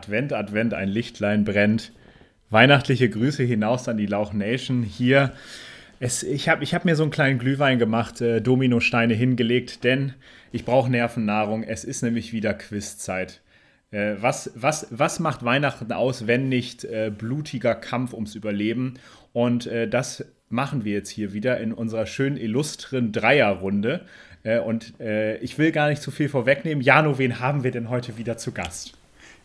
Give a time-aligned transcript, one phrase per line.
[0.00, 1.92] Advent, Advent, ein Lichtlein brennt.
[2.48, 4.82] Weihnachtliche Grüße hinaus an die Lauch Nation.
[4.82, 5.32] Hier,
[5.98, 10.14] es, ich habe ich hab mir so einen kleinen Glühwein gemacht, äh, Dominosteine hingelegt, denn
[10.52, 11.64] ich brauche Nervennahrung.
[11.64, 13.42] Es ist nämlich wieder Quizzeit.
[13.90, 18.94] Äh, was, was, was macht Weihnachten aus, wenn nicht äh, blutiger Kampf ums Überleben?
[19.34, 24.06] Und äh, das machen wir jetzt hier wieder in unserer schönen illustren Dreierrunde.
[24.44, 26.82] Äh, und äh, ich will gar nicht zu viel vorwegnehmen.
[26.82, 28.94] Jano, wen haben wir denn heute wieder zu Gast?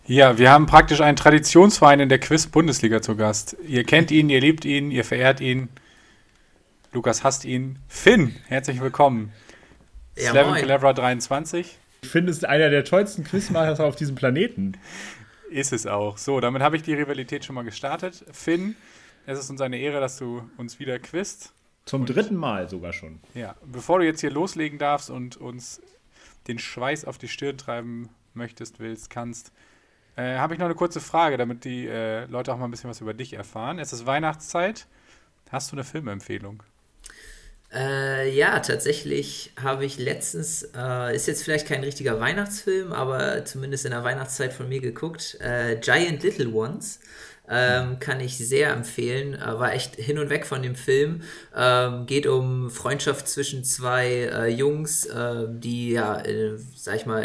[0.08, 3.58] Ja, wir haben praktisch einen Traditionsverein in der Quiz-Bundesliga zu Gast.
[3.68, 5.68] Ihr kennt ihn, ihr liebt ihn, ihr verehrt ihn.
[6.91, 7.80] Lukas hasst ihn.
[7.88, 9.34] Finn, herzlich willkommen.
[10.16, 11.80] Ja, Slevin Calabra 23.
[12.03, 14.78] Ich finde, es einer der tollsten Quizmacher auf diesem Planeten.
[15.50, 16.20] Ist es auch.
[16.20, 18.23] So, damit habe ich die Rivalität schon mal gestartet.
[18.31, 18.76] Finn,
[19.26, 21.52] es ist uns eine Ehre, dass du uns wieder quizst.
[21.86, 23.22] Zum und, dritten Mal sogar schon.
[23.33, 25.81] Ja, bevor du jetzt hier loslegen darfst und uns
[26.48, 29.52] den Schweiß auf die Stirn treiben möchtest, willst, kannst,
[30.16, 32.89] äh, habe ich noch eine kurze Frage, damit die äh, Leute auch mal ein bisschen
[32.89, 33.80] was über dich erfahren.
[33.80, 34.88] Es ist Weihnachtszeit.
[35.52, 36.63] Hast du eine Filmempfehlung?
[37.73, 43.86] Äh, ja, tatsächlich habe ich letztens, äh, ist jetzt vielleicht kein richtiger Weihnachtsfilm, aber zumindest
[43.86, 46.99] in der Weihnachtszeit von mir geguckt, äh, Giant Little Ones.
[47.47, 49.36] Ähm, kann ich sehr empfehlen.
[49.36, 51.21] Äh, war echt hin und weg von dem Film.
[51.55, 57.23] Ähm, geht um Freundschaft zwischen zwei äh, Jungs, äh, die ja, äh, sag ich mal,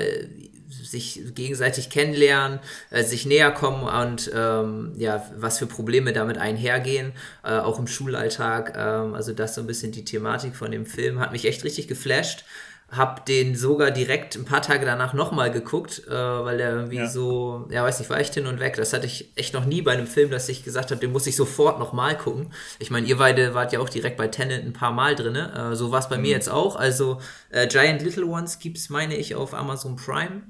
[0.71, 7.13] sich gegenseitig kennenlernen, äh, sich näher kommen und ähm, ja, was für Probleme damit einhergehen,
[7.45, 8.75] äh, auch im Schulalltag.
[8.77, 11.89] Ähm, also das so ein bisschen die Thematik von dem Film hat mich echt richtig
[11.89, 12.45] geflasht.
[12.91, 17.07] Hab den sogar direkt ein paar Tage danach nochmal geguckt, äh, weil der irgendwie ja.
[17.09, 18.75] so, ja weiß nicht, war echt hin und weg.
[18.75, 21.29] Das hatte ich echt noch nie bei einem Film, dass ich gesagt habe, den muss
[21.29, 22.53] ich sofort nochmal gucken.
[22.81, 25.37] Ich meine, ihr beide wart ja auch direkt bei Tenet ein paar Mal drin.
[25.37, 26.23] Äh, so war es bei mhm.
[26.23, 26.75] mir jetzt auch.
[26.75, 27.21] Also
[27.51, 30.43] äh, Giant Little Ones gibt's, meine ich, auf Amazon Prime.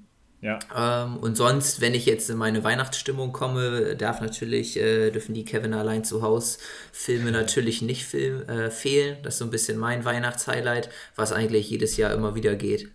[0.43, 0.59] Ja.
[0.75, 5.45] Ähm, und sonst, wenn ich jetzt in meine Weihnachtsstimmung komme, darf natürlich, äh, dürfen die
[5.45, 6.59] Kevin allein zu Hause
[6.93, 9.19] Filme natürlich nicht film, äh, fehlen.
[9.23, 12.91] Das ist so ein bisschen mein Weihnachtshighlight, was eigentlich jedes Jahr immer wieder geht.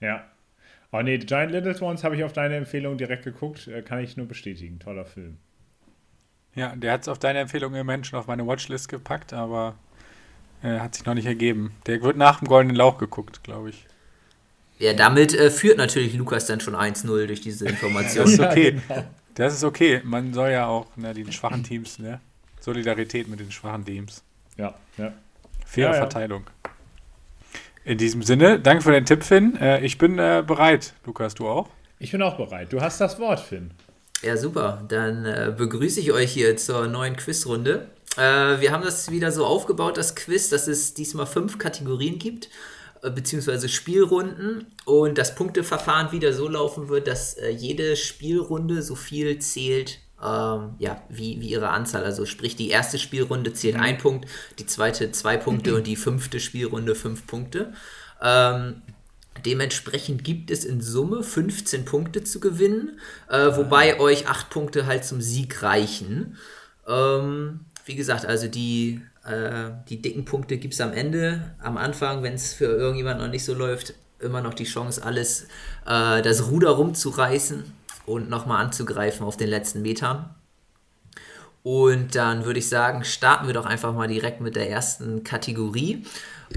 [0.00, 0.24] Ja.
[0.92, 4.16] Oh nee, Giant Little Ones habe ich auf deine Empfehlung direkt geguckt, äh, kann ich
[4.16, 4.78] nur bestätigen.
[4.80, 5.36] Toller Film.
[6.54, 9.76] Ja, der hat es auf deine Empfehlung im Menschen auf meine Watchlist gepackt, aber
[10.62, 11.76] äh, hat sich noch nicht ergeben.
[11.86, 13.86] Der wird nach dem Goldenen Lauch geguckt, glaube ich.
[14.80, 18.24] Ja, damit äh, führt natürlich Lukas dann schon 1-0 durch diese Information.
[18.24, 18.80] das ist okay.
[19.34, 20.00] Das ist okay.
[20.04, 22.20] Man soll ja auch ne, die schwachen Teams, ne?
[22.60, 24.24] Solidarität mit den schwachen Teams.
[24.56, 25.12] Ja, ja.
[25.66, 26.44] Faire ja, Verteilung.
[27.84, 29.54] In diesem Sinne, danke für den Tipp, Finn.
[29.56, 30.94] Äh, ich bin äh, bereit.
[31.04, 31.68] Lukas, du auch?
[31.98, 32.72] Ich bin auch bereit.
[32.72, 33.72] Du hast das Wort, Finn.
[34.22, 34.82] Ja, super.
[34.88, 37.88] Dann äh, begrüße ich euch hier zur neuen Quizrunde.
[38.16, 42.48] Äh, wir haben das wieder so aufgebaut, das Quiz, dass es diesmal fünf Kategorien gibt.
[43.02, 48.94] Äh, beziehungsweise Spielrunden und das Punkteverfahren wieder so laufen wird, dass äh, jede Spielrunde so
[48.94, 52.04] viel zählt, ähm, ja, wie, wie ihre Anzahl.
[52.04, 53.82] Also sprich, die erste Spielrunde zählt mhm.
[53.82, 54.28] ein Punkt,
[54.58, 55.76] die zweite zwei Punkte mhm.
[55.76, 57.72] und die fünfte Spielrunde fünf Punkte.
[58.22, 58.82] Ähm,
[59.46, 62.98] Dementsprechend gibt es in Summe 15 Punkte zu gewinnen,
[63.30, 64.00] äh, wobei ah.
[64.00, 66.36] euch 8 Punkte halt zum Sieg reichen.
[66.86, 71.54] Ähm, wie gesagt, also die äh, die dicken Punkte gibt es am Ende.
[71.62, 75.46] Am Anfang, wenn es für irgendjemand noch nicht so läuft, immer noch die Chance, alles
[75.86, 77.64] äh, das Ruder rumzureißen
[78.06, 80.34] und nochmal anzugreifen auf den letzten Metern.
[81.62, 86.04] Und dann würde ich sagen, starten wir doch einfach mal direkt mit der ersten Kategorie.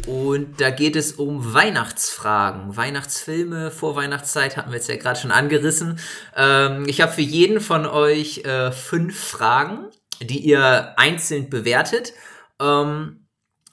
[0.08, 2.76] Und da geht es um Weihnachtsfragen.
[2.78, 6.00] Weihnachtsfilme vor Weihnachtszeit hatten wir jetzt ja gerade schon angerissen.
[6.36, 9.88] Ähm, ich habe für jeden von euch äh, fünf Fragen,
[10.22, 12.14] die ihr einzeln bewertet.
[12.62, 13.24] Ähm,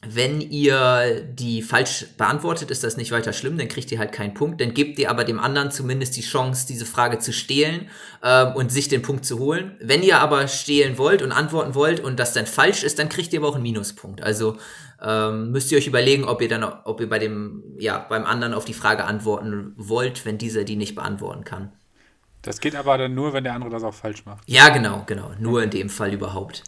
[0.02, 4.32] wenn ihr die falsch beantwortet, ist das nicht weiter schlimm, dann kriegt ihr halt keinen
[4.32, 4.58] Punkt.
[4.62, 7.90] Dann gebt ihr aber dem anderen zumindest die Chance, diese Frage zu stehlen
[8.22, 9.76] ähm, und sich den Punkt zu holen.
[9.78, 13.34] Wenn ihr aber stehlen wollt und antworten wollt und das dann falsch ist, dann kriegt
[13.34, 14.22] ihr aber auch einen Minuspunkt.
[14.22, 14.56] Also
[15.02, 18.54] ähm, müsst ihr euch überlegen, ob ihr dann, ob ihr bei dem, ja, beim anderen
[18.54, 21.72] auf die Frage antworten wollt, wenn dieser die nicht beantworten kann.
[22.40, 24.44] Das geht aber dann nur, wenn der andere das auch falsch macht.
[24.46, 25.32] Ja, genau, genau.
[25.38, 26.64] Nur in dem Fall überhaupt.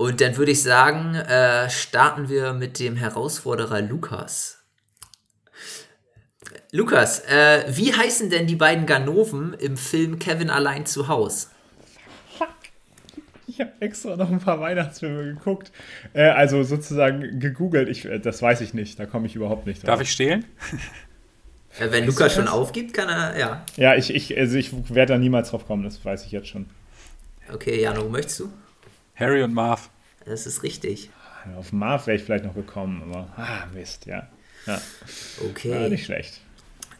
[0.00, 4.64] Und dann würde ich sagen, äh, starten wir mit dem Herausforderer Lukas.
[6.72, 11.50] Lukas, äh, wie heißen denn die beiden Ganoven im Film Kevin allein zu Haus?
[12.38, 12.48] Fuck.
[13.46, 15.70] Ich habe extra noch ein paar Weihnachtsfilme geguckt.
[16.14, 17.90] Äh, also sozusagen gegoogelt.
[17.90, 18.98] Ich, äh, das weiß ich nicht.
[18.98, 19.88] Da komme ich überhaupt nicht drauf.
[19.88, 20.46] Darf ich stehlen?
[21.78, 23.66] Äh, wenn Lukas schon aufgibt, kann er, ja.
[23.76, 25.84] Ja, ich, ich, also ich werde da niemals drauf kommen.
[25.84, 26.70] Das weiß ich jetzt schon.
[27.52, 28.52] Okay, Jano, möchtest du?
[29.20, 29.90] Harry und Marv.
[30.24, 31.10] Das ist richtig.
[31.56, 34.28] Auf Marv wäre ich vielleicht noch gekommen, aber ah, Mist, ja.
[34.66, 34.80] ja.
[35.50, 35.70] Okay.
[35.72, 36.40] War nicht schlecht.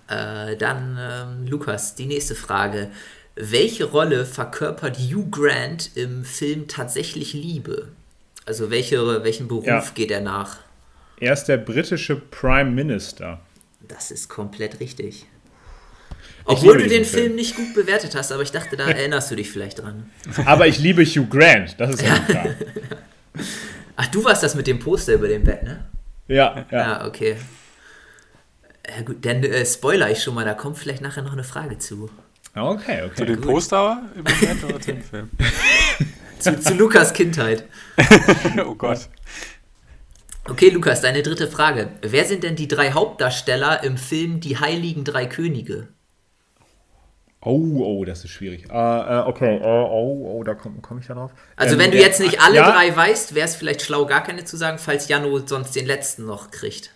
[0.09, 2.91] Äh, dann, ähm, Lukas, die nächste Frage.
[3.37, 7.89] welche Rolle verkörpert Hugh Grant im Film Tatsächlich Liebe?
[8.45, 9.85] Also welche, welchen Beruf Ja.
[9.95, 10.59] geht er nach?
[11.21, 13.41] Er ist der britische Prime Minister.
[13.87, 15.27] Das ist komplett richtig.
[16.51, 17.35] Obwohl du den Film Film.
[17.35, 20.11] nicht gut bewertet hast, aber ich dachte, da erinnerst du dich vielleicht dran.
[20.45, 22.47] Aber ich liebe Hugh Grant, das ist ja klar.
[23.97, 25.85] Ach, du warst das mit dem Poster über dem Bett, ne?
[26.29, 26.79] Ja, ja.
[26.79, 27.37] Ja, okay.
[28.89, 31.79] Ja, gut, dann äh, spoiler ich schon mal, da kommt vielleicht nachher noch eine Frage
[31.79, 32.11] zu.
[32.55, 33.27] Okay, Zu okay.
[33.27, 35.31] den Poster im Moment oder zu dem Film?
[36.41, 37.65] Zu, zu Lukas Kindheit.
[38.67, 39.11] oh Gott.
[40.47, 41.91] Okay, Lukas, deine dritte Frage.
[42.01, 45.89] Wer sind denn die drei Hauptdarsteller im Film Die Heiligen Drei Könige?
[47.43, 48.67] Oh, oh, das ist schwierig.
[48.69, 51.31] Äh, okay, äh, oh, oh, da komme komm ich da drauf.
[51.57, 54.23] Also, Ähm, wenn du jetzt nicht alle ja, drei weißt, wäre es vielleicht schlau, gar
[54.23, 56.93] keine zu sagen, falls Jano sonst den letzten noch kriegt.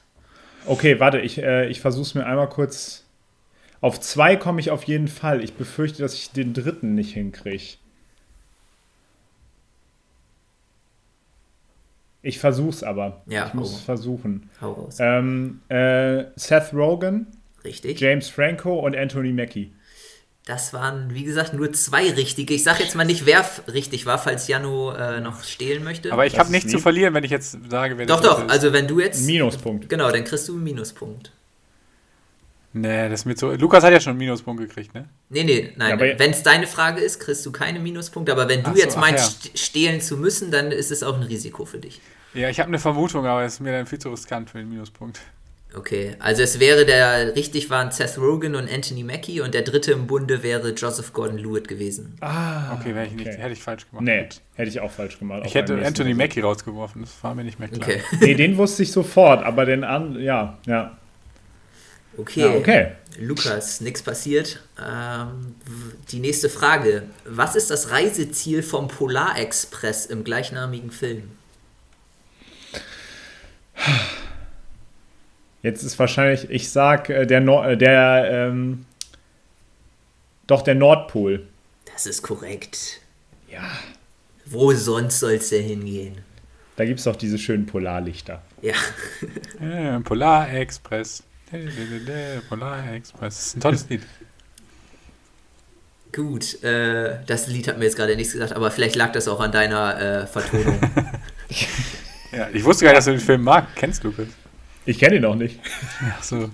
[0.67, 3.05] Okay, warte, ich, äh, ich versuche es mir einmal kurz.
[3.81, 5.43] Auf zwei komme ich auf jeden Fall.
[5.43, 7.77] Ich befürchte, dass ich den dritten nicht hinkriege.
[12.21, 13.23] Ich versuch's aber.
[13.27, 14.49] Ja, ich muss es versuchen.
[14.61, 14.97] Hau raus.
[14.99, 17.27] Ähm, äh, Seth Rogen,
[17.65, 18.01] Richtig.
[18.01, 19.73] James Franco und Anthony Mackie.
[20.47, 22.53] Das waren, wie gesagt, nur zwei richtige.
[22.53, 26.13] Ich sage jetzt mal nicht, wer richtig war, falls Jano äh, noch stehlen möchte.
[26.13, 28.45] Aber ich habe nichts zu verlieren, wenn ich jetzt sage, wer doch, das doch.
[28.45, 28.51] ist.
[28.51, 29.21] Also, wenn du jetzt.
[29.23, 29.89] Ein Minuspunkt.
[29.89, 31.33] Genau, dann kriegst du einen Minuspunkt.
[32.77, 33.53] Nee, das ist mir zu.
[33.53, 35.09] Lukas hat ja schon einen Minuspunkt gekriegt, ne?
[35.31, 35.91] Nee, nee, nein.
[35.91, 38.33] Ja, aber- wenn es deine Frage ist, kriegst du keine Minuspunkte.
[38.33, 41.23] Aber wenn du so, jetzt meinst, st- stehlen zu müssen, dann ist es auch ein
[41.23, 42.01] Risiko für dich.
[42.35, 44.69] Ja, ich habe eine Vermutung, aber es ist mir dann viel zu riskant für den
[44.69, 45.21] Minuspunkt.
[45.77, 49.93] Okay, also es wäre der, richtig waren Seth Rogen und Anthony Mackie und der dritte
[49.93, 52.17] im Bunde wäre Joseph Gordon-Lewitt gewesen.
[52.21, 53.39] Ah, Okay, wäre ich nicht, okay.
[53.39, 54.05] hätte ich falsch gemacht.
[54.05, 55.43] Nee, hätte ich auch falsch gemacht.
[55.47, 56.15] Ich hätte Anthony.
[56.15, 57.83] Mackie rausgeworfen, das war mir nicht mehr klar.
[57.83, 60.97] Okay, Nee, den wusste ich sofort, aber den an, ja, ja.
[62.17, 62.41] okay.
[62.41, 62.93] ja okay.
[63.19, 64.61] Lukas, nichts passiert.
[64.79, 65.55] Ähm,
[66.11, 67.05] die nächste Frage.
[67.25, 71.31] Was ist das Reiseziel vom Polarexpress im gleichnamigen Film?
[75.65, 78.85] Jetzt ist wahrscheinlich, ich sag, äh, der, Nor äh, der, ähm,
[80.47, 81.47] doch der Nordpol.
[81.93, 83.01] Das ist korrekt.
[83.51, 83.63] Ja,
[84.45, 86.19] Wo sonst soll es denn hingehen?
[86.77, 88.43] da gibt es doch diese schönen Polarlichter.
[88.61, 88.75] Ja,
[89.61, 91.23] Ja, Polar Express.
[92.49, 93.21] Polar Express.
[93.37, 94.03] Das ist ein tolles Lied.
[96.13, 96.63] gut.
[96.63, 99.51] Äh, das Lied hat mir jetzt gerade nichts gesagt, aber vielleicht lag das auch an
[99.53, 100.79] deiner äh, Vertonung.
[102.33, 103.77] Ja, ich wusste gar nicht, dass du den Film magst.
[103.77, 104.27] Kennst du Lukas?
[104.87, 105.59] Ich kenne ihn noch nicht.
[106.03, 106.51] Ach so.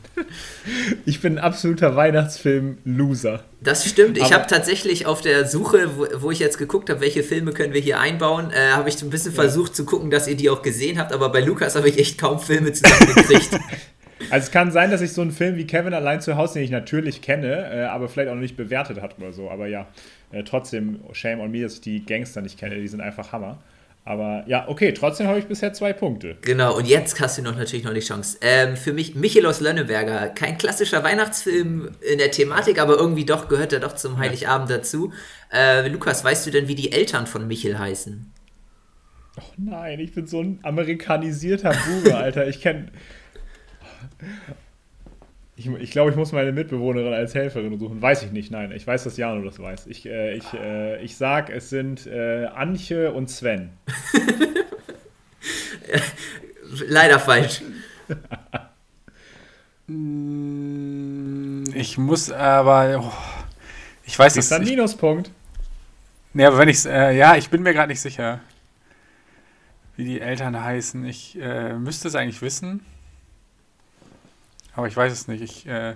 [1.04, 3.42] Ich bin ein absoluter Weihnachtsfilm-Loser.
[3.60, 4.18] Das stimmt.
[4.18, 7.74] Ich habe tatsächlich auf der Suche, wo, wo ich jetzt geguckt habe, welche Filme können
[7.74, 10.48] wir hier einbauen, äh, habe ich so ein bisschen versucht zu gucken, dass ihr die
[10.48, 11.12] auch gesehen habt.
[11.12, 13.58] Aber bei Lukas habe ich echt kaum Filme zusammengekriegt.
[14.28, 16.64] Also es kann sein, dass ich so einen Film wie Kevin allein zu Hause, den
[16.64, 19.50] ich natürlich kenne, äh, aber vielleicht auch noch nicht bewertet hat oder so.
[19.50, 19.86] Aber ja,
[20.30, 22.76] äh, trotzdem, shame on me, dass ich die Gangster nicht kenne.
[22.76, 23.62] Die sind einfach Hammer.
[24.10, 26.36] Aber ja, okay, trotzdem habe ich bisher zwei Punkte.
[26.42, 26.76] genau.
[26.76, 28.38] Und jetzt hast du noch natürlich noch die Chance.
[28.40, 33.73] Ähm, für mich Michelos Lönneberger, kein klassischer Weihnachtsfilm in der Thematik, aber irgendwie doch gehört
[33.73, 35.12] er doch zum Heiligabend dazu.
[35.52, 38.32] Äh, Lukas, weißt du denn, wie die Eltern von Michel heißen?
[39.38, 42.49] Oh nein, ich bin so ein amerikanisierter Bube, Alter.
[42.49, 42.90] Ich kenne.
[45.61, 48.00] Ich, ich glaube, ich muss meine Mitbewohnerin als Helferin suchen.
[48.00, 48.73] Weiß ich nicht, nein.
[48.73, 49.88] Ich weiß, dass Jano das weiß.
[49.88, 53.69] Ich, äh, ich, äh, ich sag, es sind äh, Antje und Sven.
[56.88, 57.62] Leider falsch.
[61.75, 63.00] Ich muss aber.
[63.02, 63.12] Oh,
[64.05, 64.71] ich weiß Das es ist ein nicht.
[64.71, 65.33] Minuspunkt.
[66.33, 68.38] Nee, aber wenn ich äh, ja, ich bin mir gerade nicht sicher,
[69.97, 71.05] wie die Eltern heißen.
[71.07, 72.87] Ich äh, müsste es eigentlich wissen.
[74.80, 75.42] Aber ich weiß es nicht.
[75.42, 75.94] Ich, äh,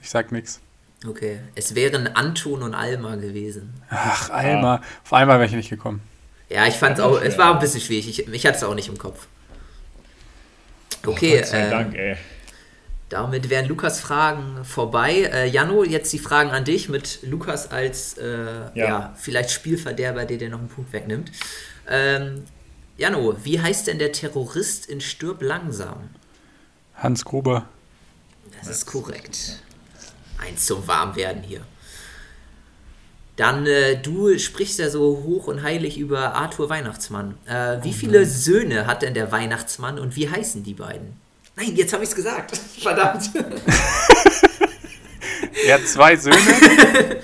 [0.00, 0.58] ich sag nichts.
[1.06, 1.40] Okay.
[1.54, 3.74] Es wären Anton und Alma gewesen.
[3.90, 4.80] Ach, Alma.
[5.04, 6.00] Auf einmal wäre ich nicht gekommen.
[6.48, 8.08] Ja, ich fand es auch, es war ein bisschen schwierig.
[8.08, 9.26] Ich, ich hatte es auch nicht im Kopf.
[11.04, 12.16] Okay, sei äh, Dank, ey.
[13.10, 15.30] damit wären Lukas Fragen vorbei.
[15.30, 18.70] Äh, Jano, jetzt die Fragen an dich mit Lukas als äh, ja.
[18.74, 19.14] Ja.
[19.18, 21.30] vielleicht Spielverderber, der dir noch einen Punkt wegnimmt.
[21.90, 22.44] Ähm,
[22.96, 26.08] Jano, wie heißt denn der Terrorist in Stirb langsam?
[26.94, 27.68] Hans Gruber.
[28.60, 29.60] Das ist korrekt.
[30.38, 31.60] Eins zum Warmwerden hier.
[33.36, 37.36] Dann, äh, du sprichst ja so hoch und heilig über Arthur Weihnachtsmann.
[37.46, 41.16] Äh, wie viele Söhne hat denn der Weihnachtsmann und wie heißen die beiden?
[41.56, 42.56] Nein, jetzt habe ich es gesagt.
[42.80, 43.30] Verdammt.
[45.66, 46.36] Er hat zwei Söhne.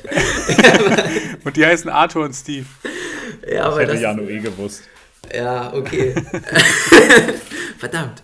[1.44, 2.64] und die heißen Arthur und Steve.
[3.46, 4.84] ja, Das aber hätte das, Jano eh gewusst.
[5.34, 6.14] ja, okay.
[7.78, 8.22] Verdammt.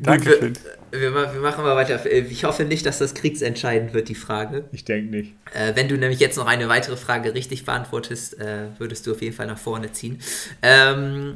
[0.00, 0.54] Dankeschön.
[0.90, 2.04] wir, wir, machen mal weiter.
[2.06, 4.64] Ich hoffe nicht, dass das kriegsentscheidend wird, die Frage.
[4.72, 5.32] Ich denke nicht.
[5.52, 9.22] Äh, wenn du nämlich jetzt noch eine weitere Frage richtig beantwortest, äh, würdest du auf
[9.22, 10.20] jeden Fall nach vorne ziehen.
[10.62, 11.34] Ähm,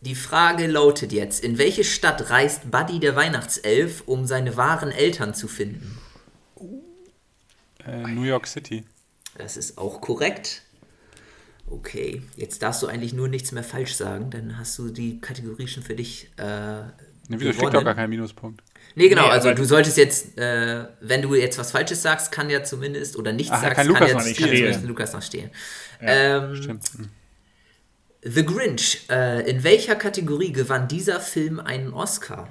[0.00, 5.34] die Frage lautet jetzt: In welche Stadt reist Buddy der Weihnachtself, um seine wahren Eltern
[5.34, 5.98] zu finden?
[7.86, 8.84] Äh, New York City.
[9.38, 10.62] Das ist auch korrekt.
[11.70, 15.66] Okay, jetzt darfst du eigentlich nur nichts mehr falsch sagen, dann hast du die Kategorie
[15.66, 16.30] schon für dich.
[17.32, 18.62] Ne, wieso kriegt doch gar keinen Minuspunkt?
[18.94, 22.50] Nee, genau, nee, also du solltest jetzt, äh, wenn du jetzt was Falsches sagst, kann
[22.50, 24.64] ja zumindest, oder nichts Ach, sagst, kann, kann, Lukas jetzt, noch nicht kann stehen.
[24.64, 25.50] jetzt Lukas noch stehen.
[26.00, 26.08] Ja,
[26.48, 26.90] ähm, stimmt.
[28.22, 32.48] The Grinch, äh, in welcher Kategorie gewann dieser Film einen Oscar?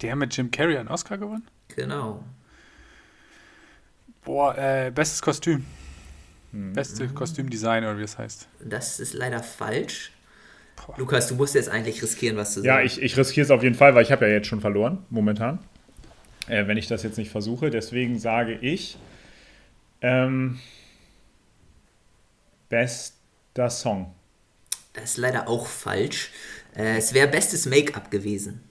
[0.00, 1.46] Der mit Jim Carrey einen Oscar gewonnen?
[1.76, 2.24] Genau.
[4.24, 5.64] Boah, äh, bestes Kostüm.
[6.50, 8.48] Beste Kostümdesign oder wie es heißt.
[8.60, 10.12] Das ist leider falsch.
[10.96, 12.66] Lukas, du musst jetzt eigentlich riskieren, was zu sagen.
[12.66, 15.04] Ja, ich, ich riskiere es auf jeden Fall, weil ich habe ja jetzt schon verloren,
[15.10, 15.58] momentan.
[16.48, 17.70] Äh, wenn ich das jetzt nicht versuche.
[17.70, 18.98] Deswegen sage ich
[20.00, 20.58] ähm,
[22.68, 24.14] bester Song.
[24.92, 26.30] Das ist leider auch falsch.
[26.76, 28.62] Äh, es wäre bestes Make-up gewesen.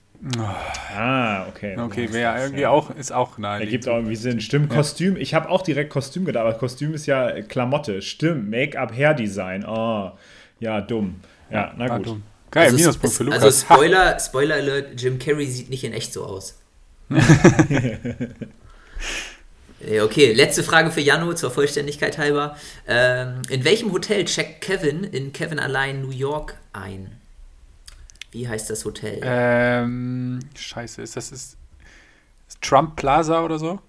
[0.96, 1.78] Ah, okay.
[1.78, 3.60] Okay, wäre irgendwie auch, ist auch nahe.
[3.60, 4.42] Ergibt auch irgendwie Sinn.
[4.42, 5.16] Stimmt, Kostüm.
[5.16, 8.02] Ich habe auch direkt Kostüm gedacht, aber Kostüm ist ja Klamotte.
[8.02, 9.64] Stimmt, Make-up, Hairdesign.
[9.64, 10.12] Oh,
[10.60, 11.22] ja, dumm.
[11.50, 12.22] Ja, na War gut.
[12.52, 13.44] Geil, also, Minuspunkt für Lukas.
[13.44, 16.58] Also Spoiler, Spoiler Alert, Jim Carrey sieht nicht in echt so aus.
[17.10, 17.20] Ja,
[20.02, 22.58] Okay, letzte Frage für Jano zur Vollständigkeit halber.
[22.88, 27.12] Ähm, in welchem Hotel checkt Kevin in Kevin allein New York ein?
[28.32, 29.20] Wie heißt das Hotel?
[29.24, 31.58] ähm, scheiße, ist das ist,
[32.48, 33.80] ist Trump Plaza oder so?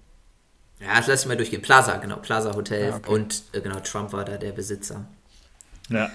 [0.79, 1.61] Ja, das lass ich mal durchgehen.
[1.61, 2.91] Plaza, genau, Plaza Hotel.
[2.91, 3.11] Ah, okay.
[3.11, 5.05] Und äh, genau, Trump war da der Besitzer.
[5.89, 6.09] Ja.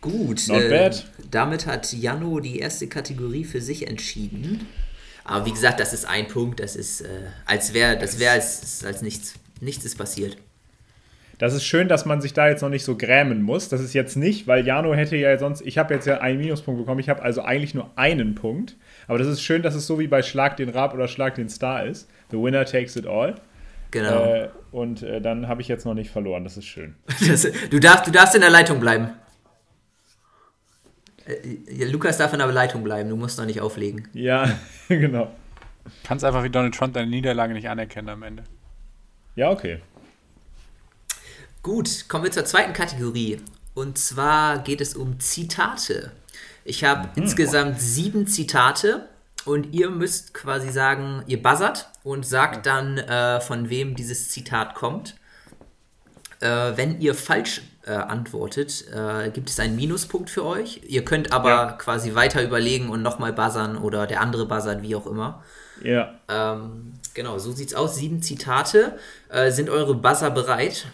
[0.00, 0.90] Gut, äh,
[1.30, 4.66] damit hat Jano die erste Kategorie für sich entschieden.
[5.24, 7.06] Aber wie gesagt, das ist ein Punkt, das ist, äh,
[7.44, 10.38] als wäre, das wäre als, als nichts, nichts ist passiert.
[11.38, 13.70] Das ist schön, dass man sich da jetzt noch nicht so grämen muss.
[13.70, 16.80] Das ist jetzt nicht, weil Jano hätte ja sonst, ich habe jetzt ja einen Minuspunkt
[16.80, 18.76] bekommen, ich habe also eigentlich nur einen Punkt.
[19.06, 21.48] Aber das ist schön, dass es so wie bei Schlag den Rab oder Schlag den
[21.48, 22.08] Star ist.
[22.30, 23.36] The winner takes it all.
[23.90, 24.24] Genau.
[24.24, 26.94] Äh, und äh, dann habe ich jetzt noch nicht verloren, das ist schön.
[27.26, 29.10] Das, du, darfst, du darfst in der Leitung bleiben.
[31.30, 34.08] Äh, ja, Lukas darf in der Leitung bleiben, du musst noch nicht auflegen.
[34.12, 34.58] Ja,
[34.88, 35.30] genau.
[36.04, 38.44] Kannst einfach wie Donald Trump deine Niederlage nicht anerkennen am Ende.
[39.36, 39.80] Ja, okay.
[41.62, 43.40] Gut, kommen wir zur zweiten Kategorie.
[43.74, 46.12] Und zwar geht es um Zitate.
[46.64, 49.08] Ich habe insgesamt sieben Zitate
[49.44, 54.74] und ihr müsst quasi sagen, ihr buzzert und sagt dann, äh, von wem dieses Zitat
[54.74, 55.16] kommt.
[56.40, 60.82] Äh, wenn ihr falsch äh, antwortet, äh, gibt es einen Minuspunkt für euch.
[60.86, 61.72] Ihr könnt aber Ja.
[61.72, 65.42] quasi weiter überlegen und nochmal buzzern oder der andere buzzert, wie auch immer.
[65.82, 66.14] Ja.
[66.28, 67.96] Ähm, genau, so sieht's aus.
[67.96, 68.98] Sieben Zitate.
[69.30, 70.86] Äh, sind eure Buzzer bereit?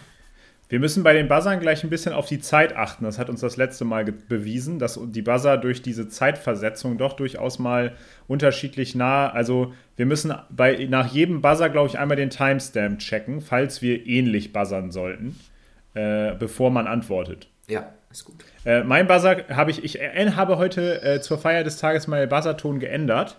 [0.68, 3.04] Wir müssen bei den Buzzern gleich ein bisschen auf die Zeit achten.
[3.04, 7.60] Das hat uns das letzte Mal bewiesen, dass die Buzzer durch diese Zeitversetzung doch durchaus
[7.60, 7.94] mal
[8.26, 9.28] unterschiedlich nah.
[9.28, 14.06] Also wir müssen bei, nach jedem Buzzer, glaube ich, einmal den Timestamp checken, falls wir
[14.06, 15.38] ähnlich buzzern sollten,
[15.96, 17.48] äh, bevor man antwortet.
[17.66, 18.44] Ja, ist gut.
[18.64, 22.28] Äh, mein Buzzer habe ich, ich äh, habe heute äh, zur Feier des Tages meinen
[22.28, 23.38] Buzzerton geändert.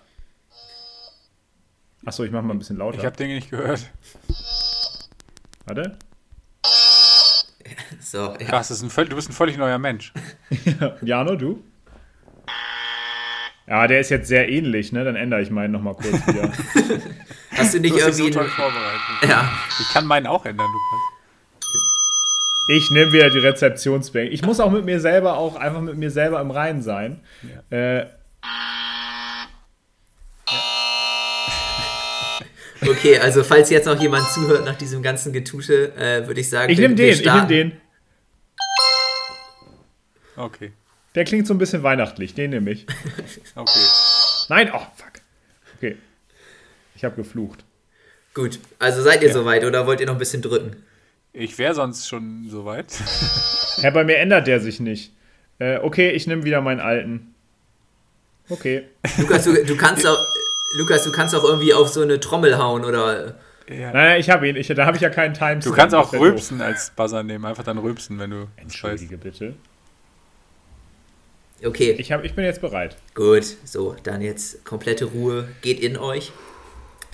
[2.06, 2.98] Achso, ich mache mal ein bisschen lauter.
[2.98, 3.90] Ich habe Dinge nicht gehört.
[5.66, 5.98] Warte.
[8.00, 8.38] So, ja.
[8.38, 10.14] Krass, das ist ein du bist ein völlig neuer Mensch.
[11.02, 11.62] Jano, du?
[13.68, 15.04] Ja, der ist jetzt sehr ähnlich, ne?
[15.04, 16.44] Dann ändere ich meinen nochmal kurz wieder.
[17.52, 18.32] Hast du nicht Du hast dich so irgendwie.
[18.40, 19.02] toll vorbereitet.
[19.30, 21.17] ja, Ich kann meinen auch ändern, Lukas.
[22.70, 24.30] Ich nehme wieder die Rezeptionsbank.
[24.32, 27.22] Ich muss auch mit mir selber auch einfach mit mir selber im Reinen sein.
[27.70, 28.06] Äh,
[32.82, 36.70] okay, also falls jetzt noch jemand zuhört nach diesem ganzen Getusche, äh, würde ich sagen,
[36.70, 37.72] ich nehme den, ich nehme den.
[40.36, 40.74] Okay.
[41.16, 42.86] Der klingt so ein bisschen weihnachtlich, den nehme ich.
[43.56, 43.80] Okay.
[44.50, 45.14] Nein, oh, fuck.
[45.78, 45.96] Okay.
[46.96, 47.64] Ich habe geflucht.
[48.34, 50.76] Gut, also seid ihr soweit oder wollt ihr noch ein bisschen drücken?
[51.39, 52.94] Ich wäre sonst schon soweit.
[53.79, 55.12] Ja, bei mir ändert der sich nicht.
[55.60, 57.36] Äh, okay, ich nehme wieder meinen alten.
[58.50, 58.86] Okay.
[59.20, 60.17] Lukas, du, du kannst auch.
[60.79, 63.36] Lukas, du kannst auch irgendwie auf so eine Trommel hauen oder.
[63.70, 63.91] Ja.
[63.91, 64.56] Nein, nein, ich habe ihn.
[64.56, 65.63] Ich, da habe ich ja keinen Timestamp.
[65.63, 67.46] Du kannst auch rülpsen als Buzzer nehmen.
[67.46, 68.62] Einfach dann rülpsen, wenn du das weißt.
[68.63, 69.53] Entschuldige bitte.
[71.63, 72.98] Okay, Ich, hab, ich bin jetzt bereit.
[73.13, 73.44] gut.
[73.63, 76.32] So, dann jetzt komplette Ruhe geht in euch.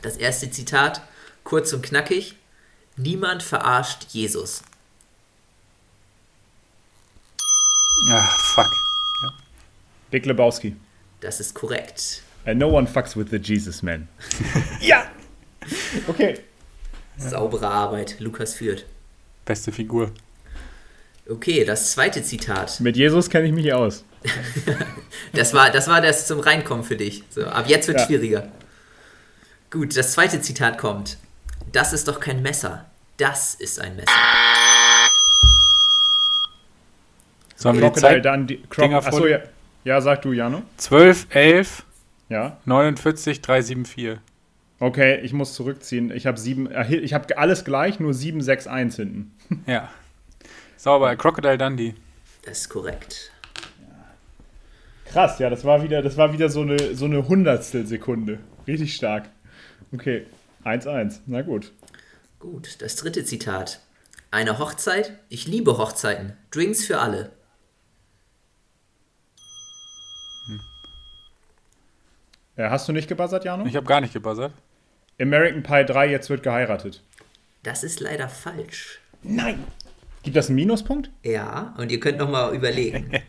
[0.01, 1.01] Das erste Zitat,
[1.43, 2.35] kurz und knackig.
[2.95, 4.63] Niemand verarscht Jesus.
[8.09, 8.21] Ah,
[8.55, 8.69] fuck.
[10.11, 10.75] Big Lebowski.
[11.21, 12.21] Das ist korrekt.
[12.45, 14.07] Uh, no one fucks with the Jesus Man.
[14.81, 15.05] ja!
[16.07, 16.39] Okay.
[17.17, 18.19] Saubere Arbeit.
[18.19, 18.85] Lukas führt.
[19.45, 20.11] Beste Figur.
[21.29, 22.81] Okay, das zweite Zitat.
[22.81, 24.03] Mit Jesus kenne ich mich aus.
[25.33, 27.23] Das war, das war das zum Reinkommen für dich.
[27.31, 28.05] So, ab jetzt wird Ja.
[28.05, 28.51] schwieriger.
[29.71, 31.17] Gut, das zweite Zitat kommt.
[31.71, 32.85] Das ist doch kein Messer.
[33.17, 34.11] Das ist ein Messer.
[37.55, 38.25] Sollen wir die Crocodile Zeit?
[38.25, 39.39] dann die Croc Dinger Achso, ja.
[39.83, 40.63] Ja, sag du, Jano.
[40.77, 41.83] 12, 11,
[42.29, 42.57] Ja.
[42.65, 44.17] 49, 374.
[44.79, 46.11] Okay, ich muss zurückziehen.
[46.11, 49.31] Ich habe sieben, äh, ich habe alles gleich, nur 7, 6, 1 hinten.
[49.65, 49.89] Ja.
[50.77, 51.15] Sauber.
[51.15, 51.95] Crocodile Dundee.
[52.43, 53.31] Das ist korrekt.
[55.05, 58.39] Krass, ja, das war wieder, das war wieder so eine, so eine Hundertstel Sekunde.
[58.67, 59.29] Richtig stark.
[59.93, 60.25] Okay,
[60.63, 61.21] 1, 1.
[61.27, 61.71] Na gut.
[62.39, 63.79] Gut, das dritte Zitat.
[64.31, 65.19] Eine Hochzeit?
[65.29, 66.33] Ich liebe Hochzeiten.
[66.51, 67.31] Drinks für alle.
[72.55, 73.65] Äh, hast du nicht gebuzzert, Jano?
[73.65, 74.53] Ich habe gar nicht gebuzzert.
[75.19, 77.03] American Pie 3, jetzt wird geheiratet.
[77.63, 78.99] Das ist leider falsch.
[79.21, 79.63] Nein!
[80.23, 81.09] Gibt das einen Minuspunkt?
[81.23, 83.11] Ja, und ihr könnt noch mal überlegen.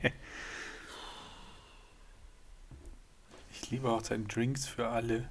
[3.65, 4.29] Ich liebe Hochzeiten.
[4.29, 5.25] Drinks für alle.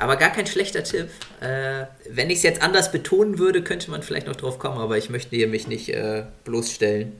[0.00, 1.10] Aber gar kein schlechter Tipp.
[1.40, 4.96] Äh, wenn ich es jetzt anders betonen würde, könnte man vielleicht noch drauf kommen, aber
[4.96, 7.12] ich möchte hier mich nicht äh, bloßstellen.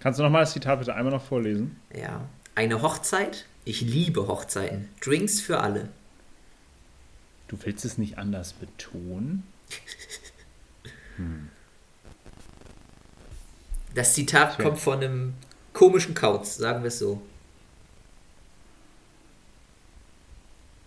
[0.00, 1.80] Kannst du nochmal das Zitat bitte einmal noch vorlesen?
[1.96, 2.28] Ja.
[2.56, 3.46] Eine Hochzeit?
[3.64, 4.88] Ich liebe Hochzeiten.
[5.00, 5.88] Drinks für alle.
[7.46, 9.44] Du willst es nicht anders betonen?
[13.94, 14.62] Das Zitat Okay.
[14.64, 15.34] kommt von einem
[15.72, 17.22] komischen Kauz, sagen wir es so.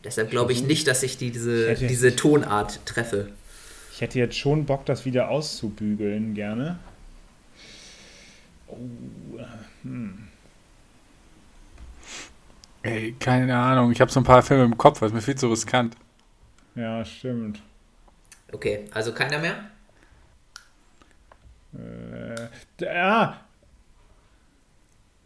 [0.05, 3.29] Deshalb glaube ich nicht, dass ich die, diese, Ich hätte- diese Tonart treffe.
[3.91, 6.79] Ich hätte jetzt schon Bock, das wieder auszubügeln, gerne.
[8.67, 8.77] Oh,
[12.83, 13.91] Ey, keine Ahnung.
[13.91, 14.99] Ich habe so ein paar Filme im Kopf.
[14.99, 15.95] Das ist mir viel zu riskant.
[16.75, 17.61] ja, stimmt.
[18.51, 19.55] Okay, also keiner mehr?
[21.73, 23.41] Äh, ja.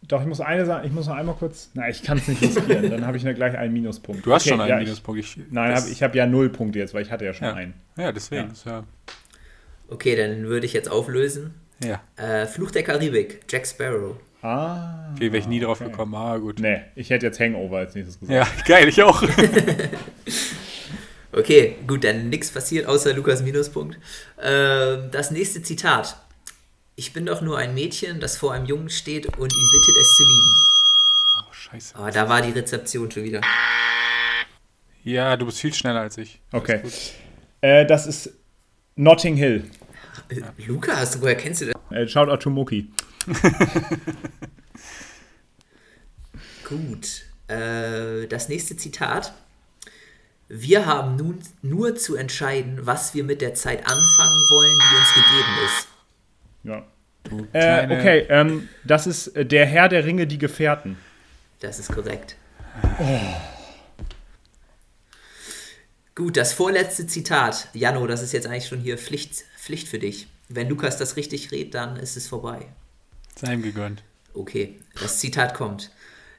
[0.02, 1.70] Doch, ich muss eine sagen, ich muss noch einmal kurz.
[1.74, 2.90] Nein, ich kann es nicht riskieren.
[2.90, 4.24] Dann habe ich ja gleich einen Minuspunkt.
[4.26, 5.20] Du hast Okay, schon einen ja, Minuspunkt.
[5.20, 7.54] Ich, nein, hab, ich habe ja null Punkte jetzt, weil ich hatte ja schon Ja.
[7.54, 7.74] einen.
[7.96, 8.50] Ja, deswegen.
[8.64, 8.84] Ja.
[9.88, 11.54] Okay, dann würde ich jetzt auflösen.
[11.80, 12.00] ja.
[12.16, 14.16] Äh, Fluch der Karibik, Jack Sparrow.
[14.42, 15.10] Ah.
[15.14, 15.90] Okay, wäre ich nie drauf okay.
[15.90, 16.14] gekommen.
[16.14, 16.58] Ah, gut.
[16.60, 18.34] Nee, ich hätte jetzt Hangover als nächstes gesagt.
[18.34, 19.22] Ja, geil, ich auch.
[21.32, 23.98] Okay, gut, dann nichts passiert außer Lukas Minuspunkt.
[24.42, 26.16] Ähm, das nächste Zitat.
[27.00, 30.16] Ich bin doch nur ein Mädchen, das vor einem Jungen steht und ihn bittet, es
[30.18, 30.54] zu lieben.
[31.38, 31.96] Oh, scheiße.
[31.96, 33.40] Aber da war die Rezeption schon wieder.
[35.02, 36.42] Ja, du bist viel schneller als ich.
[36.52, 36.82] Okay.
[37.62, 38.34] Äh, das ist
[38.96, 39.64] Notting Hill.
[40.28, 41.74] Äh, Lukas, woher kennst du das?
[41.90, 42.90] Äh, Shoutout to Muki.
[46.68, 47.22] Gut.
[47.48, 49.32] Äh, das nächste Zitat.
[50.48, 55.14] Wir haben nun nur zu entscheiden, was wir mit der Zeit anfangen wollen, die uns
[55.14, 55.89] gegeben ist.
[56.64, 56.86] Ja.
[57.24, 60.96] Du Äh, okay, ähm, das ist äh, der Herr der Ringe, die Gefährten.
[61.60, 62.36] Das ist korrekt.
[66.14, 67.68] Gut, das vorletzte Zitat.
[67.74, 70.28] Jano, das ist jetzt eigentlich schon hier Pflicht, Pflicht für dich.
[70.48, 72.66] Wenn Lukas das richtig redet, dann ist es vorbei.
[73.36, 74.02] Sei ihm gegönnt.
[74.34, 75.90] Okay, das Zitat kommt.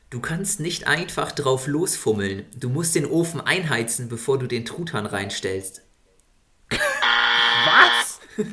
[0.10, 2.46] Du kannst nicht einfach drauf losfummeln.
[2.58, 5.84] Du musst den Ofen einheizen, bevor du den Truthahn reinstellst.
[6.70, 8.20] Was?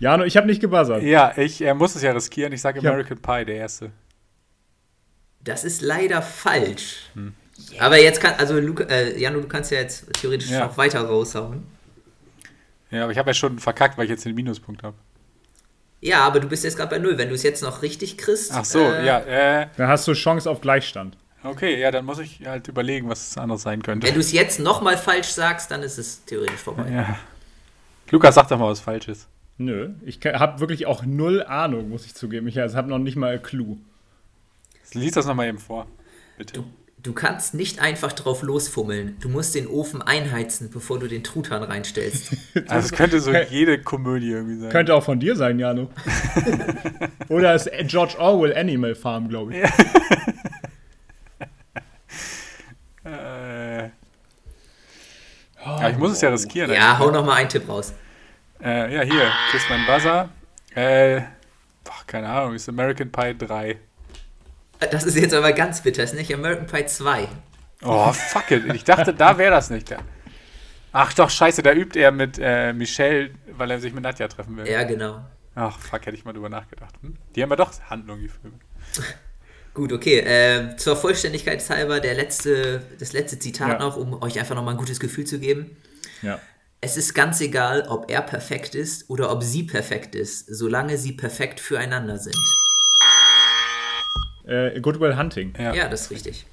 [0.00, 1.02] Jano, ich habe nicht gebuzzert.
[1.02, 2.52] Ja, ich äh, muss es ja riskieren.
[2.52, 2.90] Ich sage Ja.
[2.90, 3.92] American Pie, der erste.
[5.44, 7.10] Das ist leider falsch.
[7.78, 10.66] Aber jetzt kann, also Luca, äh, Jano, du kannst ja jetzt theoretisch Ja.
[10.66, 11.64] noch weiter raushauen.
[12.90, 14.96] Ja, aber ich habe ja schon verkackt, weil ich jetzt den Minuspunkt habe.
[16.00, 17.18] Ja, aber du bist jetzt gerade bei Null.
[17.18, 18.50] Wenn du es jetzt noch richtig kriegst.
[18.54, 21.16] Ach so, äh, ja, äh, Da hast du Chance auf Gleichstand.
[21.44, 24.06] okay, ja, dann muss ich halt überlegen, was es anderes sein könnte.
[24.06, 26.86] Wenn du es jetzt nochmal falsch sagst, dann ist es theoretisch vorbei.
[26.90, 27.18] ja.
[28.10, 29.28] Lukas, sag doch mal was Falsches.
[29.60, 32.48] Nö, ich habe wirklich auch null Ahnung, muss ich zugeben.
[32.48, 33.76] Ich habe noch nicht mal einen Clou.
[34.94, 35.86] Lies das nochmal eben vor,
[36.38, 36.54] bitte.
[36.54, 36.64] Du,
[37.02, 39.18] du kannst nicht einfach drauf losfummeln.
[39.20, 42.32] Du musst den Ofen einheizen, bevor du den Truthahn reinstellst.
[42.68, 44.70] Also es könnte so jede Komödie irgendwie sein.
[44.70, 45.90] Könnte auch von dir sein, Jano.
[47.28, 49.62] Oder ist George Orwell Animal Farm, glaube ich.
[53.02, 53.84] Äh,
[55.64, 56.70] ja, ich muss es ja riskieren.
[56.70, 57.94] ja, hau nochmal einen Tipp raus.
[58.62, 60.28] Äh, ja, hier, Kiss mein Buzzer.
[60.74, 61.22] Äh,
[61.84, 63.78] boah, keine Ahnung, ist American Pie 3.
[64.90, 66.02] Das ist jetzt aber ganz bitter.
[66.02, 67.28] Ist nicht American Pie 2.
[67.82, 68.64] Oh, fuck it.
[68.74, 69.94] Ich dachte, da wäre das nicht.
[70.92, 74.56] Ach doch, scheiße, da übt er mit äh, Michelle, weil er sich mit Nadja treffen
[74.56, 74.68] will.
[74.68, 75.24] Ja, genau.
[75.54, 76.94] Ach, fuck, hätte ich mal drüber nachgedacht.
[77.02, 77.16] Hm?
[77.34, 78.58] Die haben ja doch Handlung, die Filme.
[79.74, 80.18] Gut, okay.
[80.18, 83.78] Äh, zur Vollständigkeit halber der letzte, das letzte Zitat Ja.
[83.78, 85.76] noch, um euch einfach nochmal ein gutes Gefühl zu geben.
[86.22, 86.40] Ja.
[86.80, 91.12] Es ist ganz egal, ob er perfekt ist oder ob sie perfekt ist, solange sie
[91.12, 92.36] perfekt füreinander sind.
[94.46, 95.52] Äh, Goodwill Hunting.
[95.58, 95.74] Ja.
[95.74, 96.46] Ja, das ist richtig.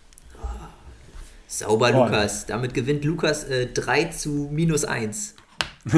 [1.47, 2.03] Sauber, Oh.
[2.03, 2.45] Lukas.
[2.45, 5.35] Damit gewinnt Lukas äh, 3 zu minus 1.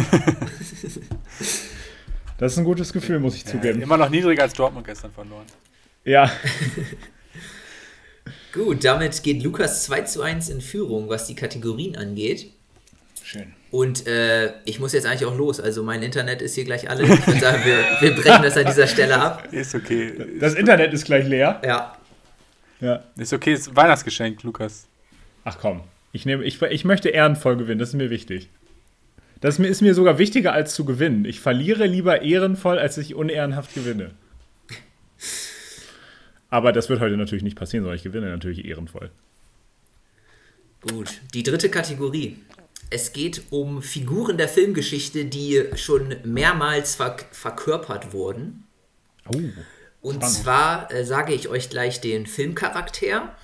[2.38, 3.82] Das ist ein gutes Gefühl, muss ich zugeben.
[3.82, 5.46] Immer noch niedriger als Dortmund gestern verloren.
[6.06, 6.32] Ja.
[8.54, 12.50] Gut, damit geht Lukas 2 zu 1 in Führung, was die Kategorien angeht.
[13.22, 13.54] Schön.
[13.72, 15.60] Und äh, ich muss jetzt eigentlich auch los.
[15.60, 17.04] Also mein Internet ist hier gleich alle.
[17.04, 19.48] Ich würde sagen, wir, wir brechen das an dieser Stelle ab.
[19.52, 20.14] Ist okay.
[20.40, 21.62] Das Internet ist gleich leer.
[21.64, 21.96] Ja,
[22.80, 23.04] Ja.
[23.18, 24.88] Ist okay, ist Weihnachtsgeschenk, Lukas.
[25.44, 25.82] Ach komm.
[26.14, 28.50] Ich, nehme, ich, ich möchte ehrenvoll gewinnen, das ist mir wichtig.
[29.42, 31.24] Das ist mir- ist mir sogar wichtiger als zu gewinnen.
[31.26, 34.12] Ich verliere lieber ehrenvoll, als ich unehrenhaft gewinne.
[36.50, 39.12] Aber das wird heute natürlich nicht passieren, sondern ich gewinne natürlich ehrenvoll.
[40.82, 41.22] gut.
[41.34, 42.38] Die dritte Kategorie.
[42.90, 48.66] Es geht um Figuren der Filmgeschichte, die schon mehrmals verk verkörpert wurden.
[49.28, 49.40] Oh.
[50.02, 53.36] Und zwar äh, sage ich euch gleich den Filmcharakter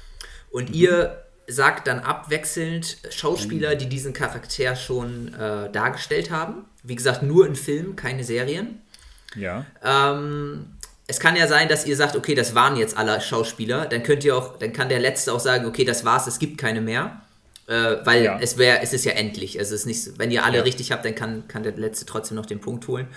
[0.51, 6.65] und ihr sagt dann abwechselnd Schauspieler, die diesen Charakter schon äh, dargestellt haben.
[6.81, 8.81] Wie gesagt, nur in Filmen, keine Serien.
[9.35, 9.65] Ja.
[9.83, 10.67] Ähm,
[11.07, 13.85] es kann ja sein, dass ihr sagt, okay, das waren jetzt alle Schauspieler.
[13.85, 16.57] Dann könnt ihr auch, dann kann der Letzte auch sagen, okay, das war's, es gibt
[16.57, 17.21] keine mehr.
[17.67, 18.37] Äh, weil Ja.
[18.39, 19.57] es wäre, es ist ja endlich.
[19.57, 20.63] Also es ist nicht, wenn ihr alle Ja.
[20.63, 23.07] richtig habt, dann kann, kann der Letzte trotzdem noch den Punkt holen.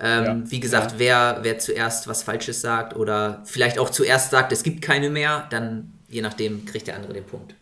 [0.00, 0.42] Ähm, Ja.
[0.44, 4.82] Wie gesagt, wer, wer zuerst was Falsches sagt oder vielleicht auch zuerst sagt, es gibt
[4.82, 7.54] keine mehr, dann je nachdem kriegt der andere den Punkt.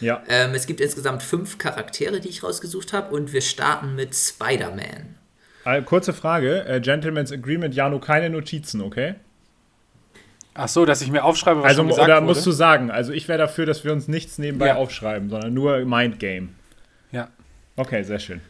[0.00, 0.22] Ja.
[0.28, 5.16] Ähm, es gibt insgesamt fünf Charaktere, die ich rausgesucht habe und wir starten mit Spider-Man.
[5.64, 6.64] Äh, kurze Frage.
[6.66, 9.14] Äh, Gentleman's Agreement, Jano, keine Notizen, okay?
[10.58, 12.26] Ach so, dass ich mir aufschreibe, was Also, schon gesagt oder wurde.
[12.26, 14.76] musst du sagen, also ich wäre dafür, dass wir uns nichts nebenbei Ja.
[14.76, 16.48] aufschreiben, sondern nur Mindgame.
[17.12, 17.28] Ja.
[17.76, 18.40] Okay, sehr schön.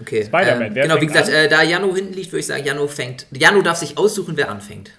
[0.00, 0.24] Okay.
[0.24, 1.34] Spider-Man, ähm, wer Genau, wie gesagt, an?
[1.34, 3.26] äh, da Jano hinten liegt, würde ich sagen, Jano fängt.
[3.32, 4.92] Jano darf sich aussuchen, wer anfängt.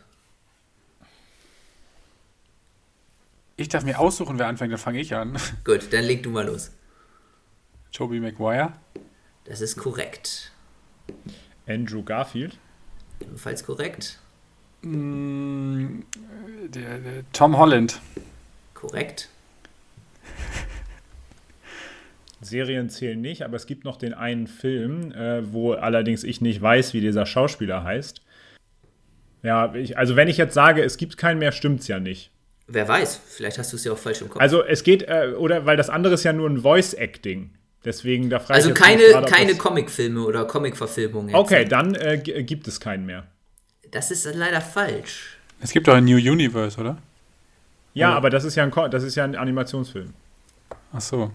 [3.57, 5.37] Ich darf mir aussuchen, wer anfängt, dann fange ich an.
[5.63, 6.71] Gut, dann leg du mal los.
[7.91, 8.73] Toby Maguire.
[9.45, 10.51] Das ist korrekt.
[11.67, 12.57] Andrew Garfield.
[13.19, 14.19] Ebenfalls korrekt.
[14.81, 16.03] Mm,
[16.67, 17.99] der, der Tom Holland.
[18.73, 19.29] Korrekt.
[22.41, 26.61] Serien zählen nicht, aber es gibt noch den einen Film, äh, wo allerdings ich nicht
[26.61, 28.21] weiß, wie dieser Schauspieler heißt.
[29.43, 32.31] Ja, ich, also wenn ich jetzt sage, es gibt keinen mehr, stimmt's ja nicht.
[32.67, 34.41] Wer weiß, vielleicht hast du es ja auch falsch im Kopf.
[34.41, 37.51] Also es geht, äh, oder weil das andere ist ja nur ein Voice-Acting.
[37.83, 41.33] Deswegen, da frage Also keine, gerade, keine Comicfilme oder Comicverfilmungen.
[41.33, 43.27] Okay, dann äh, gibt es keinen mehr.
[43.91, 45.37] Das ist leider falsch.
[45.61, 46.97] Es gibt doch ein New Universe, oder?
[47.93, 48.15] Ja, Ja.
[48.17, 50.13] aber das ist ja ein, Ko- das ist ja ein Animationsfilm.
[50.93, 51.31] Ach so.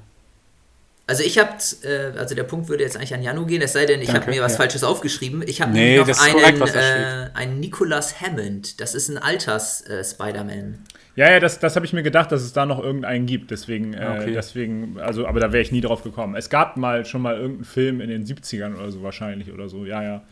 [1.08, 1.50] Also ich habe,
[1.84, 4.28] äh, also der Punkt würde jetzt eigentlich an Janu gehen, es sei denn, ich habe
[4.28, 4.58] mir was ja.
[4.58, 5.44] Falsches aufgeschrieben.
[5.46, 8.80] Ich habe Nee, noch einen, korrekt, äh, einen Nicholas Hammond.
[8.80, 10.78] Das ist ein Alters-Spider-Man.
[11.14, 13.50] Ja, ja, das, das habe ich mir gedacht, dass es da noch irgendeinen gibt.
[13.50, 14.32] Deswegen, äh, Okay.
[14.34, 16.34] deswegen, also, aber da wäre ich nie drauf gekommen.
[16.34, 19.84] Es gab mal schon mal irgendeinen Film in den 70ern oder so wahrscheinlich oder so.
[19.86, 20.22] Ja, ja.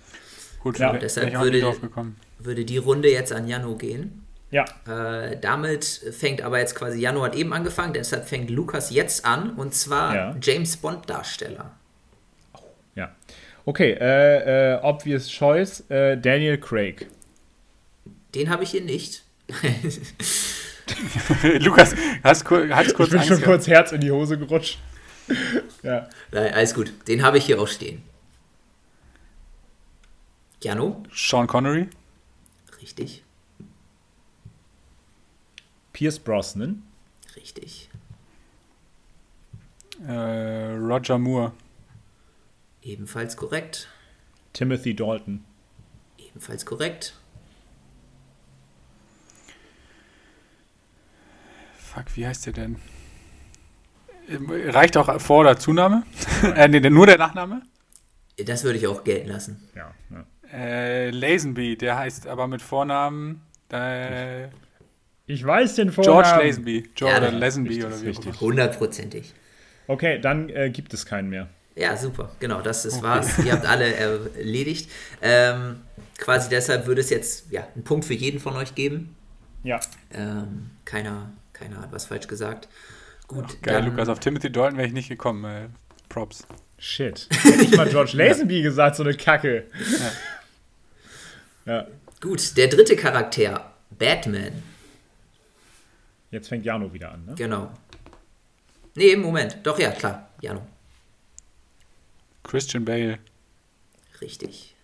[0.65, 2.17] Gut, Ja, deshalb wär ich auch würde- nicht drauf gekommen.
[2.41, 4.23] Würde die Runde jetzt an Janu gehen.
[4.51, 9.25] Ja, Äh, damit fängt aber jetzt quasi, Janu hat eben angefangen, deshalb fängt Lukas jetzt
[9.25, 10.37] an und zwar Ja.
[10.43, 11.71] James Bond-Darsteller.
[12.97, 13.15] ja.
[13.67, 17.07] Okay, äh, äh, obvious choice, äh, Daniel Craig.
[18.35, 19.23] Den habe ich hier nicht.
[21.61, 23.45] Lukas, hast, hast kurz Ich bin Angst schon gehabt?
[23.45, 24.79] kurz Herz in die Hose gerutscht.
[25.83, 26.09] ja.
[26.31, 26.93] Nein, alles gut.
[27.09, 28.03] Den habe ich hier auch stehen.
[30.65, 31.03] Janu?
[31.13, 31.89] Sean Connery.
[32.81, 33.23] Richtig.
[35.93, 36.83] Pierce Brosnan.
[37.37, 37.91] Richtig.
[40.07, 41.53] Äh, Roger Moore.
[42.83, 43.89] Ebenfalls korrekt.
[44.55, 45.45] Timothy Dalton.
[46.19, 47.15] Ebenfalls korrekt.
[51.79, 52.81] Fuck, wie heißt der denn?
[54.29, 56.05] Ähm, Reicht auch Vor- oder Zunahme?
[56.43, 57.63] äh, nee, nur der Nachname?
[58.37, 59.69] Das würde ich auch gelten lassen.
[59.75, 60.25] Ja, ja.
[60.55, 64.45] Äh, Lazenby, der heißt aber mit Vornamen äh,
[65.27, 66.47] Ich weiß den George Vornamen.
[66.47, 66.91] Lazenby.
[66.95, 68.27] George Ja, Lazenby oder wie auch richtig.
[68.27, 68.41] immer.
[68.41, 69.35] Hundertprozentig.
[69.89, 71.49] Okay, dann äh, gibt es keinen mehr.
[71.77, 72.31] Ja, super.
[72.39, 73.39] Genau, das ist war's.
[73.45, 74.89] Ihr habt alle erledigt.
[75.21, 75.81] Ähm,
[76.19, 79.17] quasi deshalb würde es jetzt ja, einen Punkt für jeden von euch geben.
[79.65, 79.81] Ja.
[80.13, 82.69] Ähm, keiner, keiner hat was falsch gesagt.
[83.27, 85.45] Gut, Geil, dann, Lukas, auf Timothy Dalton wäre ich nicht gekommen.
[85.45, 85.69] Äh,
[86.09, 86.47] Props.
[86.79, 87.29] Shit.
[87.59, 89.65] Nicht mal George Lazenby gesagt, so eine Kacke.
[89.75, 90.13] Ja.
[92.21, 94.63] Gut, der dritte Charakter, Batman.
[96.31, 97.35] Jetzt fängt Jano wieder an, ne?
[97.37, 97.73] Genau.
[98.95, 99.59] Nee, Moment.
[99.63, 100.29] Doch, ja, klar.
[100.41, 100.67] Jano.
[102.43, 103.19] Christian Bale.
[104.21, 104.75] Richtig.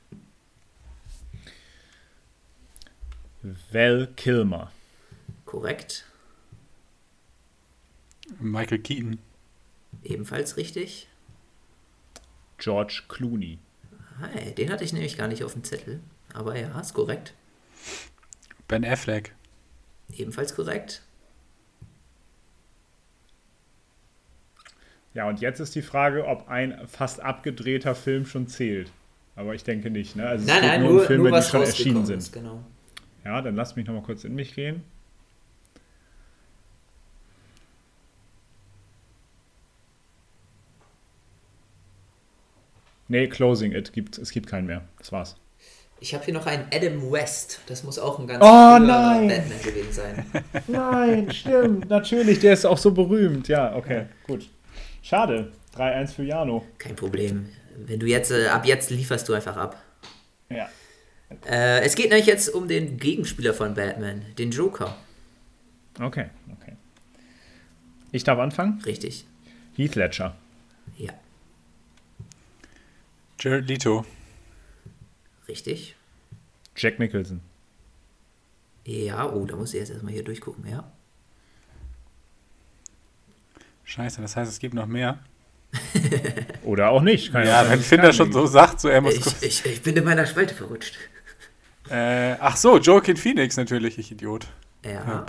[3.73, 4.71] Val Kilmer.
[5.45, 6.05] Korrekt.
[8.39, 9.19] Michael Keaton.
[10.03, 11.09] Ebenfalls richtig.
[12.59, 13.59] George Clooney.
[14.21, 16.01] Hi, den hatte ich nämlich gar nicht auf dem Zettel.
[16.35, 17.35] Aber ja, ist korrekt.
[18.69, 19.35] Ben Affleck.
[20.13, 21.03] Ebenfalls korrekt.
[25.13, 28.93] Ja, und jetzt ist die Frage, ob ein fast abgedrehter Film schon zählt.
[29.35, 30.27] Aber ich denke nicht, ne?
[30.29, 32.19] Also es Nein, nein, nur nur, um Filme, nur die schon erschienen sind.
[32.19, 32.63] ist, genau.
[33.25, 34.85] Ja, dann lass mich noch mal kurz in mich gehen.
[43.09, 44.83] Nee, Closing It gibt es gibt keinen mehr.
[44.99, 45.37] Das war's.
[46.01, 47.61] Ich habe hier noch einen Adam West.
[47.67, 49.29] Das muss auch ein ganz Oh, nein!
[49.29, 50.27] Batman gewesen sein.
[50.67, 53.49] Nein, stimmt, natürlich, der ist auch so berühmt.
[53.49, 54.49] Ja, okay, gut.
[55.03, 55.53] Schade.
[55.77, 56.65] 3-1 für Jano.
[56.79, 57.51] Kein Problem.
[57.77, 59.83] Wenn du jetzt, äh, ab jetzt lieferst du einfach ab.
[60.49, 60.69] Ja.
[61.47, 64.97] Äh, es geht nämlich jetzt um den Gegenspieler von Batman, den Joker.
[66.01, 66.27] Okay,
[66.59, 66.77] okay.
[68.11, 68.81] Ich darf anfangen?
[68.85, 69.27] Richtig.
[69.77, 70.35] Heath Ledger.
[70.97, 71.13] Ja,
[73.39, 74.05] Jared Leto.
[75.51, 75.97] Richtig.
[76.77, 77.41] Jack Nicholson.
[78.85, 80.91] Ja, oh, da muss ich jetzt erstmal hier durchgucken, ja.
[83.85, 85.19] Scheiße, das heißt, es gibt noch mehr.
[86.65, 87.33] Oder auch nicht.
[87.33, 89.43] Kann Ja, wenn Finder keinen schon so sagt, so er muss Ich, kurz.
[89.43, 90.97] ich, ich bin in meiner Spalte verrutscht.
[91.89, 94.47] Äh, ach so, Joaquin Phoenix natürlich, ich Idiot.
[94.85, 95.27] Ja,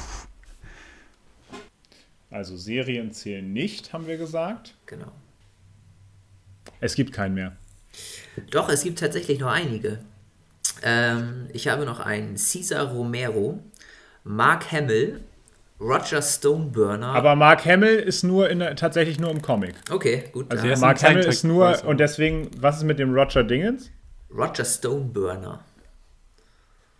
[2.29, 4.75] Also Serien zählen nicht, haben wir gesagt.
[4.85, 5.11] genau.
[6.79, 7.57] Es gibt keinen mehr.
[8.49, 9.99] Doch, es gibt tatsächlich noch einige.
[10.83, 13.59] Ähm, ich habe noch einen Cesar Romero,
[14.23, 15.21] Mark Hamill,
[15.79, 17.07] Roger Stoneburner.
[17.07, 19.73] Aber Mark Hamill ist nur in der, tatsächlich nur im Comic.
[19.89, 20.51] okay, gut.
[20.51, 20.73] Also ja.
[20.73, 23.89] ist Mark Hamill ist nur und deswegen, was ist mit dem Roger Dingens?
[24.33, 25.63] Roger Stoneburner,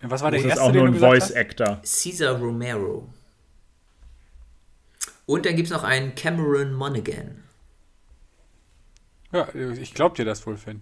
[0.01, 1.35] Was war der Das ist erste, auch den nur ein Voice hast?
[1.35, 1.79] Actor.
[1.83, 3.07] Cesar Romero.
[5.27, 7.43] Und dann gibt es noch einen Cameron Monaghan.
[9.31, 10.81] Ja, ich glaub dir das wohl, Finn.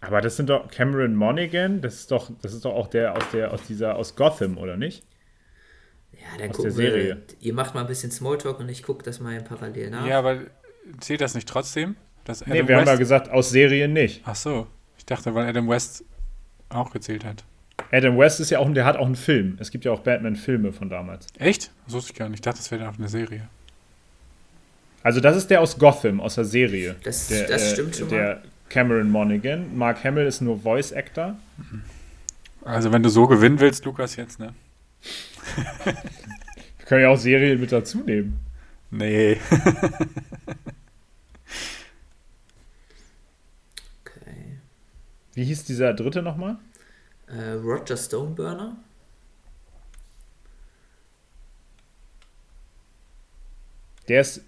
[0.00, 3.22] Aber das sind doch Cameron Monaghan, das ist doch, das ist doch auch der aus
[3.32, 5.04] der aus dieser aus Gotham, oder nicht?
[6.12, 6.90] Ja, dann Aus gucken der wir.
[6.92, 7.22] Serie.
[7.40, 10.06] Ihr macht mal ein bisschen Smalltalk und ich gucke das mal parallel nach.
[10.06, 10.38] Ja, aber
[11.00, 11.96] zählt das nicht trotzdem?
[12.24, 12.98] Dass Adam Nee, wir haben ja West.
[12.98, 14.22] gesagt, aus Serien nicht.
[14.24, 14.66] ach so,
[14.98, 16.04] ich dachte, weil Adam West
[16.68, 17.44] auch gezählt hat.
[17.90, 19.56] Adam West ist ja auch, der hat auch einen Film.
[19.60, 21.26] Es gibt ja auch Batman-Filme von damals.
[21.38, 21.70] Echt?
[21.86, 22.38] Das wusste ich gar nicht.
[22.38, 23.48] Ich dachte, das wäre dann auch eine Serie.
[25.02, 26.96] Also das ist der aus Gotham, aus der Serie.
[27.02, 29.76] Das- der, das stimmt schon Der Cameron Monaghan.
[29.76, 31.36] Mark Hamill ist nur Voice Actor.
[32.64, 34.54] Also, wenn du so gewinnen willst, Lukas, jetzt, ne?
[35.84, 38.38] Wir können ja auch Serien mit dazu nehmen.
[38.90, 39.38] Nee.
[44.04, 44.58] Okay.
[45.34, 46.56] Wie hieß dieser dritte nochmal?
[47.26, 48.76] Äh, Roger Stoneburner.
[54.08, 54.42] Der ist.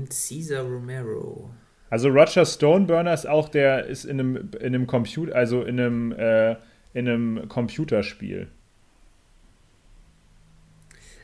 [0.00, 1.50] Und Cesar Romero.
[1.90, 6.12] Also Roger Stoneburner ist auch der, ist in einem, in einem Computer, also in einem,
[6.12, 6.52] äh,
[6.94, 8.48] in einem Computerspiel.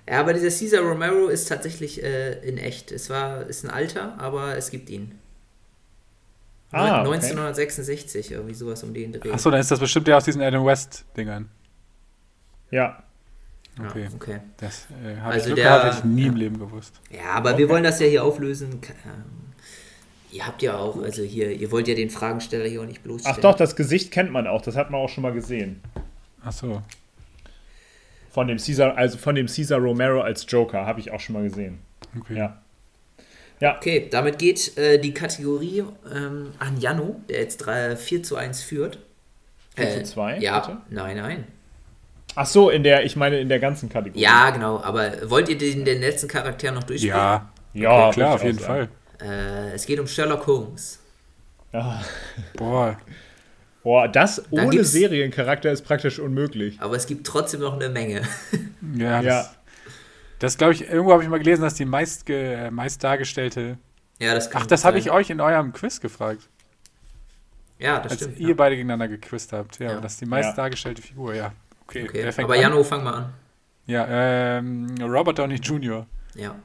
[0.09, 2.93] Ja, aber dieser Cesar Romero ist tatsächlich äh, in echt.
[2.93, 5.19] Es war, ist ein Alter, aber es gibt ihn.
[6.71, 7.31] Ah, Neun- okay.
[7.31, 9.31] 1966, irgendwie sowas um den Dreh.
[9.33, 11.49] Ach so, dann ist das bestimmt der aus diesen Adam West-Dingern.
[12.71, 13.03] Ja.
[13.79, 14.05] Okay.
[14.05, 14.41] Ja, okay.
[14.57, 16.29] Das äh, habe Also ich der- gehabt, ich nie ja.
[16.29, 16.95] im Leben gewusst.
[17.11, 18.81] Ja, aber wir wollen das ja hier auflösen.
[19.05, 19.25] Ähm,
[20.33, 23.37] Ihr habt ja auch, also hier, ihr wollt ja den Fragensteller hier auch nicht bloßstellen.
[23.39, 24.61] Ach doch, das Gesicht kennt man auch.
[24.61, 25.81] Das hat man auch schon mal gesehen.
[26.45, 26.83] Ach so.
[28.31, 31.43] Von dem Caesar, also von dem Caesar Romero als Joker habe ich auch schon mal
[31.45, 31.79] gesehen.
[32.19, 32.37] Okay.
[32.37, 32.61] Ja.
[33.61, 35.85] Ja, Okay, damit geht äh, die Kategorie
[36.15, 38.99] ähm, an Jano, der jetzt 3, 4 zu 1 führt.
[39.77, 40.79] 4 zu 2, Ja, bitte?
[40.91, 41.45] nein, nein.
[42.37, 44.21] Ach so, in der, ich meine in der ganzen Kategorie.
[44.23, 47.17] Ja, genau, aber wollt ihr den, den letzten Charakter noch durchspielen?
[47.17, 48.89] Ja, ja klar, würd auf ich jeden auch Fall.
[49.19, 49.31] sagen.
[49.33, 50.99] Äh, es geht um Sherlock Holmes.
[51.73, 52.03] Ja.
[52.57, 52.97] Boah,
[53.83, 56.77] Boah, das ohne gibt's- Seriencharakter ist praktisch unmöglich.
[56.81, 58.23] Aber es gibt trotzdem noch eine Menge.
[58.97, 59.39] ja, Ja.
[59.39, 59.55] das,
[60.41, 63.79] das glaube ich, irgendwo habe ich mal gelesen, dass die meist, ge, meist dargestellte.
[64.19, 66.49] ja, das kann Ach, das habe ich euch in eurem Quiz gefragt,
[67.79, 68.39] Ja, das als stimmt.
[68.41, 68.55] ihr ja.
[68.55, 69.79] beide gegeneinander gequizt habt.
[69.79, 70.01] Ja, Ja.
[70.01, 70.57] das ist die meist Ja.
[70.57, 71.53] dargestellte Figur, ja.
[71.89, 72.61] Okay, Okay, wer fängt aber an?
[72.63, 73.33] Jano, fang mal an.
[73.87, 74.07] Ja,
[74.59, 76.07] ähm, Robert Downey Jr.
[76.35, 76.57] Ja.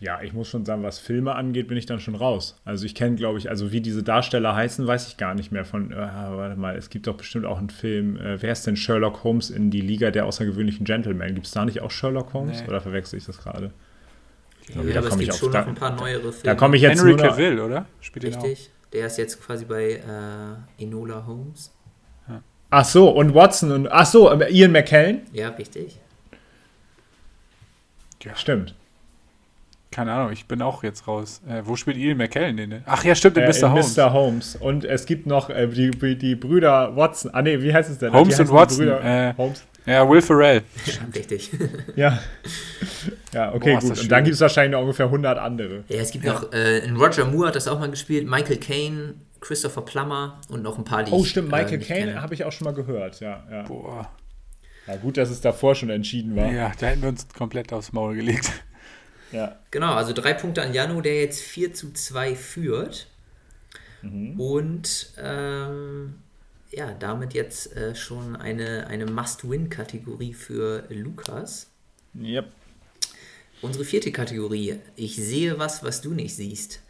[0.00, 2.60] Ja, ich muss schon sagen, was Filme angeht, bin ich dann schon raus.
[2.64, 5.64] Also ich kenne, glaube ich, also wie diese Darsteller heißen, weiß ich gar nicht mehr
[5.64, 8.76] von, äh, warte mal, es gibt doch bestimmt auch einen Film, äh, wer ist denn
[8.76, 11.34] Sherlock Holmes in die Liga der außergewöhnlichen Gentlemen?
[11.34, 12.68] Gibt es da nicht auch Sherlock Holmes Nee.
[12.68, 13.70] oder verwechsel ich das gerade?
[14.74, 16.42] Ja, da aber es gibt auf- schon da- noch ein paar neuere Filme.
[16.42, 17.86] Da komme ich jetzt Henry nur noch, Cavill, oder?
[18.00, 18.24] Spielt.
[18.26, 18.70] Richtig.
[18.92, 21.73] Der ist jetzt quasi bei äh, Enola Holmes.
[22.76, 25.20] Ach so, und Watson und, ach so, ähm, Ian McKellen?
[25.32, 25.96] Ja, richtig.
[28.34, 28.74] Stimmt.
[29.92, 31.40] Keine Ahnung, ich bin auch jetzt raus.
[31.48, 32.70] Äh, wo spielt Ian McKellen den?
[32.70, 32.82] denn?
[32.84, 33.56] Ach ja, stimmt, in Äh, Mr.
[33.66, 33.96] in Holmes.
[33.96, 34.12] Mr.
[34.12, 34.56] Holmes.
[34.56, 37.30] Und es gibt noch äh, die, die Brüder Watson.
[37.32, 38.12] Ah, nee, wie heißt es denn?
[38.12, 39.04] Holmes und Watson, Brüder?
[39.30, 39.62] äh, Holmes.
[39.86, 40.62] Ja, Will Ferrell.
[41.14, 41.50] Richtig.
[41.96, 42.18] Ja.
[43.32, 44.00] Ja, okay, Boah, gut.
[44.00, 45.84] Und dann gibt es wahrscheinlich noch ungefähr 100 andere.
[45.88, 49.14] Ja, es gibt noch, äh, in Roger Moore hat das auch mal gespielt, Michael Caine,
[49.44, 52.44] Christopher Plummer und noch ein paar, die Oh, ich, stimmt, äh, Michael Caine habe ich
[52.44, 53.20] auch schon mal gehört.
[53.20, 53.62] Ja, ja.
[53.62, 54.10] Boah.
[54.86, 56.50] ja, gut, dass es davor schon entschieden war.
[56.50, 58.50] Ja, da hätten wir uns komplett aufs Maul gelegt.
[59.32, 59.58] Ja.
[59.72, 63.08] Genau, also drei Punkte an Jano, der jetzt 4 zu 2 führt.
[64.00, 64.38] Mhm.
[64.38, 66.14] Und ähm,
[66.70, 71.68] ja, damit jetzt äh, schon eine, eine Must-Win-Kategorie für Lukas.
[72.16, 72.46] Yep.
[73.60, 74.78] Unsere vierte Kategorie.
[74.94, 76.83] Ich sehe was, was du nicht siehst.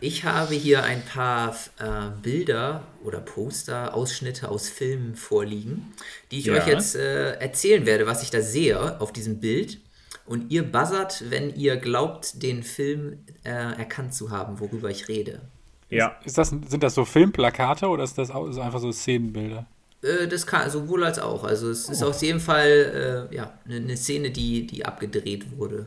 [0.00, 5.92] Ich habe hier ein paar äh, Bilder oder Poster, Ausschnitte aus Filmen vorliegen,
[6.30, 6.54] die ich Ja.
[6.54, 9.78] euch jetzt äh, erzählen werde, was ich da sehe auf diesem Bild.
[10.26, 15.40] Und ihr buzzert, wenn ihr glaubt, den Film äh, erkannt zu haben, worüber ich rede.
[15.88, 16.16] Ja.
[16.24, 19.66] Ist das, sind das so Filmplakate oder ist das einfach so Szenenbilder?
[20.02, 21.42] Äh, das kann sowohl als auch.
[21.44, 25.86] Also es ist auf jeden Fall äh, ja, eine, eine Szene, die, die abgedreht wurde.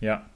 [0.00, 0.26] Ja.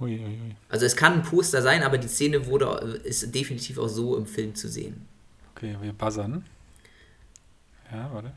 [0.00, 0.56] Hui, hui, hui.
[0.68, 4.26] Also es kann ein Poster sein, aber die Szene wurde, ist definitiv auch so im
[4.26, 5.06] Film zu sehen.
[5.54, 6.44] Okay, wir buzzern.
[7.92, 8.32] Ja, warte.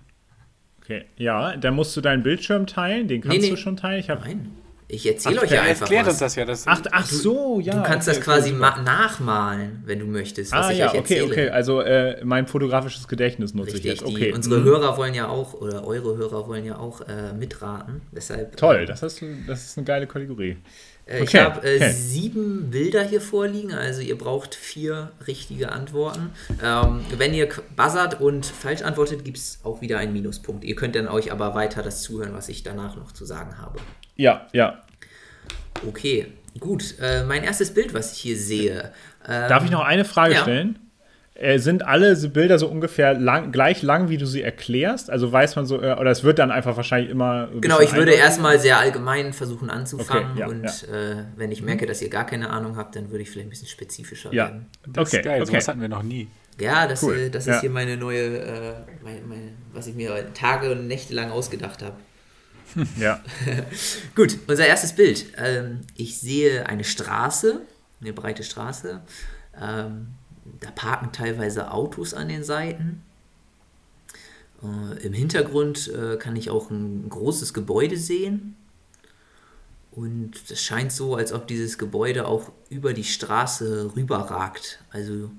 [0.81, 1.05] Okay.
[1.17, 3.07] Ja, dann musst du deinen Bildschirm teilen.
[3.07, 3.49] Den kannst Nee, nee.
[3.49, 3.99] du schon teilen.
[3.99, 4.51] Ich hab, Nein,
[4.87, 6.13] ich erzähle euch Ja, einfach erklärt was.
[6.13, 6.45] uns das ja.
[6.45, 7.73] Das, ach, ach so, ja.
[7.75, 10.85] du kannst okay, das quasi okay, ma nachmalen, wenn du möchtest, was Ah ich ja,
[10.91, 11.25] euch okay, erzähle.
[11.25, 11.49] okay.
[11.49, 14.07] Also äh, mein fotografisches Gedächtnis nutze Richtig, ich jetzt.
[14.09, 14.31] die, Okay.
[14.33, 14.65] unsere mhm.
[14.65, 18.01] Hörer wollen ja auch, oder eure Hörer wollen ja auch äh, mitraten.
[18.15, 20.55] Deshalb, Toll, das ist, das ist eine geile Kategorie.
[21.07, 21.91] Äh, Ich Okay, habe äh, okay.
[21.91, 26.31] sieben Bilder hier vorliegen, also ihr braucht vier richtige Antworten.
[26.63, 30.63] Ähm, wenn ihr buzzert und falsch antwortet, gibt es auch wieder einen Minuspunkt.
[30.63, 33.79] Ihr könnt dann euch aber weiter das zuhören, was ich danach noch zu sagen habe.
[34.15, 34.83] Ja, ja.
[35.87, 36.27] Okay,
[36.59, 36.95] gut.
[36.99, 38.91] Äh, mein erstes Bild, was ich hier sehe.
[39.27, 40.41] Ähm, Darf ich noch eine Frage ja.
[40.41, 40.79] stellen?
[41.39, 45.11] Äh, sind alle Bilder so ungefähr lang, gleich lang, wie du sie erklärst?
[45.11, 47.49] Also weiß man so, äh, oder es wird dann einfach wahrscheinlich immer.
[47.61, 51.11] Genau, ich würde erstmal sehr allgemein versuchen anzufangen Okay, ja, und ja.
[51.19, 53.49] Äh, wenn ich merke, dass ihr gar keine Ahnung habt, dann würde ich vielleicht ein
[53.51, 54.65] bisschen spezifischer Ja, werden.
[54.87, 55.41] das okay, ist geil.
[55.41, 55.51] okay.
[55.51, 56.27] Sowas hatten wir noch nie.
[56.59, 57.53] Ja, das, Cool, äh, das ja.
[57.53, 58.73] ist hier meine neue, äh,
[59.03, 61.95] mein, mein, was ich mir Tage und Nächte lang ausgedacht habe.
[62.99, 63.21] Ja,
[64.15, 65.27] Gut, unser erstes Bild.
[65.37, 67.61] Ähm, ich sehe eine Straße,
[68.01, 69.01] eine breite Straße.
[69.61, 70.07] Ähm,
[70.59, 73.03] da parken teilweise Autos an den Seiten.
[74.63, 78.55] Äh, Im Hintergrund äh, kann ich auch ein großes Gebäude sehen.
[79.91, 84.79] Und es scheint so, als ob dieses Gebäude auch über die Straße rüberragt.
[84.91, 85.31] Also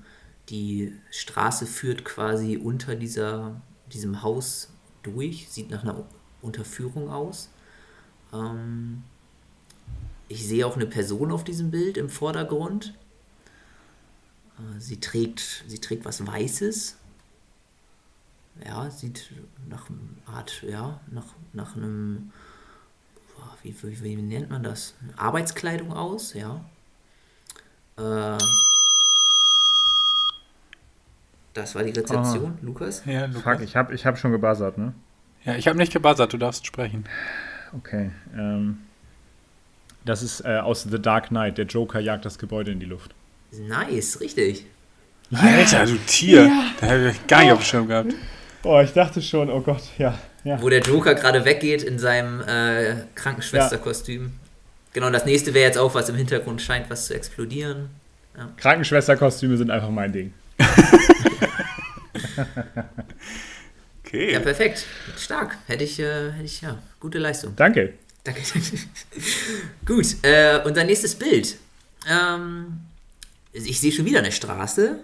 [0.49, 3.61] die Straße führt quasi unter dieser,
[3.93, 4.69] diesem Haus
[5.03, 5.47] durch.
[5.49, 6.03] Sieht nach einer
[6.41, 7.49] Unterführung aus.
[8.33, 9.03] Ähm,
[10.27, 12.93] ich sehe auch eine Person auf diesem Bild im Vordergrund.
[14.59, 16.97] Äh, sie, trägt, sie trägt was Weißes.
[18.65, 19.31] Ja, sieht
[19.69, 22.31] nach einer Art, ja, nach, nach einem,
[23.63, 24.95] wie, wie, wie nennt man das?
[25.15, 26.65] Arbeitskleidung aus, ja.
[27.97, 28.37] Äh,
[31.53, 33.03] das war die Rezeption, Lukas.
[33.05, 33.43] Ja, Lukas.
[33.43, 34.93] fuck, ich habe ich hab schon gebuzzert, ne?
[35.45, 37.05] ja ich habe nicht gebuzzert, du darfst sprechen.
[37.75, 38.11] Okay.
[38.35, 38.79] Ähm,
[40.05, 41.57] das ist äh, aus The Dark Knight.
[41.57, 43.13] Der Joker jagt das Gebäude in die Luft.
[43.51, 44.65] Nice, richtig.
[45.31, 46.51] Alter, du Tier.
[46.79, 48.13] Da hätte ich gar nicht auf dem Schirm gehabt.
[48.61, 50.17] Boah, ich dachte schon, oh Gott, ja.
[50.43, 50.61] ja.
[50.61, 54.33] Wo der Joker gerade weggeht in seinem äh, Krankenschwesterkostüm.
[54.93, 57.89] Genau, das nächste wäre jetzt auch was im Hintergrund scheint was zu explodieren.
[58.57, 60.33] Krankenschwesterkostüme sind einfach mein Ding.
[64.09, 64.33] Okay.
[64.33, 64.85] Ja, perfekt.
[65.17, 65.55] Stark.
[65.67, 67.55] Hätte ich, äh, hätte ich, ja, gute Leistung.
[67.55, 67.93] Danke.
[68.23, 68.41] Danke.
[69.85, 71.57] Gut, äh, unser nächstes Bild.
[72.09, 72.79] Ähm,
[73.65, 75.03] ich sehe schon wieder eine Straße.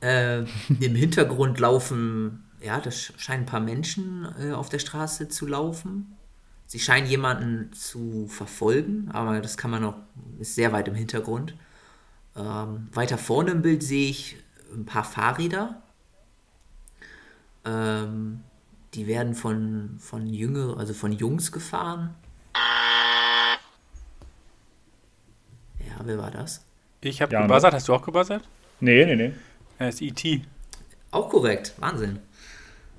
[0.00, 0.40] Äh,
[0.80, 6.16] Im Hintergrund laufen, ja, das scheinen ein paar Menschen äh, auf der Straße zu laufen.
[6.66, 9.94] Sie scheinen jemanden zu verfolgen, aber das kann man noch,
[10.40, 11.54] ist sehr weit im Hintergrund.
[12.34, 14.36] Ähm, weiter vorne im Bild sehe ich
[14.74, 15.82] ein paar Fahrräder.
[17.64, 18.40] Ähm,
[18.94, 22.14] die werden von, von Jüngere, also von Jungs gefahren.
[26.06, 26.65] wer war das?
[27.00, 27.46] Ich habe Ja, ne?
[27.46, 27.74] gebuzzert.
[27.74, 28.42] Hast du auch gebuzzert?
[28.80, 29.32] Nee, nee, nee.
[29.78, 30.42] Er ist E.T.
[31.10, 32.18] Auch korrekt, Wahnsinn.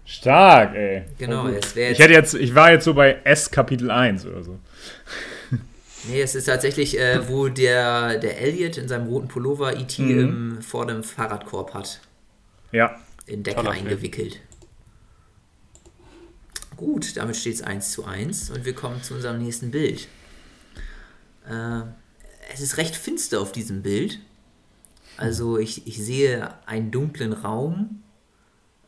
[0.06, 1.04] Stark, ey.
[1.18, 1.56] Genau, gut.
[1.66, 4.44] es wäre Ich jetzt, hätte jetzt, ich war jetzt so bei S Kapitel 1 oder
[4.44, 4.58] so.
[6.08, 10.02] nee, es ist tatsächlich, äh, wo der, der Elliot in seinem roten Pullover E.T.
[10.02, 10.62] Mhm.
[10.62, 12.00] vor dem Fahrradkorb hat,
[12.72, 12.96] Ja.
[13.26, 13.88] in Decke Toller Film.
[13.88, 14.40] eingewickelt.
[16.78, 20.08] Gut, damit steht es 1 zu 1 und wir kommen zu unserem nächsten Bild.
[21.50, 21.82] Äh,
[22.54, 24.20] es ist recht finster auf diesem Bild.
[25.18, 28.04] Also ich, ich sehe einen dunklen Raum.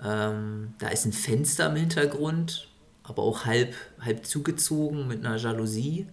[0.02, 2.70] Ähm, da ist ein Fenster im Hintergrund,
[3.04, 6.08] aber auch halb, halb zugezogen mit einer Jalousie.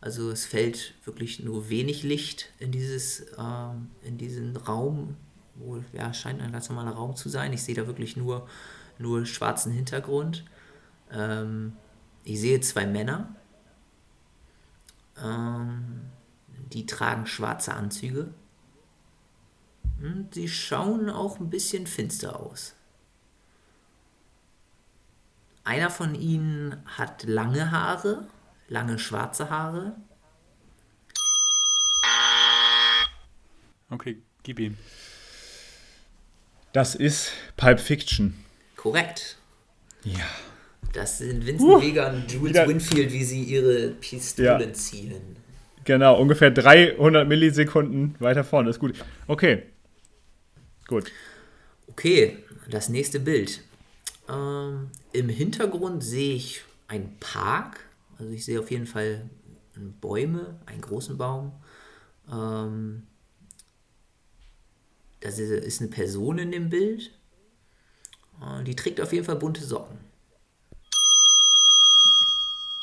[0.00, 5.16] Also es fällt wirklich nur wenig Licht in, dieses, ähm, in diesen Raum,
[5.54, 7.52] wo ja, scheint ein ganz normaler Raum zu sein.
[7.52, 8.48] Ich sehe da wirklich nur,
[8.98, 10.44] nur schwarzen Hintergrund.
[11.10, 11.72] Ähm,
[12.24, 13.34] ich sehe zwei Männer.
[15.22, 16.00] Ähm,
[16.72, 18.32] die tragen schwarze Anzüge.
[20.00, 22.74] Und sie schauen auch ein bisschen finster aus.
[25.64, 28.26] Einer von ihnen hat lange Haare,
[28.68, 29.94] lange schwarze Haare.
[33.90, 34.76] Okay, gib ihm.
[36.72, 38.34] Das ist Pulp Fiction.
[38.76, 39.36] Korrekt.
[40.02, 40.24] Ja.
[40.94, 44.72] Das sind Vincent Vega und Jules Wieder- Winfield, wie sie ihre Pistolen Ja.
[44.72, 45.36] ziehen.
[45.84, 48.70] Genau, ungefähr 300 Millisekunden weiter vorne.
[48.70, 48.94] Ist gut.
[49.26, 49.64] Okay.
[50.86, 51.10] Gut.
[51.88, 52.38] Okay,
[52.70, 53.62] das nächste Bild.
[54.28, 57.80] Ähm, Im Hintergrund sehe ich einen Park.
[58.18, 59.28] Also ich sehe auf jeden Fall
[60.00, 61.52] Bäume, einen großen Baum.
[62.30, 63.06] Ähm,
[65.20, 67.10] da ist eine Person in dem Bild.
[68.40, 69.98] Äh, Die trägt auf jeden Fall bunte Socken.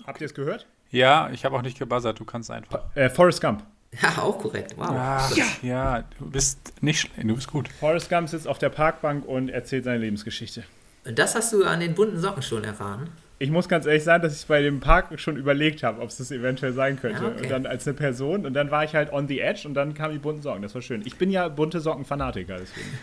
[0.06, 0.68] Habt ihr es gehört?
[0.92, 2.20] Ja, ich habe auch nicht gebuzzert.
[2.20, 2.84] Du kannst einfach.
[2.96, 3.64] Äh, Forrest Gump.
[4.02, 4.76] Ja, auch korrekt.
[4.78, 4.90] Wow.
[4.90, 5.30] Ah,
[5.62, 6.04] ja.
[6.20, 7.24] du bist nicht schlecht.
[7.24, 7.70] Du bist gut.
[7.80, 10.64] Forrest Gump sitzt auf der Parkbank und erzählt seine Lebensgeschichte.
[11.06, 13.10] Und das hast du an den bunten Socken schon erfahren.
[13.42, 16.18] Ich muss ganz ehrlich sagen, dass ich bei dem Park schon überlegt habe, ob es
[16.18, 17.24] das eventuell sein könnte.
[17.24, 17.44] Ja, okay.
[17.44, 19.94] Und dann als eine Person und dann war ich halt on the edge und dann
[19.94, 20.62] kamen die bunten Socken.
[20.62, 21.02] Das war schön.
[21.06, 22.88] Ich bin ja bunte Socken-Fanatiker, deswegen.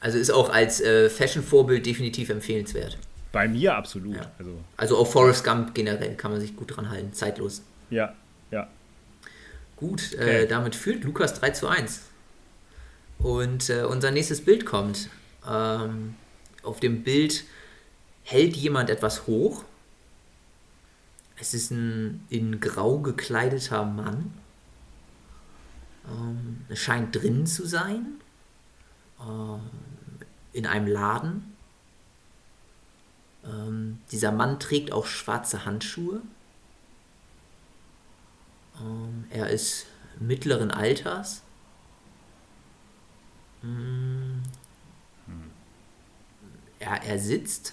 [0.00, 2.98] Also ist auch als äh, Fashion-Vorbild definitiv empfehlenswert.
[3.34, 4.16] Bei mir absolut.
[4.16, 4.30] Ja.
[4.38, 7.12] Also, Also auch Forrest Gump generell kann man sich gut dran halten.
[7.12, 7.62] Zeitlos.
[7.90, 8.14] ja,
[8.50, 8.68] ja.
[9.76, 10.44] Gut, Okay.
[10.44, 12.02] äh, damit führt Lukas 3 zu 1.
[13.18, 15.10] Und äh, unser nächstes Bild kommt.
[15.46, 16.14] Ähm,
[16.62, 17.44] auf dem Bild
[18.22, 19.64] hält jemand etwas hoch.
[21.36, 24.32] Es ist ein in grau gekleideter Mann.
[26.08, 28.06] Ähm, es scheint drin zu sein.
[29.20, 29.60] Ähm,
[30.52, 31.53] in einem Laden.
[33.44, 36.22] Ähm, dieser Mann trägt auch schwarze Handschuhe.
[38.80, 39.86] Ähm, er ist
[40.18, 41.42] mittleren Alters.
[43.62, 44.42] Mm.
[46.78, 47.72] Er, er sitzt.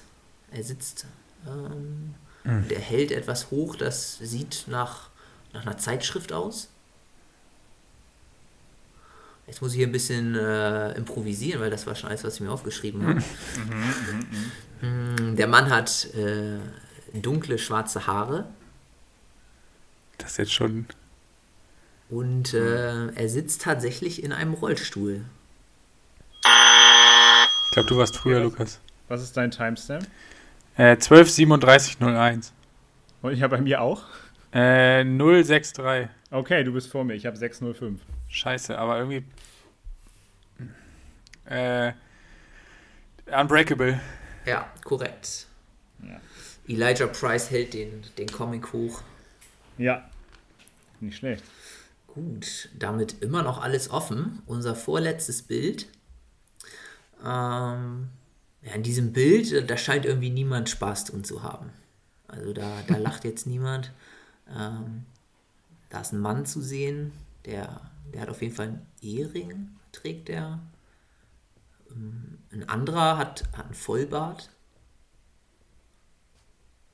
[0.51, 1.05] Er sitzt.
[1.45, 5.09] Ähm, und er hält etwas hoch, das sieht nach,
[5.53, 6.70] nach einer Zeitschrift aus.
[9.52, 12.39] Jetzt muss ich hier ein bisschen äh, improvisieren, weil das war schon alles, was ich
[12.39, 13.22] mir aufgeschrieben habe.
[14.82, 16.58] Mm, Der Mann hat äh,
[17.14, 18.47] dunkle schwarze Haare.
[20.18, 20.88] Das ist jetzt schon.
[22.10, 25.22] Und äh, er sitzt tatsächlich in einem Rollstuhl.
[26.39, 28.80] Ich glaube, du warst früher, Lukas.
[29.08, 30.08] Was ist dein Timestamp?
[30.78, 32.54] Äh, 123701.
[33.22, 34.06] Und ich habe bei mir auch.
[34.52, 36.08] Äh, 063.
[36.32, 37.14] Okay, du bist vor mir.
[37.14, 38.02] Ich habe 605.
[38.32, 39.24] Scheiße, aber irgendwie.
[41.46, 41.94] Äh.
[43.28, 44.00] Unbreakable.
[44.46, 45.48] Ja, korrekt.
[46.02, 46.20] Ja.
[46.68, 49.04] Elijah Price hält den, den Comic hoch.
[49.78, 50.10] Ja.
[51.00, 51.44] Nicht schlecht.
[52.08, 54.42] Gut, damit immer noch alles offen.
[54.46, 55.88] Unser vorletztes Bild.
[57.24, 58.10] Ähm,
[58.62, 61.72] ja, in diesem Bild, äh, da scheint irgendwie niemand Spaß drin zu haben.
[62.28, 63.92] Also da, da lacht jetzt niemand.
[64.50, 65.06] Ähm,
[65.90, 67.12] da ist ein Mann zu sehen,
[67.46, 67.82] der,
[68.14, 70.59] der hat auf jeden Fall einen Ehering, trägt er.
[71.89, 74.49] Ähm, Ein anderer hat, hat einen Vollbart.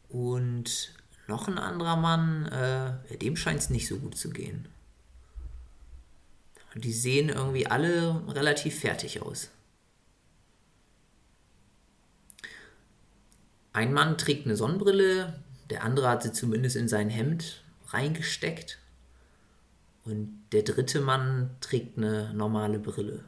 [0.10, 0.94] Und
[1.28, 4.68] noch ein anderer Mann, äh, dem scheint es nicht so gut zu gehen.
[6.76, 9.50] Die sehen irgendwie alle relativ fertig aus.
[13.74, 18.80] Ein Mann trägt eine Sonnenbrille, der andere hat sie zumindest in sein Hemd reingesteckt.
[20.08, 23.26] Und der dritte Mann trägt eine normale Brille.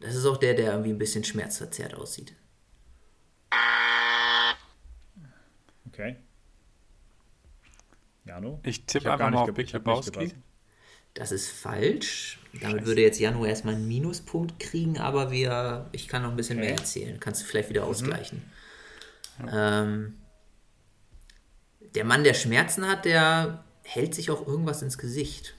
[0.00, 2.34] Das ist auch der, der irgendwie ein bisschen schmerzverzerrt aussieht.
[5.86, 6.16] Okay.
[8.24, 8.58] Jano?
[8.64, 10.34] Ich tippe einfach mal nicht auf Big ich hab nicht Lebowski.
[11.14, 12.40] Das ist falsch.
[12.60, 16.58] Damit würde jetzt Janu erstmal einen Minuspunkt kriegen, aber wir, ich kann noch ein bisschen
[16.58, 16.80] mehr Okay.
[16.80, 17.20] erzählen.
[17.20, 18.42] Kannst du vielleicht wieder ausgleichen.
[19.48, 20.16] Ähm,
[21.94, 25.54] der Mann, der Schmerzen hat, der hält sich auch irgendwas ins Gesicht.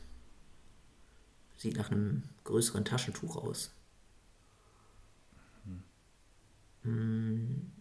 [1.57, 3.71] Sieht nach einem größeren Taschentuch aus.
[6.83, 7.71] Hm.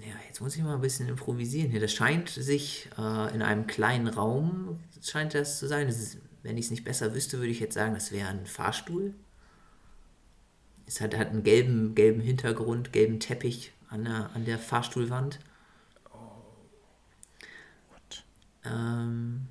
[0.00, 1.80] Ja, jetzt muss ich mal ein bisschen improvisieren hier.
[1.80, 5.86] Das scheint sich äh, in einem kleinen Raum, scheint das zu sein.
[5.86, 8.46] Das ist, wenn ich es nicht besser wüsste, würde ich jetzt sagen, das wäre ein
[8.46, 9.14] Fahrstuhl.
[10.86, 15.40] Es hat, hat einen gelben, gelben Hintergrund, gelben Teppich an der, an der Fahrstuhlwand.
[18.66, 19.46] Ähm,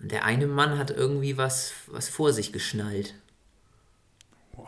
[0.00, 3.14] der eine Mann hat irgendwie was, was vor sich geschnallt.
[4.52, 4.66] What?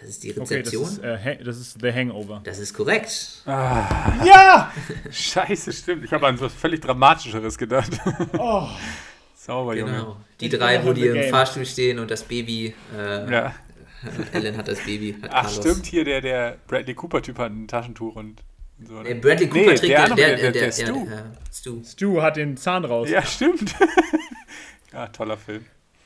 [0.00, 0.84] Das ist die Okay, das Rezeption.
[0.84, 2.40] ist, äh, das ist The Hangover.
[2.44, 3.42] das ist korrekt.
[3.46, 4.72] Ja!
[5.10, 6.04] Scheiße, stimmt.
[6.04, 7.92] Ich habe an was völlig Dramatischeres gedacht.
[8.38, 8.68] Oh,
[9.34, 9.92] Sauber, Junge.
[9.92, 10.16] Genau.
[10.40, 11.30] Die Ich drei, wo die im game.
[11.30, 13.54] Fahrstuhl stehen und das Baby, äh, Ja.
[14.32, 15.16] Ellen hat das Baby.
[15.22, 15.56] Hat Ach, Carlos.
[15.56, 18.42] stimmt, hier der, der Bradley Cooper-Typ hat ein Taschentuch und
[18.84, 19.02] so.
[19.02, 19.20] Der Ne?
[19.20, 22.22] Bradley Cooper Nee, trägt der andere, der, der- der, der Stu.
[22.22, 23.08] Hat den Zahn raus.
[23.08, 23.74] Ja, stimmt.
[24.92, 25.64] ja, toller Film.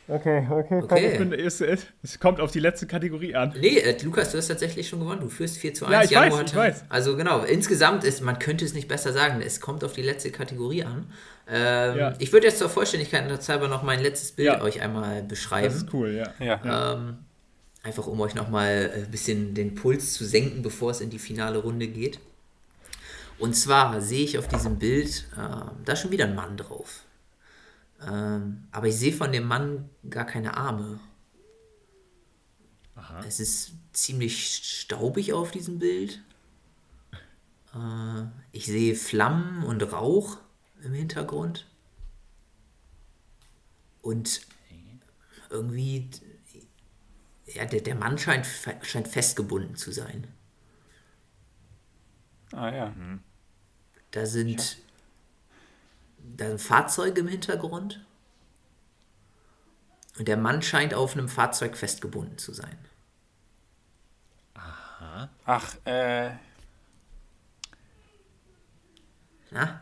[0.09, 0.81] Okay, okay.
[0.83, 1.13] Okay.
[1.13, 3.55] Ich bin, es, es, es kommt auf die letzte Kategorie an.
[3.61, 5.21] Nee, äh, Lukas, du hast tatsächlich schon gewonnen.
[5.21, 5.93] Du führst 4 zu 1.
[5.93, 6.85] Ja, ich Janu weiß, hat- ich weiß.
[6.89, 10.33] Also genau, insgesamt ist, man könnte es nicht besser sagen, es kommt auf die letzte
[10.33, 11.07] Kategorie an.
[11.49, 12.13] Ähm, Ja.
[12.19, 14.63] Ich würde jetzt zur Vollständigkeit halber noch mein letztes Bild Ja.
[14.63, 15.75] euch einmal Das beschreiben.
[15.75, 16.45] ist cool, ja.
[16.45, 16.95] Ja.
[16.95, 17.19] Ähm,
[17.85, 21.59] einfach um euch nochmal ein bisschen den Puls zu senken, bevor es in die finale
[21.59, 22.19] Runde geht.
[23.41, 27.05] Und zwar sehe ich auf diesem Bild, ähm, da ist schon wieder ein Mann drauf.
[28.07, 31.01] Ähm, aber ich sehe von dem Mann gar keine Arme.
[32.95, 33.25] Aha.
[33.27, 36.23] Es ist ziemlich staubig auf diesem Bild.
[37.75, 40.37] Äh, ich sehe Flammen und Rauch
[40.83, 41.67] im Hintergrund.
[44.03, 44.43] Und
[45.49, 46.11] irgendwie,
[47.47, 48.47] ja, der, der Mann scheint,
[48.83, 50.27] scheint festgebunden zu sein.
[52.53, 52.95] Ah ja.
[54.11, 54.79] Da sind,
[56.37, 58.05] da sind Fahrzeuge im Hintergrund.
[60.19, 62.77] Und der Mann scheint auf einem Fahrzeug festgebunden zu sein.
[65.47, 66.31] Ach, äh.
[69.51, 69.81] Na?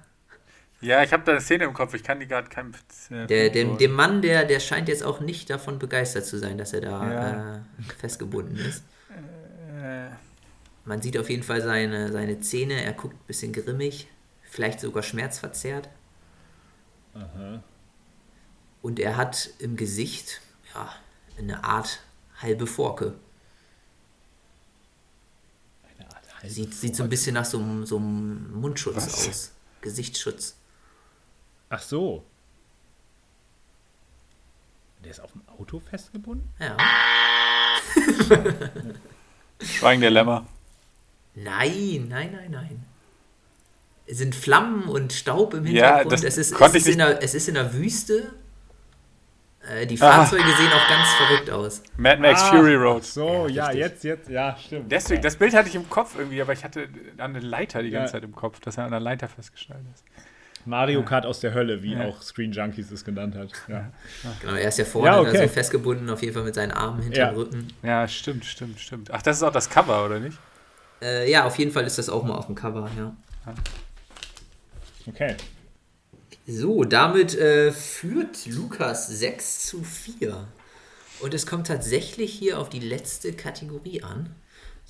[0.80, 1.92] Ja, ich habe da eine Szene im Kopf.
[1.94, 2.72] Ich kann die gerade kein.
[3.10, 6.56] Äh, Der, der, der Mann, der, der scheint jetzt auch nicht davon begeistert zu sein,
[6.56, 7.56] dass er da Ja.
[7.56, 7.60] äh,
[7.98, 8.84] festgebunden ist.
[9.82, 10.08] äh,
[10.84, 14.06] Man sieht auf jeden Fall seine, seine Zähne, er guckt ein bisschen grimmig,
[14.48, 15.88] vielleicht sogar schmerzverzerrt.
[18.82, 20.40] Und er hat im Gesicht
[20.74, 20.92] ja,
[21.38, 22.00] eine Art
[22.40, 23.14] halbe Forke.
[25.96, 29.28] Eine Art halbe Sieht, sieht so ein bisschen nach so einem, so einem Mundschutz Was?
[29.28, 29.52] aus.
[29.80, 30.56] Gesichtsschutz.
[31.70, 32.24] Ach so.
[35.04, 36.48] Der ist auf dem Auto festgebunden?
[36.58, 36.76] Ja.
[39.60, 40.46] Schweigen der Lämmer.
[41.34, 42.84] Nein, nein, nein, nein.
[44.10, 46.12] Es sind Flammen und Staub im Ja, Hintergrund.
[46.12, 48.32] das es, ist, es, ist ich in der, es ist in der Wüste.
[49.70, 50.24] Äh, die Ah.
[50.24, 51.82] Fahrzeuge sehen auch ganz verrückt aus.
[51.98, 53.04] Mad Max Ah, Fury Road.
[53.04, 54.90] So, Ja, ja, jetzt, jetzt, ja, stimmt.
[54.90, 56.88] Deswegen, das Bild hatte ich im Kopf irgendwie, aber ich hatte
[57.18, 57.98] an eine Leiter die Ja.
[58.00, 60.04] ganze Zeit im Kopf, dass er an der Leiter festgestellt ist.
[60.64, 62.06] Mario Kart aus der Hölle, wie Ja.
[62.06, 63.50] auch Screen Junkies es genannt hat.
[63.68, 63.90] Ja.
[64.40, 65.42] Genau, er ist ja vorne Ja, da okay.
[65.42, 67.26] so festgebunden, auf jeden Fall mit seinen Armen hinter Ja.
[67.30, 67.68] dem Rücken.
[67.82, 69.10] Ja, stimmt, stimmt, stimmt.
[69.12, 70.38] Ach, das ist auch das Cover, oder nicht?
[71.02, 73.12] Äh, ja, auf jeden Fall ist das auch mal auf dem Cover, ja.
[75.08, 75.34] Okay.
[76.46, 80.46] So, damit äh, führt Lukas 6 zu 4.
[81.20, 84.30] Und es kommt tatsächlich hier auf die letzte Kategorie an.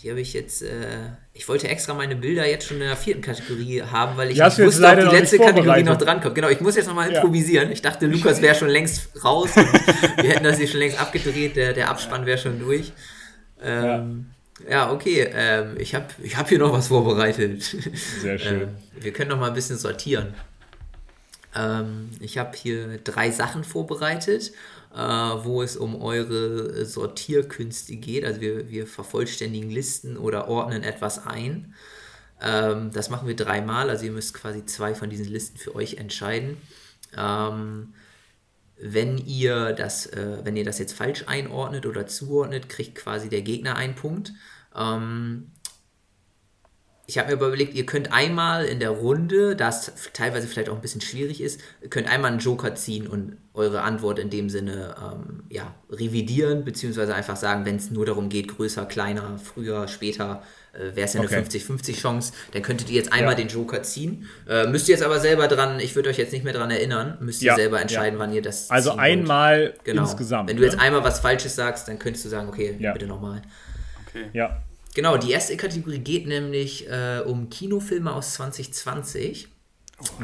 [0.02, 3.20] Die habe ich jetzt, äh, ich wollte extra meine Bilder jetzt schon in der vierten
[3.22, 6.36] Kategorie haben, weil ich nicht wusste, ob die letzte Kategorie noch drankommt.
[6.36, 7.16] Genau, ich muss jetzt nochmal Ja.
[7.20, 7.72] improvisieren.
[7.72, 11.72] Ich dachte, Lukas wäre schon längst raus wir hätten das hier schon längst abgedreht, der,
[11.72, 12.92] der Abspann wäre schon durch.
[13.60, 14.37] Ähm, ja.
[14.90, 17.62] Okay, ähm, ich habe ich hab hier noch was vorbereitet.
[18.20, 18.62] Sehr schön.
[18.62, 18.68] Ähm,
[19.00, 20.34] wir können noch mal ein bisschen sortieren.
[21.54, 24.52] Ähm, ich habe hier drei Sachen vorbereitet,
[24.94, 28.24] äh, wo es um eure Sortierkünste geht.
[28.24, 31.74] Also wir, wir vervollständigen Listen oder ordnen etwas ein.
[32.40, 35.94] Ähm, das machen wir dreimal, also ihr müsst quasi zwei von diesen Listen für euch
[35.94, 36.56] entscheiden.
[37.16, 37.94] Ähm,
[38.80, 43.42] wenn ihr das, äh, wenn ihr das jetzt falsch einordnet oder zuordnet, kriegt quasi der
[43.42, 44.32] Gegner einen Punkt.
[44.74, 45.52] Ähm,
[47.10, 50.74] ich habe mir überlegt, ihr könnt einmal in der Runde, da es teilweise vielleicht auch
[50.74, 54.94] ein bisschen schwierig ist, könnt einmal einen Joker ziehen und eure Antwort in dem Sinne
[55.02, 60.42] ähm, ja, revidieren, beziehungsweise einfach sagen, wenn es nur darum geht, größer, kleiner, früher, später,
[60.74, 61.40] äh, wäre es ja eine Okay.
[61.40, 63.38] 50-50 Chance, dann könntet ihr jetzt einmal Ja.
[63.38, 64.26] den Joker ziehen.
[64.46, 67.16] Äh, müsst ihr jetzt aber selber dran, ich würde euch jetzt nicht mehr dran erinnern,
[67.20, 67.82] müsst ihr Ja, selber ja.
[67.84, 70.02] entscheiden, wann ihr das Also einmal Genau.
[70.02, 70.50] insgesamt.
[70.50, 70.82] Wenn du jetzt ne?
[70.82, 72.92] einmal was Falsches sagst, dann könntest du sagen, okay, Ja.
[72.92, 73.40] bitte nochmal.
[74.06, 74.26] Okay.
[74.34, 74.62] Ja.
[74.98, 79.46] Genau, die erste Kategorie geht nämlich äh, um Kinofilme aus 2020.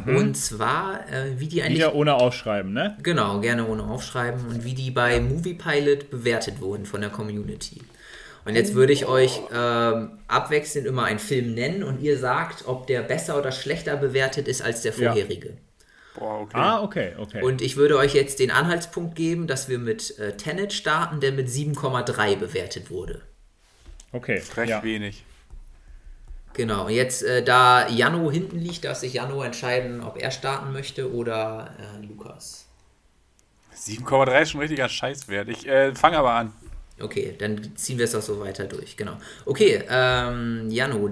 [0.04, 1.76] Und zwar, äh, wie die eigentlich.
[1.78, 2.96] Wieder ohne Ausschreiben, ne?
[3.00, 4.44] Genau, gerne ohne aufschreiben.
[4.48, 7.82] Und wie die bei Movie Pilot bewertet wurden von der Community.
[8.44, 12.88] Und jetzt würde ich euch ähm, abwechselnd immer einen Film nennen und ihr sagt, ob
[12.88, 15.12] der besser oder schlechter bewertet ist als der Ja.
[15.12, 15.56] vorherige.
[16.18, 16.56] Boah, okay.
[16.56, 17.42] Ah, okay, okay.
[17.42, 21.30] Und ich würde euch jetzt den Anhaltspunkt geben, dass wir mit äh, Tenet starten, der
[21.30, 23.22] mit 7,3 bewertet wurde.
[24.14, 24.42] Okay.
[24.56, 24.82] Recht Ja.
[24.82, 25.24] wenig.
[26.54, 30.72] Genau, und jetzt, äh, da Jano hinten liegt, darf sich Jano entscheiden, ob er starten
[30.72, 32.66] möchte oder äh, Lukas.
[33.76, 35.48] 7,3 ist schon ein richtiger Scheißwert.
[35.48, 36.52] Ich äh, fange aber an.
[37.00, 39.16] Okay, dann ziehen wir es auch so weiter durch, genau.
[39.44, 41.10] Okay, ähm, Jano,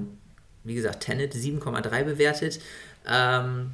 [0.63, 2.61] wie gesagt, Tenet 7,3 bewertet.
[3.05, 3.73] Ähm,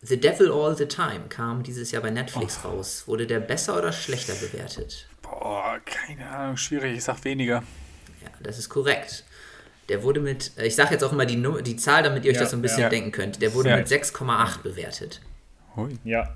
[0.00, 3.02] the Devil All the Time kam dieses Jahr bei Netflix raus.
[3.06, 5.08] Wurde der besser oder schlechter bewertet?
[5.22, 6.96] Boah, keine Ahnung, schwierig.
[6.98, 7.64] Ich sag weniger.
[8.24, 9.24] Ja, das ist korrekt.
[9.88, 12.36] Der wurde mit, äh, ich sage jetzt auch immer die, die Zahl, damit ihr euch
[12.36, 12.88] Ja, das so ein bisschen ja.
[12.88, 13.42] denken könnt.
[13.42, 13.76] Der wurde Ja.
[13.76, 15.20] mit 6,8 bewertet.
[15.76, 15.98] Hui.
[16.04, 16.34] Ja.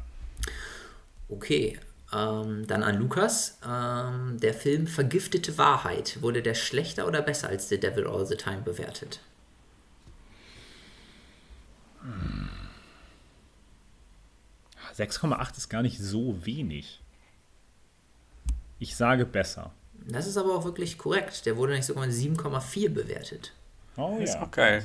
[1.31, 1.79] Okay,
[2.13, 3.59] ähm, dann an Lukas.
[3.67, 8.37] Ähm, der Film Vergiftete Wahrheit, wurde der schlechter oder besser als The Devil All the
[8.37, 9.21] Time bewertet?
[14.97, 17.01] 6,8 ist gar nicht so wenig.
[18.79, 19.73] Ich sage besser.
[20.09, 21.45] Das ist aber auch wirklich korrekt.
[21.45, 23.53] Der wurde nicht sogar mit 7,4 bewertet.
[23.97, 24.43] Oh Ist ja.
[24.43, 24.85] auch geil.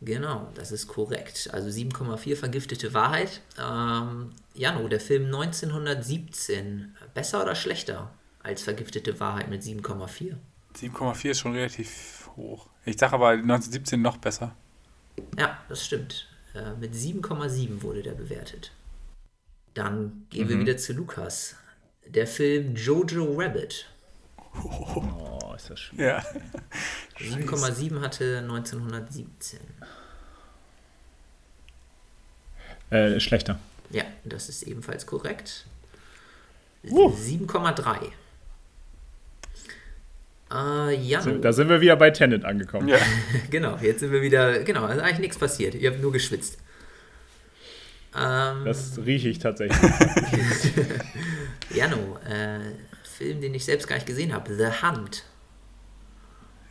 [0.00, 1.50] Genau, das ist korrekt.
[1.52, 3.42] Also 7,4 Vergiftete Wahrheit.
[3.58, 8.10] Ähm, Jano, der Film 1917, besser oder schlechter
[8.42, 10.34] als Vergiftete Wahrheit mit 7,4?
[10.76, 12.68] 7,4 ist schon relativ hoch.
[12.84, 14.54] Ich sag aber 1917 noch besser.
[15.38, 16.28] Ja, das stimmt.
[16.54, 18.72] Äh, mit 7,7 wurde der bewertet.
[19.74, 21.56] Dann gehen wir wieder zu Lukas.
[22.08, 23.86] Der Film Jojo Rabbit.
[24.64, 26.06] Oh, ist das schwierig.
[26.06, 26.24] Ja.
[27.18, 29.58] 7,7 hatte 1917.
[32.90, 33.58] Äh, schlechter.
[33.90, 35.66] Ja, das ist ebenfalls korrekt.
[36.84, 37.10] Uh.
[37.10, 38.10] 7,3.
[40.52, 41.38] Äh, Jano.
[41.38, 42.88] Da sind wir wieder bei Tenet angekommen.
[42.88, 42.98] ja.
[43.50, 44.60] Genau, jetzt sind wir wieder.
[44.60, 45.74] Genau, ist eigentlich nichts passiert.
[45.74, 46.58] Ihr habt nur geschwitzt.
[48.16, 49.78] Ähm, Das rieche ich tatsächlich.
[51.76, 52.60] Jano, äh,
[53.04, 54.54] Film, den ich selbst gar nicht gesehen habe.
[54.54, 55.24] The Hunt.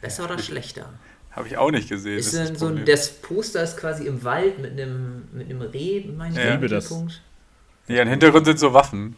[0.01, 0.93] Besser oder schlechter?
[1.31, 2.17] Habe ich auch nicht gesehen.
[2.17, 5.61] Ist das das so, ein- das Poster ist quasi im Wald mit einem, mit einem
[5.61, 6.45] Reh, meine Ja.
[6.45, 6.87] ich, Liebe das.
[6.89, 7.21] Punkt.
[7.87, 9.15] ja, im Hintergrund sind so Waffen.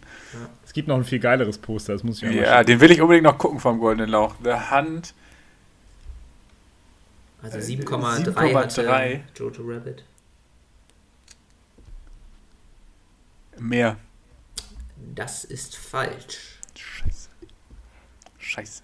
[0.66, 3.24] es gibt noch ein viel geileres Poster, das muss ich Ja, den will ich unbedingt
[3.24, 4.36] noch gucken vom Goldenen Lauch.
[4.44, 5.14] The Hand.
[7.44, 9.18] Also Äh, 7,3 7,3.
[9.20, 10.04] hatte Jojo Rabbit.
[13.60, 13.98] Mehr.
[15.16, 16.60] Das ist falsch.
[16.76, 17.30] Scheiße.
[18.38, 18.84] Scheiße.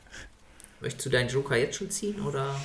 [0.81, 2.55] Möchtest du deinen Joker jetzt schon ziehen oder?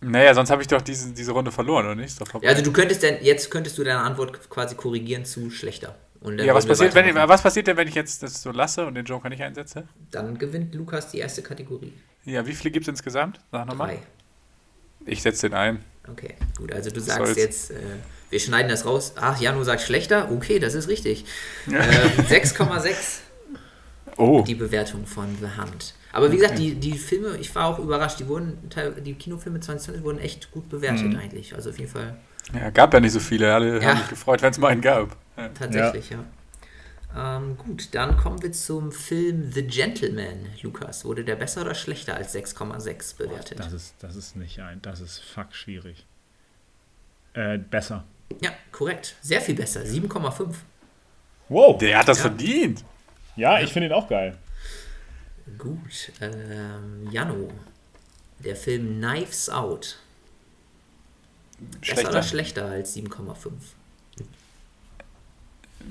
[0.00, 2.16] Naja, sonst habe ich doch diese, diese Runde verloren, oder nicht?
[2.40, 5.96] Ja, also du könntest denn, jetzt könntest du deine Antwort quasi korrigieren zu schlechter.
[6.38, 8.94] Ja, was passiert, wenn ich, was passiert denn, wenn ich jetzt das so lasse und
[8.94, 9.86] den Joker nicht einsetze?
[10.10, 11.92] Dann gewinnt Lukas die erste Kategorie.
[12.24, 13.40] Ja, wie viele gibt es insgesamt?
[13.50, 13.88] Sag nochmal.
[13.88, 14.02] Drei.
[15.06, 15.84] Ich setze den ein.
[16.08, 16.72] Okay, gut.
[16.72, 17.36] Also du sagst soll's.
[17.36, 17.76] jetzt, äh,
[18.30, 19.12] wir schneiden das raus.
[19.16, 20.30] Ach, Janu sagt schlechter.
[20.30, 21.24] Okay, das ist richtig.
[21.66, 23.20] Ähm, 6,6
[24.16, 24.42] Oh.
[24.46, 25.94] die Bewertung von The Hunt.
[26.12, 28.58] Aber wie gesagt, die, die Filme, ich war auch überrascht, die wurden,
[29.04, 31.54] die Kinofilme 2020 wurden echt gut bewertet eigentlich.
[31.54, 32.16] Also auf jeden Fall
[32.52, 33.54] Ja, gab ja nicht so viele.
[33.54, 33.90] Alle Ja.
[33.90, 35.16] haben mich gefreut, wenn es mal einen gab.
[35.36, 35.48] Ja.
[35.50, 36.24] tatsächlich, ja.
[37.16, 40.46] Ähm, gut, dann kommen wir zum Film The Gentleman.
[40.62, 43.60] Lukas, wurde der besser oder schlechter als 6,6 bewertet?
[43.60, 46.06] Das ist, das ist nicht ein, das ist fuck schwierig.
[47.34, 48.04] Äh, besser.
[48.40, 49.16] Ja, korrekt.
[49.20, 49.82] Sehr viel besser.
[49.84, 50.54] 7,5.
[51.48, 51.78] Wow.
[51.78, 52.22] Der hat das Ja.
[52.24, 52.84] verdient.
[53.36, 54.36] Ja, ich finde ihn auch geil.
[55.56, 56.12] Gut.
[56.20, 57.50] Ähm, Jano,
[58.40, 59.98] der Film Knives Out.
[61.58, 62.10] Besser Schlechter.
[62.10, 63.52] oder schlechter als 7,5?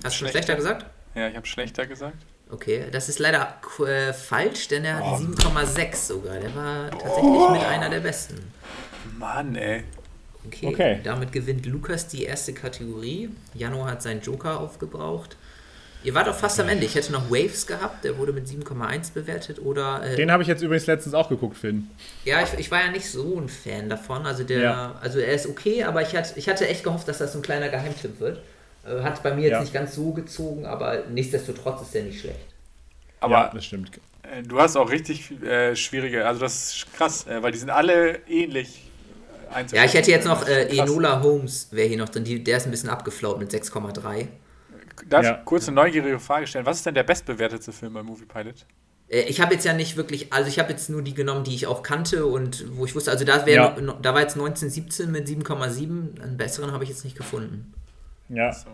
[0.04, 0.56] Hast du schon Schlechter.
[0.56, 0.86] gesagt?
[1.16, 2.18] Ja, ich habe schlechter gesagt.
[2.50, 6.40] Okay, das ist leider äh, falsch, denn er hat 7,6 sogar.
[6.40, 8.54] Der war tatsächlich mit einer der besten.
[9.18, 9.84] Mann, ey.
[10.48, 11.00] Okay, Okay.
[11.04, 13.30] damit gewinnt Lukas die erste Kategorie.
[13.54, 15.36] Jano hat seinen Joker aufgebraucht.
[16.04, 16.86] Ihr wart doch fast am Ende.
[16.86, 19.60] Ich hätte noch Waves gehabt, der wurde mit 7,1 bewertet.
[19.60, 21.90] Oder, äh, Den habe ich jetzt übrigens letztens auch geguckt, Finn.
[22.24, 24.26] ja, ich, ich war ja nicht so ein Fan davon.
[24.26, 24.96] Also, der, Ja.
[25.02, 27.42] also er ist okay, aber ich hatte, ich hatte echt gehofft, dass das so ein
[27.42, 28.42] kleiner Geheimtipp wird.
[28.86, 29.62] Äh, Hat bei mir jetzt Ja.
[29.62, 32.40] nicht ganz so gezogen, aber nichtsdestotrotz ist der nicht schlecht.
[33.20, 33.90] Aber ja, das stimmt.
[34.24, 37.72] äh, du hast auch richtig äh, schwierige, also das ist krass, äh, weil die sind
[37.72, 38.82] alle ähnlich äh.
[39.72, 40.68] Ja, ich hätte jetzt noch äh.
[40.78, 42.24] Enola Holmes, wäre hier noch drin.
[42.24, 44.28] Die, der ist ein bisschen abgeflaut mit 6,3.
[45.10, 45.38] Darf Ja.
[45.40, 46.66] ich kurz eine neugierige Frage stellen?
[46.66, 48.66] Was ist denn der bestbewertete Film bei Movie Pilot?
[49.10, 51.54] Äh, Ich habe jetzt ja nicht wirklich, also ich habe jetzt nur die genommen, die
[51.56, 53.70] ich auch kannte und wo ich wusste, also da, wär Ja.
[54.02, 57.74] da war jetzt 1917 mit 7,7, einen besseren habe ich jetzt nicht gefunden.
[58.30, 58.52] Ja.
[58.52, 58.70] So.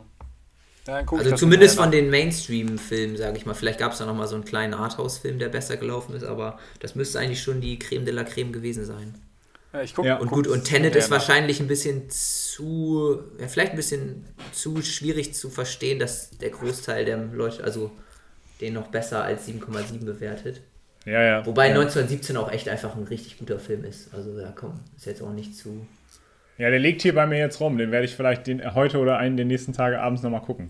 [0.85, 3.53] Also zumindest von den Mainstream-Filmen, sage ich mal.
[3.53, 6.95] Vielleicht gab es da nochmal so einen kleinen Arthouse-Film, der besser gelaufen ist, aber das
[6.95, 9.13] müsste eigentlich schon die Creme de la Creme gewesen sein.
[9.81, 10.17] Ich guck, Ja.
[10.17, 15.33] Und gut, und Tenet ist wahrscheinlich ein bisschen zu, ja, vielleicht ein bisschen zu schwierig
[15.33, 17.91] zu verstehen, dass der Großteil der Leute, also
[18.61, 20.61] den noch besser als 7,7 bewertet.
[21.05, 21.45] Ja, ja.
[21.45, 21.75] Wobei ja.
[21.75, 24.13] 1917 auch echt einfach ein richtig guter Film ist.
[24.13, 25.85] Also ja, komm, ist jetzt auch nicht zu.
[26.57, 27.77] Ja, der liegt hier bei mir jetzt rum.
[27.77, 30.69] Den werde ich vielleicht den, heute oder einen der nächsten Tage abends nochmal gucken.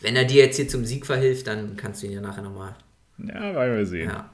[0.00, 2.76] Wenn er dir jetzt hier zum Sieg verhilft, dann kannst du ihn ja nachher nochmal.
[3.18, 4.10] Ja, werden wir sehen.
[4.10, 4.30] Ja.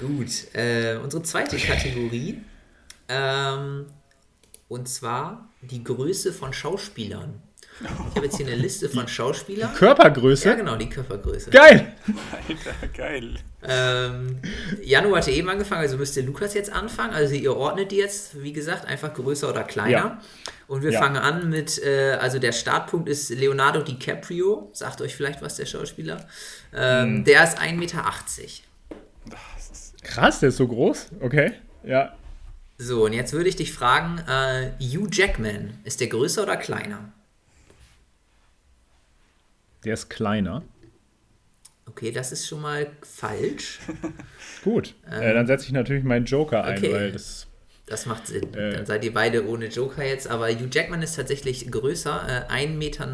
[0.00, 2.38] Gut, äh, unsere zweite Kategorie.
[3.08, 3.86] Ähm,
[4.68, 7.42] und zwar die Größe von Schauspielern.
[7.80, 9.74] Ich habe jetzt hier eine Liste von Schauspielern.
[9.74, 10.48] Körpergröße?
[10.48, 11.50] Ja, genau, die Körpergröße.
[11.50, 11.94] Geil!
[12.30, 13.34] Alter, geil.
[13.66, 14.40] Ähm,
[14.82, 17.14] Janu hatte eben angefangen, also müsste Lukas jetzt anfangen.
[17.14, 19.90] Also ihr ordnet die jetzt, wie gesagt, einfach größer oder kleiner.
[19.90, 20.20] Ja.
[20.68, 21.00] Und wir Ja.
[21.00, 24.70] fangen an mit, äh, also der Startpunkt ist Leonardo DiCaprio.
[24.74, 26.26] Sagt euch vielleicht was, der Schauspieler.
[26.74, 27.24] Ähm, Hm.
[27.24, 28.04] Der ist 1,80 Meter.
[30.02, 31.08] Krass, der ist so groß.
[31.20, 31.52] Okay.
[31.84, 32.14] Ja.
[32.84, 37.12] So, und jetzt würde ich dich fragen, äh, Hugh Jackman, ist der größer oder kleiner?
[39.84, 40.64] Der ist kleiner.
[41.86, 43.78] Okay, das ist schon mal falsch.
[44.64, 44.96] Gut.
[45.08, 46.92] äh, dann setze ich natürlich meinen Joker ein, okay.
[46.92, 47.46] weil das.
[47.86, 48.52] Das macht Sinn.
[48.52, 48.72] Äh.
[48.72, 50.26] Dann seid ihr beide ohne Joker jetzt.
[50.26, 53.06] Aber Hugh Jackman ist tatsächlich größer, äh, 1,89 Meter.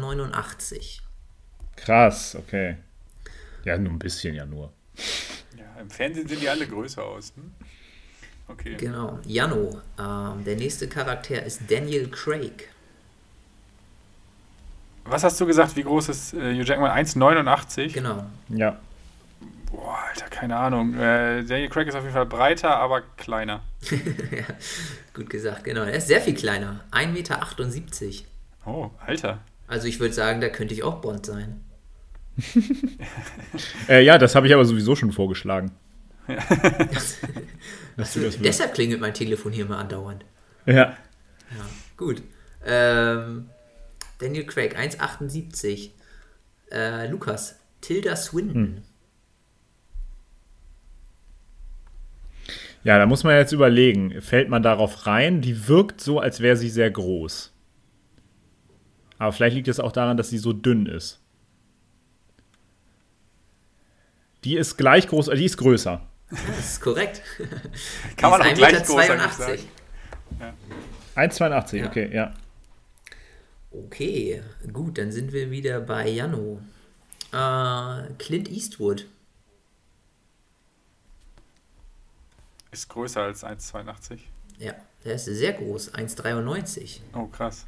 [1.75, 2.77] Krass, okay.
[3.65, 4.73] Ja, nur ein bisschen ja nur.
[5.55, 7.33] ja, Im Fernsehen sehen die alle größer aus.
[7.35, 7.51] Hm?
[8.49, 8.75] Okay.
[8.77, 9.19] Genau.
[9.25, 12.67] Jano, ähm, der nächste Charakter ist Daniel Craig.
[15.05, 15.75] Was hast du gesagt?
[15.75, 16.91] Wie groß ist äh, Hugh Jackman?
[16.91, 17.93] 1,89?
[17.93, 18.25] Genau.
[18.49, 18.77] Ja.
[19.71, 20.95] Boah, Alter, keine Ahnung.
[20.95, 23.61] Äh, Daniel Craig ist auf jeden Fall breiter, aber kleiner.
[24.31, 24.45] ja,
[25.13, 25.83] gut gesagt, genau.
[25.83, 26.81] Er ist sehr viel kleiner.
[26.91, 27.39] 1,78 Meter.
[28.65, 29.39] Oh, Alter.
[29.67, 31.63] Also ich würde sagen, da könnte ich auch Bond sein.
[33.89, 35.71] Äh, ja, das habe ich aber sowieso schon vorgeschlagen.
[37.97, 38.43] Das willst.
[38.43, 40.23] Deshalb klingelt mein Telefon hier mal andauernd.
[40.65, 40.75] Ja.
[40.75, 40.97] Ja,
[41.97, 42.21] gut.
[42.65, 43.49] Ähm,
[44.19, 45.89] Daniel Craig, 1,78.
[46.71, 48.83] Äh, Lukas, Tilda Swinton.
[52.83, 55.41] Ja, da muss man jetzt überlegen, fällt man darauf rein?
[55.41, 57.53] Die wirkt so, als wäre sie sehr groß.
[59.17, 61.19] Aber vielleicht liegt es auch daran, dass sie so dünn ist.
[64.45, 66.08] Die ist gleich groß, äh, die ist größer.
[66.47, 67.21] Das ist korrekt.
[68.17, 69.29] Kann man auch gleich 1,82 groß Meter.
[69.29, 69.63] sagen.
[71.15, 71.87] 1,82, Ja.
[71.87, 72.33] okay, ja.
[73.71, 76.61] Okay, gut, dann sind wir wieder bei Jano.
[77.31, 79.05] Äh, Clint Eastwood.
[82.71, 84.19] Ist größer als 1,82.
[84.59, 84.73] Ja,
[85.03, 86.99] der ist sehr groß, 1,93.
[87.13, 87.65] Oh, krass.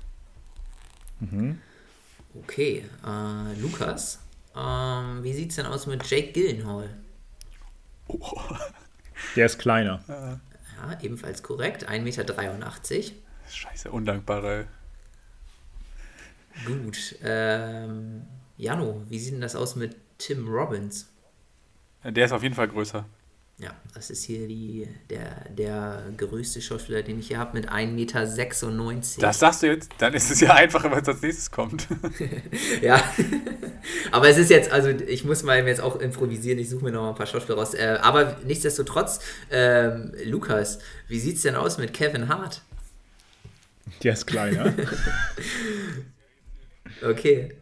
[2.33, 4.19] Okay, äh, Lukas.
[4.55, 6.89] Ähm, wie sieht's denn aus mit Jake Gyllenhaal?
[8.19, 8.41] Oh.
[9.35, 10.03] Der ist kleiner.
[10.07, 13.13] Ja, ebenfalls korrekt, 1,83 Meter.
[13.49, 14.67] Scheiße, undankbare.
[16.65, 18.25] Gut, ähm,
[18.57, 21.09] Jano, wie sieht denn das aus mit Tim Robbins?
[22.03, 23.05] Der ist auf jeden Fall größer.
[23.61, 27.91] Ja, das ist hier die, der, der größte Schauspieler, den ich hier habe, mit 1,96
[27.93, 29.21] Meter.
[29.21, 29.91] Das sagst du jetzt?
[29.99, 31.87] Dann ist es ja einfacher, was als nächstes kommt.
[32.81, 33.03] Ja,
[34.11, 37.01] aber es ist jetzt, also ich muss mal jetzt auch improvisieren, ich suche mir noch
[37.01, 37.73] mal ein paar Schauspieler raus.
[37.73, 39.19] Äh, aber nichtsdestotrotz,
[39.51, 42.61] ähm, Lukas, wie sieht's denn aus mit Kevin Hart?
[44.03, 44.73] Der ist kleiner.
[47.03, 47.55] Okay.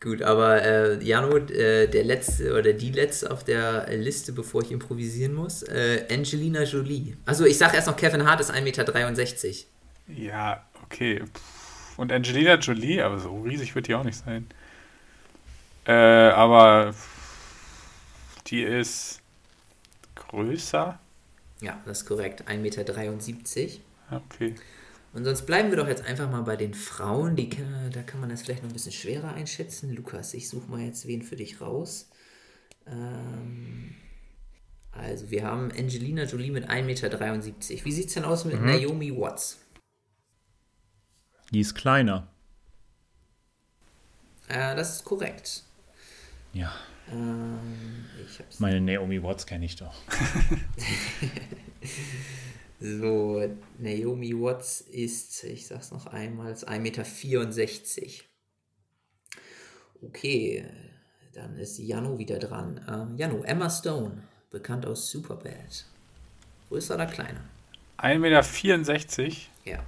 [0.00, 4.70] Gut, aber äh, Jano, äh, der letzte oder die letzte auf der Liste, bevor ich
[4.70, 7.16] improvisieren muss, äh, Angelina Jolie.
[7.26, 8.84] Also ich sage erst noch, Kevin Hart ist 1,63 Meter.
[10.06, 11.22] ja, okay.
[11.96, 14.46] Und Angelina Jolie, aber so riesig wird die auch nicht sein.
[15.84, 16.94] Äh, aber
[18.46, 19.20] die ist
[20.14, 20.98] größer.
[21.60, 23.72] Ja, das ist korrekt, 1,73 Meter.
[24.10, 24.54] Ja, Okay.
[25.18, 27.34] Und sonst bleiben wir doch jetzt einfach mal bei den Frauen.
[27.34, 27.50] Die,
[27.92, 29.92] da kann man das vielleicht noch ein bisschen schwerer einschätzen.
[29.92, 32.08] Lukas, ich suche mal jetzt wen für dich raus.
[32.86, 33.96] Ähm,
[34.92, 37.84] also, wir haben Angelina Jolie mit 1,73 Meter.
[37.84, 38.66] Wie sieht es denn aus mit mhm.
[38.66, 39.58] Naomi Watts?
[41.50, 42.28] Die ist kleiner.
[44.46, 45.64] Äh, das ist korrekt.
[46.52, 46.72] Ja.
[47.10, 47.58] Ähm,
[48.60, 49.96] Meine Naomi Watts kenne ich doch.
[52.80, 53.42] so,
[53.78, 58.24] Naomi Watts ist, ich sag's noch einmal, 1,64 Meter.
[60.02, 60.64] Okay,
[61.34, 62.80] dann ist Jano wieder dran.
[62.88, 65.86] Ähm, Jano, Emma Stone, bekannt aus Superbad.
[66.68, 67.40] Größer oder kleiner?
[67.98, 69.34] 1,64 Meter?
[69.64, 69.84] Ja.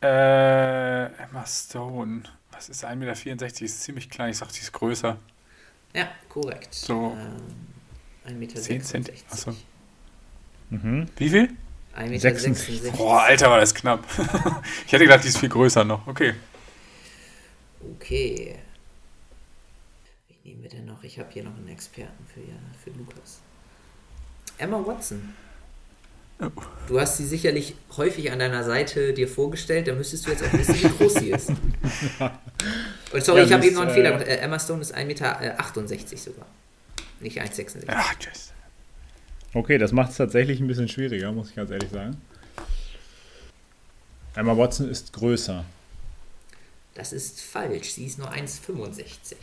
[0.00, 2.22] Äh, Emma Stone.
[2.52, 3.46] Was ist 1,64 Meter?
[3.46, 4.30] Ist ziemlich klein.
[4.30, 5.18] Ich sag, die ist größer.
[5.94, 6.72] Ja, korrekt.
[6.72, 7.16] So.
[7.18, 8.60] Ähm, 1,66 Meter.
[8.60, 9.14] 10 cm.
[9.30, 9.54] Achso.
[10.70, 11.08] Mhm.
[11.16, 11.50] Wie viel?
[11.96, 12.96] 1,66 Meter.
[12.96, 14.04] Boah, Alter, war das knapp.
[14.86, 16.06] ich hätte gedacht, die ist viel größer noch.
[16.06, 16.34] Okay.
[17.94, 18.56] Okay.
[20.28, 21.02] Wie nehmen wir denn noch?
[21.02, 22.40] Ich habe hier noch einen Experten für,
[22.82, 23.40] für Lukas.
[24.58, 25.34] Emma Watson.
[26.40, 26.50] Oh.
[26.86, 30.52] Du hast sie sicherlich häufig an deiner Seite dir vorgestellt, da müsstest du jetzt auch
[30.52, 31.50] wissen, wie groß sie ist.
[33.12, 34.28] Und sorry, ja, ich habe eben noch einen äh, Fehler gemacht.
[34.28, 35.56] Äh, Emma Stone ist 1,68 Meter
[36.16, 36.46] sogar.
[37.18, 37.84] Nicht 1,66.
[37.88, 38.52] Ach, tschüss.
[39.54, 42.20] Okay, das macht es tatsächlich ein bisschen schwieriger, muss ich ganz ehrlich sagen.
[44.34, 45.64] Emma Watson ist größer.
[46.94, 47.92] Das ist falsch.
[47.92, 49.36] Sie ist nur 1,65.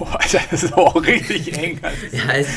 [0.00, 1.80] Oh, Alter, das ist auch richtig eng.
[2.12, 2.50] ja, also,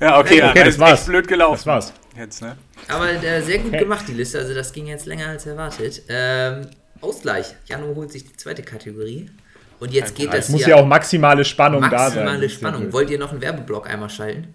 [0.00, 1.04] ja, okay, ja, okay das war's.
[1.04, 1.56] blöd gelaufen.
[1.56, 1.92] Das war's.
[2.16, 2.56] Jetzt, ne?
[2.88, 3.80] Aber äh, sehr gut okay.
[3.80, 4.38] gemacht, die Liste.
[4.38, 6.02] Also, das ging jetzt länger als erwartet.
[6.08, 6.68] Ähm,
[7.00, 7.54] Ausgleich.
[7.66, 9.30] Jano holt sich die zweite Kategorie.
[9.78, 12.24] Und jetzt geht das Es muss ja auch maximale Spannung maximale da sein.
[12.24, 12.92] Maximale Spannung.
[12.92, 14.54] Wollt ihr noch einen Werbeblock einmal schalten?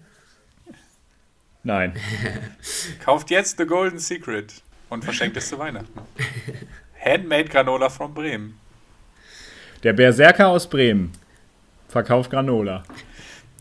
[1.62, 1.94] Nein.
[3.04, 6.00] Kauft jetzt The Golden Secret und verschenkt es zu Weihnachten.
[7.04, 8.58] Handmade Granola von Bremen.
[9.82, 11.12] Der Berserker aus Bremen
[11.88, 12.84] verkauft Granola.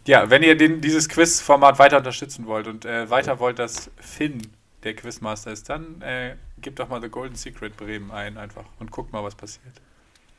[0.05, 4.41] Ja, wenn ihr den, dieses Quiz-Format weiter unterstützen wollt und äh, weiter wollt, dass Finn
[4.83, 8.91] der Quizmaster ist, dann äh, gebt doch mal The Golden Secret Bremen ein einfach und
[8.91, 9.73] guckt mal, was passiert.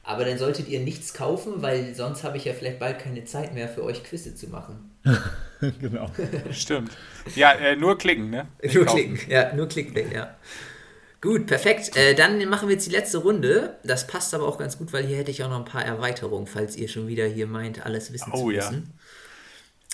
[0.03, 3.55] Aber dann solltet ihr nichts kaufen, weil sonst habe ich ja vielleicht bald keine Zeit
[3.55, 4.90] mehr für euch Quizze zu machen.
[5.81, 6.11] genau.
[6.53, 6.93] Stimmt.
[7.35, 8.49] Ja, äh, nur klicken, ne?
[8.63, 9.15] Nicht nur kaufen.
[9.15, 10.37] klicken, ja, nur klicken, ja.
[11.21, 11.97] Gut, perfekt.
[11.97, 13.77] Äh, dann machen wir jetzt die letzte Runde.
[13.85, 16.47] Das passt aber auch ganz gut, weil hier hätte ich auch noch ein paar Erweiterungen,
[16.47, 18.75] falls ihr schon wieder hier meint, alles wissen oh, zu müssen.
[18.87, 19.01] Ja.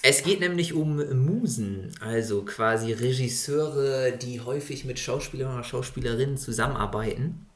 [0.03, 7.47] Es geht nämlich um Musen, also quasi Regisseure, die häufig mit Schauspielern oder Schauspielerinnen zusammenarbeiten.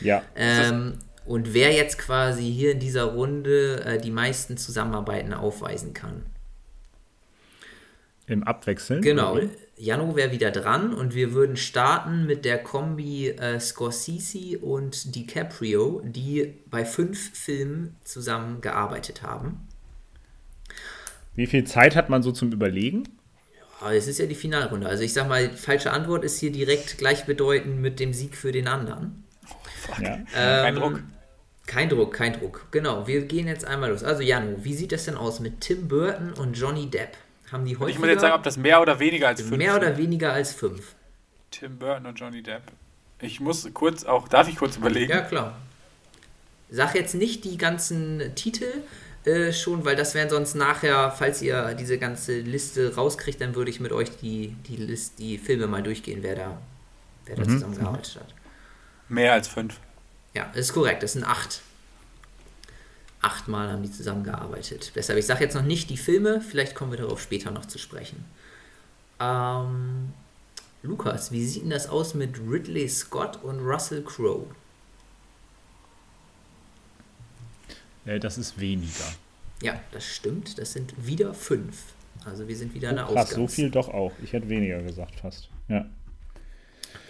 [0.00, 0.24] Ja.
[0.34, 6.24] Ähm, und wer jetzt quasi hier in dieser Runde äh, die meisten Zusammenarbeiten aufweisen kann.
[8.28, 9.02] Im Abwechseln?
[9.02, 9.34] Genau.
[9.34, 9.48] Oder?
[9.76, 16.02] Jano wäre wieder dran und wir würden starten mit der Kombi äh, Scorsese und DiCaprio,
[16.04, 19.68] die bei fünf Filmen zusammengearbeitet haben.
[21.34, 23.04] Wie viel Zeit hat man so zum Überlegen?
[23.80, 24.88] Ja, es ist ja die Finalrunde.
[24.88, 28.66] Also ich sag mal, falsche Antwort ist hier direkt gleichbedeutend mit dem Sieg für den
[28.66, 29.22] anderen.
[29.88, 30.14] Oh, ja.
[30.14, 31.02] ähm, kein Druck.
[31.66, 32.66] Kein Druck, kein Druck.
[32.72, 34.02] Genau, wir gehen jetzt einmal los.
[34.02, 37.16] Also Jano, wie sieht das denn aus mit Tim Burton und Johnny Depp?
[37.52, 39.76] Haben die häufiger, ich muss jetzt sagen, ob das mehr oder weniger als fünf Mehr
[39.76, 40.94] oder weniger als fünf.
[41.50, 42.62] Tim Burton und Johnny Depp.
[43.20, 45.10] Ich muss kurz auch, darf ich kurz überlegen?
[45.10, 45.56] Ja, klar.
[46.70, 48.82] Sag jetzt nicht die ganzen Titel,
[49.24, 53.70] äh, schon, weil das wären sonst nachher, falls ihr diese ganze Liste rauskriegt, dann würde
[53.70, 56.58] ich mit euch die, die, List, die Filme mal durchgehen, wer da,
[57.26, 57.50] wer da mhm.
[57.50, 58.34] zusammengearbeitet hat.
[59.08, 59.80] Mehr als fünf.
[60.34, 61.62] Ja, ist korrekt, das sind acht.
[63.20, 64.92] Achtmal haben die zusammengearbeitet.
[64.94, 67.78] Deshalb, ich sage jetzt noch nicht die Filme, vielleicht kommen wir darauf später noch zu
[67.78, 68.24] sprechen.
[69.20, 70.12] Ähm,
[70.82, 74.46] Lukas, wie sieht denn das aus mit Ridley Scott und Russell Crowe?
[78.04, 79.12] Äh, das ist weniger.
[79.62, 80.58] Ja, das stimmt.
[80.58, 81.76] Das sind wieder fünf.
[82.24, 83.30] Also wir sind wieder oh, eine Ausgangs...
[83.30, 84.12] so viel doch auch.
[84.22, 85.48] Ich hätte weniger gesagt fast.
[85.68, 85.86] Ja.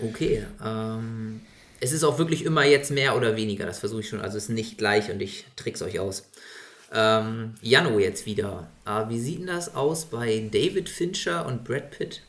[0.01, 0.45] Okay.
[0.65, 1.43] Ähm,
[1.81, 3.67] es ist auch wirklich immer jetzt mehr oder weniger.
[3.67, 4.21] Das versuche ich schon.
[4.21, 6.29] Also es ist nicht gleich und ich trick's euch aus.
[6.93, 8.69] Ähm, Jano jetzt wieder.
[8.87, 12.23] Äh, wie sieht denn das aus bei David Fincher und Brad Pitt?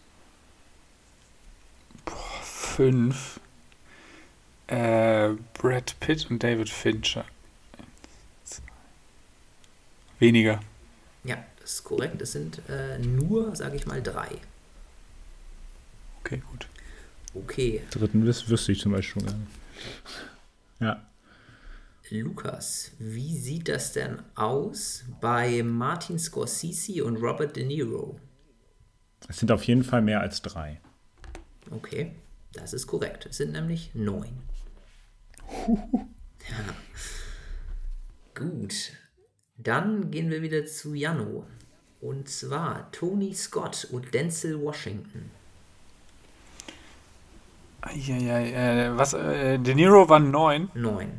[2.05, 3.39] Boah, fünf.
[4.67, 7.25] Äh, Brad Pitt und David Fincher.
[10.19, 10.59] Weniger.
[11.23, 12.21] Ja, das ist korrekt.
[12.21, 14.29] Das sind äh, nur, sage ich mal, drei.
[16.19, 16.67] Okay, gut.
[17.33, 17.81] Okay.
[17.91, 19.51] Dritten wüs wüsste ich zum Beispiel schon gar nicht.
[20.79, 21.05] Ja.
[22.11, 28.19] Lukas, wie sieht das denn aus bei Martin Scorsese und Robert De Niro?
[29.27, 30.81] Es sind auf jeden Fall mehr als drei.
[31.69, 32.15] Okay.
[32.53, 33.27] Das ist korrekt.
[33.27, 34.41] Es sind nämlich neun.
[36.49, 36.73] Ja.
[38.33, 38.93] Gut.
[39.57, 41.45] Dann gehen wir wieder zu Jano.
[42.01, 45.29] Und zwar Tony Scott und Denzel Washington.
[47.81, 50.69] Eieiei, äh, was, äh, De Niro war neun.
[50.73, 51.11] Neun.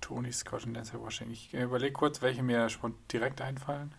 [0.00, 1.32] Tony Scott und Denzel Washington.
[1.32, 2.68] Ich äh, überlege kurz, welche mir
[3.10, 3.92] direkt einfallen.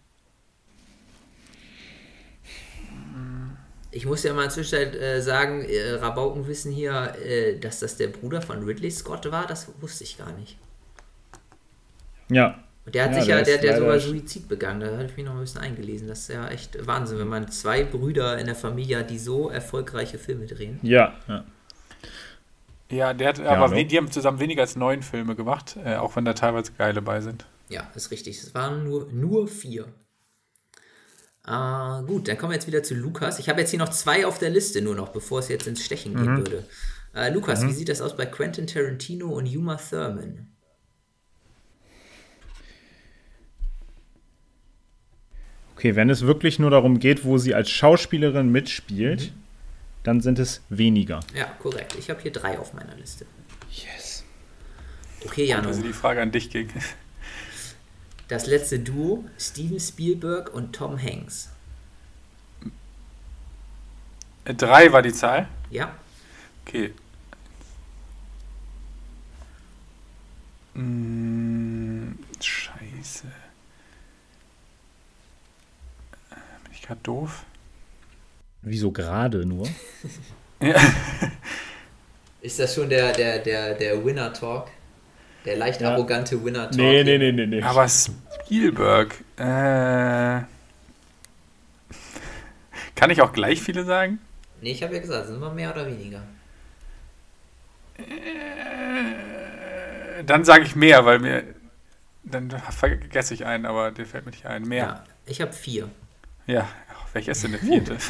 [3.91, 8.07] Ich muss ja mal inzwischen äh, sagen, äh, Rabauken wissen hier, äh, dass das der
[8.07, 9.47] Bruder von Ridley Scott war.
[9.47, 10.57] Das wusste ich gar nicht.
[12.29, 12.63] Ja.
[12.87, 14.79] Und der hat Ja, sich der ja, der hat ja leider- sogar Suizid begangen.
[14.79, 16.07] Da habe ich mich noch ein bisschen eingelesen.
[16.07, 19.49] Das ist ja echt Wahnsinn, wenn man zwei Brüder in der Familie hat, die so
[19.49, 20.79] erfolgreiche Filme drehen.
[20.81, 21.13] Ja.
[21.27, 21.43] ja.
[22.89, 23.75] Ja, der hat, aber ne?
[23.75, 27.01] we- die haben zusammen weniger als neun Filme gemacht, äh, auch wenn da teilweise geile
[27.01, 27.45] bei sind.
[27.67, 28.37] Ja, ist richtig.
[28.41, 29.87] Es waren nur, nur vier.
[31.45, 33.39] Äh, gut, dann kommen wir jetzt wieder zu Lukas.
[33.39, 35.83] Ich habe jetzt hier noch zwei auf der Liste nur noch, bevor es jetzt ins
[35.83, 36.63] Stechen gehen würde.
[37.13, 40.53] Äh, Lukas, wie sieht das aus bei Quentin Tarantino und Uma Thurman?
[45.77, 49.31] Okay, wenn es wirklich nur darum geht, wo sie als Schauspielerin mitspielt,
[50.03, 51.19] dann sind es weniger.
[51.35, 51.95] Ja, korrekt.
[51.99, 53.25] Ich habe hier drei auf meiner Liste.
[53.71, 54.23] Yes.
[55.23, 55.67] Okay, Jano.
[55.67, 56.69] Also die Frage an dich ging.
[58.27, 61.49] Das letzte Duo, Steven Spielberg und Tom Hanks.
[64.45, 65.47] Äh, Drei war die Zahl.
[65.69, 65.93] Ja,
[66.65, 66.93] Okay.
[70.73, 72.11] Mm,
[72.41, 73.27] scheiße.
[76.31, 76.35] Äh,
[76.87, 77.43] Gerade doof?
[78.61, 79.67] Wieso gerade nur?
[80.59, 80.73] Ja.
[82.41, 84.69] ist das schon der, der, der, der Winner-Talk?
[85.45, 85.91] Der leicht Ja.
[85.91, 86.73] arrogante Winner-Talk?
[86.75, 87.61] Nee, nee, nee, nee, nee.
[87.61, 89.13] Aber Spielberg.
[89.37, 90.41] Äh,
[92.95, 94.17] kann ich auch gleich viele sagen?
[94.61, 96.23] Nee, ich habe ja gesagt, sind wir mehr oder weniger.
[97.99, 98.03] Äh,
[100.23, 101.43] Dann sage ich mehr, weil mir.
[102.23, 104.63] Dann vergesse ich einen, aber der fällt mir nicht ein.
[104.63, 104.85] Mehr.
[104.85, 105.87] Ja, ich habe vier.
[106.47, 106.67] Ja.
[107.13, 107.97] Welcher ist denn der vierte?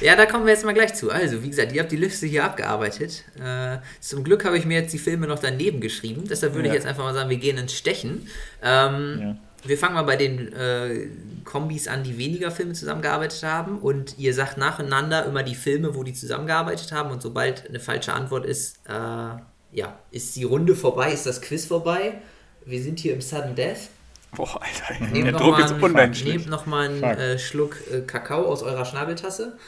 [0.00, 1.10] Ja, da kommen wir jetzt mal gleich zu.
[1.10, 3.24] Also, wie gesagt, ihr habt die Liste hier abgearbeitet.
[3.38, 6.24] Äh, zum Glück habe ich mir jetzt die Filme noch daneben geschrieben.
[6.26, 6.72] Deshalb würde Ja.
[6.72, 8.26] ich jetzt einfach mal sagen, wir gehen ins Stechen.
[8.62, 9.36] Ähm, Ja.
[9.62, 11.08] Wir fangen mal bei den äh,
[11.44, 13.78] Kombis an, die weniger Filme zusammengearbeitet haben.
[13.78, 17.10] Und ihr sagt nacheinander immer die Filme, wo die zusammengearbeitet haben.
[17.10, 21.66] Und sobald eine falsche Antwort ist, äh, ja, ist die Runde vorbei, ist das Quiz
[21.66, 22.22] vorbei.
[22.64, 23.90] Wir sind hier im Sudden Death.
[24.36, 25.04] Boah, Alter.
[25.12, 26.34] Nehmt Der noch Druck mal ist einen- unmenschlich.
[26.36, 29.58] Nehmt noch mal einen äh, Schluck äh, Kakao aus eurer Schnabeltasse.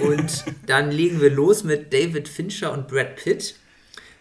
[0.00, 3.56] Und dann legen wir los mit David Fincher und Brad Pitt.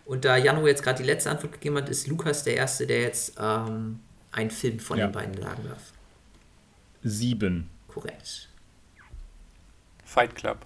[0.06, 3.02] Und da Jano jetzt gerade die letzte Antwort gegeben hat, ist Lukas der Erste, der
[3.02, 4.00] jetzt ähm,
[4.32, 5.08] einen Film von Ja.
[5.08, 5.94] den beiden sagen darf.
[7.04, 7.70] Sieben.
[7.88, 8.50] Korrekt.
[10.04, 10.66] Fight Club.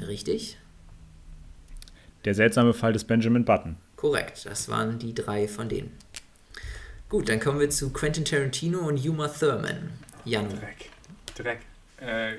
[0.00, 0.58] Richtig?
[2.24, 3.76] Der seltsame Fall des Benjamin Button.
[3.96, 4.46] Korrekt.
[4.46, 5.92] Das waren die drei von denen.
[7.14, 9.92] Gut, dann kommen wir zu Quentin Tarantino und Uma Thurman.
[10.24, 10.48] Jano.
[10.48, 10.90] Dreck.
[11.36, 11.60] Dreck.
[11.98, 12.38] Äh,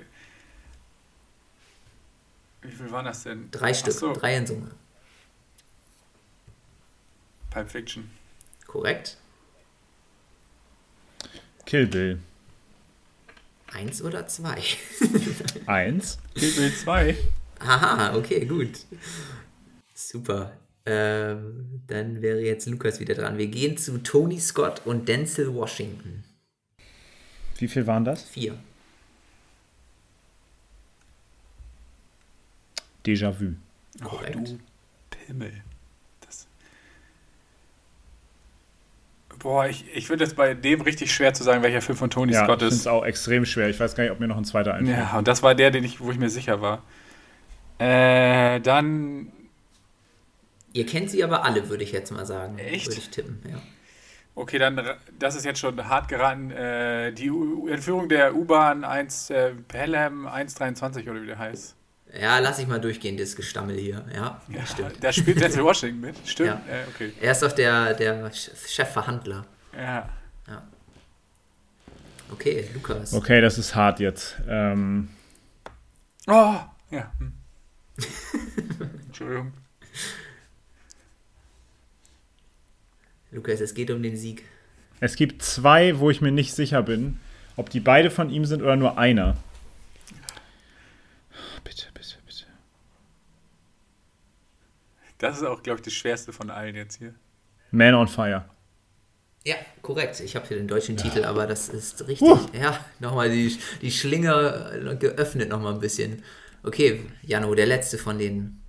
[2.61, 3.49] wie viel waren das denn?
[3.51, 3.93] Drei Ach Stück.
[3.93, 4.71] so, Drei in Summe.
[7.51, 8.09] Pulp Fiction.
[8.67, 9.15] Korrekt?
[11.65, 12.19] Kill Bill.
[13.71, 14.61] Eins oder zwei?
[15.67, 16.17] Eins.
[16.33, 17.17] Kill Bill 2.
[17.59, 18.79] Aha, okay, gut.
[19.93, 20.51] Super.
[20.87, 23.37] Ähm, dann wäre jetzt Lukas wieder dran.
[23.37, 26.23] Wir gehen zu Tony Scott und Denzel Washington.
[27.57, 28.23] Wie viel waren das?
[28.23, 28.55] Vier.
[33.05, 33.53] Déjà-vu.
[34.03, 34.35] Oh, Korrekt.
[34.35, 34.59] du
[35.09, 35.53] Pimmel.
[36.25, 36.47] Das.
[39.39, 42.33] Boah, ich, ich finde es bei dem richtig schwer zu sagen, welcher Film von Tony
[42.33, 42.87] Ja, Scott ich finde es ist.
[42.87, 43.69] auch extrem schwer.
[43.69, 44.97] Ich weiß gar nicht, ob mir noch ein zweiter einfällt.
[44.97, 46.83] Ja, und das war der, den ich, wo ich mir sicher war.
[47.79, 49.31] Äh, dann.
[50.75, 52.57] Ihr kennt sie aber alle, würde ich jetzt mal sagen.
[52.59, 52.87] Echt?
[52.87, 53.61] Würde ich tippen, ja.
[54.35, 54.81] Okay, dann,
[55.17, 56.51] das ist jetzt schon hart geraten.
[56.51, 61.75] Äh, die U Entführung der U-Bahn 1, äh, Pelham 123 oder wie der heißt.
[62.19, 64.03] Ja, lass ich mal durchgehen, das Gestammel hier.
[64.13, 65.01] Ja, Ja, stimmt.
[65.01, 66.15] Da spielt Denzel Washington mit.
[66.27, 66.49] Stimmt.
[66.49, 66.73] Ja.
[66.73, 67.13] Äh, okay.
[67.21, 69.45] Er ist doch der, der Chefverhandler.
[69.77, 70.09] Ja.
[72.33, 73.13] Okay, Lukas.
[73.13, 74.35] Okay, das ist hart jetzt.
[74.49, 75.07] Ähm,
[76.27, 76.55] Oh,
[76.91, 77.11] ja.
[77.19, 77.33] Hm.
[79.05, 79.53] Entschuldigung.
[83.35, 84.43] Lukas, es geht um den Sieg.
[85.01, 87.19] es gibt zwei, wo ich mir nicht sicher bin,
[87.57, 89.37] ob die beide von ihm sind oder nur einer.
[91.63, 92.45] Bitte, bitte, bitte.
[95.17, 97.13] Das ist auch, glaube ich, das Schwerste von allen jetzt hier.
[97.71, 98.45] Man on Fire.
[99.43, 100.19] Ja, korrekt.
[100.21, 102.29] Ich habe hier den deutschen Titel, aber das ist richtig.
[102.59, 106.23] Ja, nochmal die, die Schlinge geöffnet nochmal ein bisschen.
[106.63, 108.64] Okay, Jano, der letzte von den, von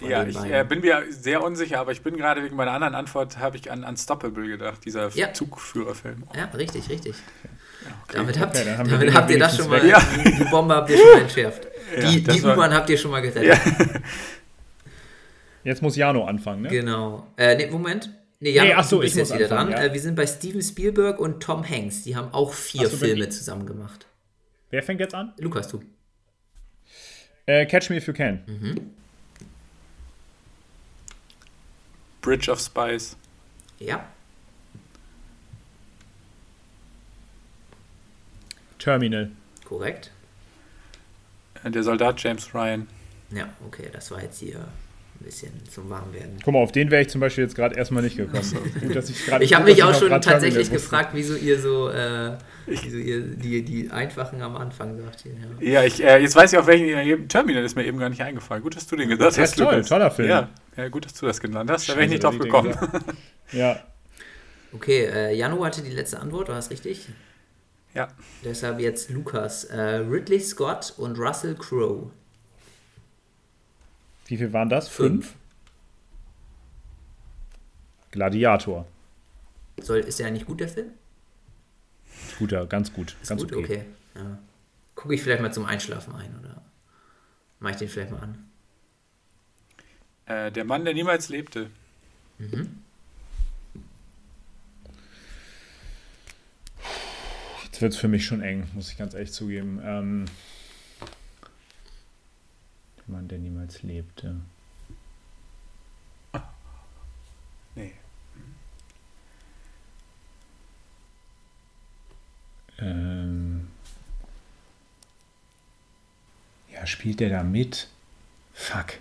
[0.00, 3.38] Ja, ich äh, bin mir sehr unsicher, aber ich bin gerade wegen meiner anderen Antwort,
[3.38, 5.32] habe ich an Unstoppable gedacht, dieser Ja.
[5.32, 6.24] Zugführerfilm.
[6.34, 7.14] ja, richtig, richtig.
[8.12, 9.94] Damit habt, Okay, damit habt ihr das schon mal, weg.
[10.38, 11.66] die, Bombe habt ihr schon mal entschärft.
[12.00, 13.44] Ja, die die U-Bahn habt ihr schon mal gerettet.
[13.44, 13.58] Ja.
[15.64, 16.68] Jetzt muss Jano anfangen, ne?
[16.68, 17.26] Genau.
[17.36, 18.10] Äh, nee, Moment.
[18.38, 19.82] Nee, ja, Nee, ach so, du bist ich jetzt muss wieder anfangen, dran.
[19.82, 19.88] ja.
[19.88, 22.02] Äh, wir sind bei Steven Spielberg und Tom Hanks.
[22.04, 24.06] Die haben auch vier so, Filme ich- zusammen gemacht.
[24.70, 25.34] Wer fängt jetzt an?
[25.38, 25.82] Lukas, du.
[27.46, 28.92] Äh, Catch Me If You Can.
[32.20, 33.16] Bridge of Spies.
[33.78, 34.04] Ja.
[38.78, 39.30] Terminal.
[39.64, 40.10] Korrekt.
[41.62, 42.88] Der Soldat James Ryan.
[43.30, 44.66] Ja, okay, das war jetzt hier
[45.20, 46.38] ein bisschen zum Warmwerden.
[46.42, 48.42] Guck mal, auf den wäre ich zum Beispiel jetzt gerade erstmal nicht gekommen.
[48.80, 52.36] Gut, dass ich gerade- Ich habe mich auch schon tatsächlich gefragt, wieso ihr so, äh,
[52.66, 55.20] wieso ihr die, die einfachen am Anfang sagt.
[55.22, 55.80] hier, Ja.
[55.80, 57.28] Ja, ich, äh, jetzt weiß ich auch welchen.
[57.28, 58.62] Terminal ist mir eben gar nicht eingefallen.
[58.62, 59.50] Gut, dass du den gesagt hast.
[59.50, 59.88] ist toll, Lukas.
[59.88, 60.28] toller Film.
[60.30, 61.88] Ja, ja, gut, dass du das genannt hast.
[61.88, 62.74] Da wäre ich nicht drauf gekommen.
[63.52, 63.80] Ja,
[64.72, 67.08] Okay, äh, Janu hatte die letzte Antwort, war das richtig?
[67.92, 68.06] Ja.
[68.44, 69.64] Deshalb jetzt Lukas.
[69.64, 72.10] Äh, Ridley Scott und Russell Crowe.
[74.30, 74.88] Wie viel waren das?
[74.88, 75.26] Fünf.
[75.26, 75.36] Fünf?
[78.12, 78.86] Gladiator.
[79.80, 80.90] Soll, ist der eigentlich gut, der Film?
[82.38, 83.16] Guter, ganz gut.
[83.22, 83.84] Ist ganz gut, okay.
[84.14, 84.38] Ja.
[84.94, 86.62] Gucke ich vielleicht mal zum Einschlafen ein oder
[87.58, 88.50] mache ich den vielleicht mal an?
[90.26, 91.70] Äh, der Mann, der niemals lebte.
[97.64, 99.80] Jetzt wird es für mich schon eng, muss ich ganz ehrlich zugeben.
[99.82, 100.24] Ähm,
[103.08, 104.36] Mann, der niemals lebte.
[107.74, 107.92] Nee.
[112.78, 113.68] Ähm,
[116.72, 117.88] ja, spielt der da mit?
[118.54, 118.94] Fuck.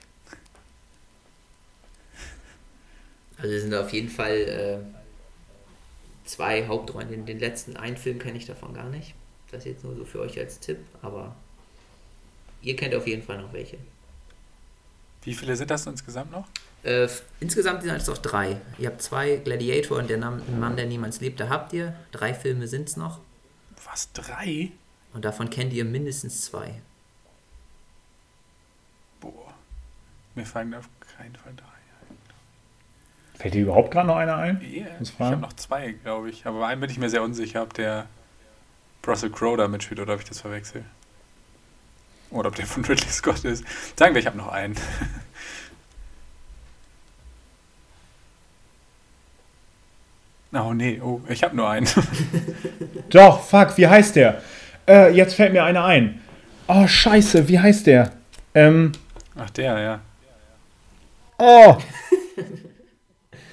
[3.38, 4.80] Also es sind auf jeden Fall äh,
[6.26, 7.10] zwei Hauptrollen.
[7.10, 9.16] Den, den letzten einen Film kenne ich davon gar nicht.
[9.52, 11.36] Das jetzt nur so für euch als Tipp, aber
[12.62, 13.78] ihr kennt auf jeden Fall noch welche.
[15.24, 16.48] Wie viele sind das insgesamt noch?
[16.84, 17.08] Äh,
[17.40, 18.62] insgesamt sind es doch drei.
[18.78, 21.94] Ihr habt zwei Gladiator und der Mann, der niemals lebte, habt ihr.
[22.12, 23.20] Drei Filme sind es noch.
[23.86, 24.72] Was, drei?
[25.14, 26.82] Und davon kennt ihr mindestens zwei.
[29.20, 29.54] Boah.
[30.36, 30.88] Mir fallen auf
[31.18, 32.18] keinen Fall drei ein.
[33.38, 34.62] Fällt dir überhaupt gerade noch einer ein?
[34.62, 36.46] Yeah, ich habe noch zwei, glaube ich.
[36.46, 38.08] Aber bei einem bin ich mir sehr unsicher, ob der
[39.06, 40.86] Russell Crowe da mitspielt oder ob ich das verwechsel.
[42.32, 43.64] Oder ob der von Ridley Scott ist.
[43.98, 44.76] Sagen wir, ich habe noch einen.
[50.52, 51.88] Oh nee, oh, ich habe nur einen.
[53.10, 54.42] Doch, fuck, wie heißt der?
[54.88, 56.22] Äh, jetzt fällt mir einer ein.
[56.68, 58.14] Oh, scheiße, wie heißt der?
[58.56, 58.92] Ähm,
[59.36, 60.02] Ach, der, ja.
[61.38, 61.78] oh.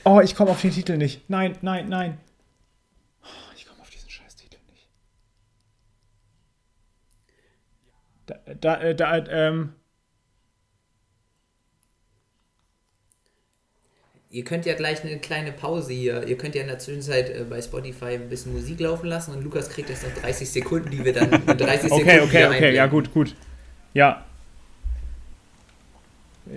[0.05, 1.29] Oh, ich komme auf den Titel nicht.
[1.29, 2.19] Nein, nein, nein.
[3.25, 4.89] Oh, Ich komme auf diesen Scheißtitel nicht.
[8.27, 9.73] Da, da, äh, da, ähm,
[14.29, 16.27] Ihr könnt ja gleich eine kleine Pause hier.
[16.27, 19.43] Ihr könnt ja in der Zwischenzeit äh, bei Spotify ein bisschen Musik laufen lassen und
[19.43, 22.75] Lukas kriegt jetzt noch 30 Sekunden, die wir dann in 30 Sekunden okay, okay, okay,
[22.75, 23.35] ja, gut, gut.
[23.95, 24.27] Ja.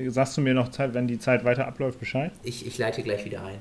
[0.07, 2.31] Sagst du mir noch Zeit, wenn die Zeit weiter abläuft, Bescheid?
[2.43, 3.59] Ich, ich leite gleich wieder ein.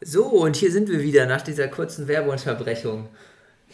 [0.09, 3.09] So, und hier sind wir wieder nach dieser kurzen Werbeunterbrechung.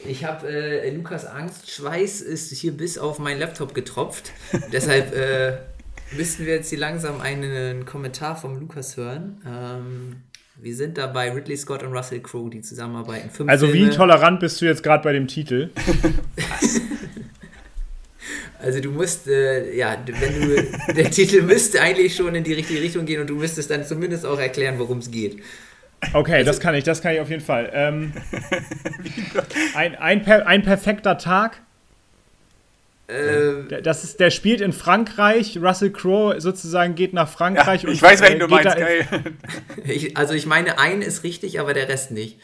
[0.05, 4.31] Ich habe äh, Lukas Angst, Schweiß ist hier bis auf meinen Laptop getropft.
[4.71, 5.57] Deshalb äh,
[6.15, 9.41] müssten wir jetzt hier langsam einen Kommentar vom Lukas hören.
[9.45, 10.15] Ähm,
[10.55, 13.29] wir sind da bei Ridley Scott und Russell Crowe, die zusammenarbeiten.
[13.29, 13.91] Fünf Also wie Filme.
[13.91, 15.69] tolerant bist du jetzt gerade bei dem Titel?
[18.63, 22.81] Also du musst, äh, ja, wenn du, der Titel müsste eigentlich schon in die richtige
[22.81, 25.37] Richtung gehen und du müsstest dann zumindest auch erklären, worum es geht.
[26.13, 27.69] Okay, das kann ich, das kann ich auf jeden Fall.
[27.73, 28.13] Ähm,
[29.75, 31.61] ein, ein, per, ein perfekter Tag.
[33.07, 35.57] Äh, Der- Das ist, der spielt in Frankreich.
[35.61, 37.83] Russell Crowe sozusagen geht nach ja Frankreich.
[37.83, 38.77] ich weiß, welchen äh, du meinst,
[39.85, 42.37] ich, also ich meine, ein ist richtig, aber der Rest nicht.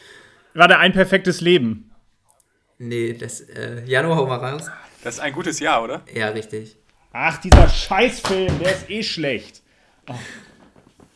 [0.54, 1.90] War der ein perfektes Leben?
[2.78, 4.70] Nee, das, äh, Januar, hau mal raus.
[5.02, 6.02] Das ist ein gutes Jahr, oder?
[6.12, 6.76] Ja, richtig.
[7.12, 9.62] Ach, dieser Scheißfilm, der ist eh schlecht.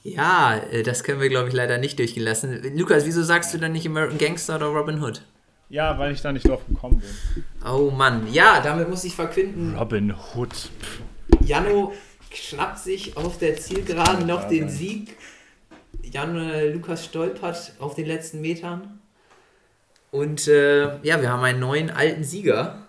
[0.02, 2.76] Ja, äh, das können wir, glaube ich, leider nicht durchgelassen.
[2.76, 5.22] Lukas, wieso sagst du dann nicht American Gangster oder Robin Hood?
[5.68, 7.44] Ja, weil ich da nicht drauf gekommen bin.
[7.66, 9.74] Oh Mann, ja, damit muss ich verkünden.
[9.76, 10.70] Robin Hood.
[11.40, 11.92] Jano
[12.32, 15.16] schnappt sich auf der Zielgeraden noch den Sieg.
[16.02, 19.00] Jan äh, Lukas stolpert auf den letzten Metern.
[20.10, 22.83] Und äh, ja, wir haben einen neuen alten Sieger.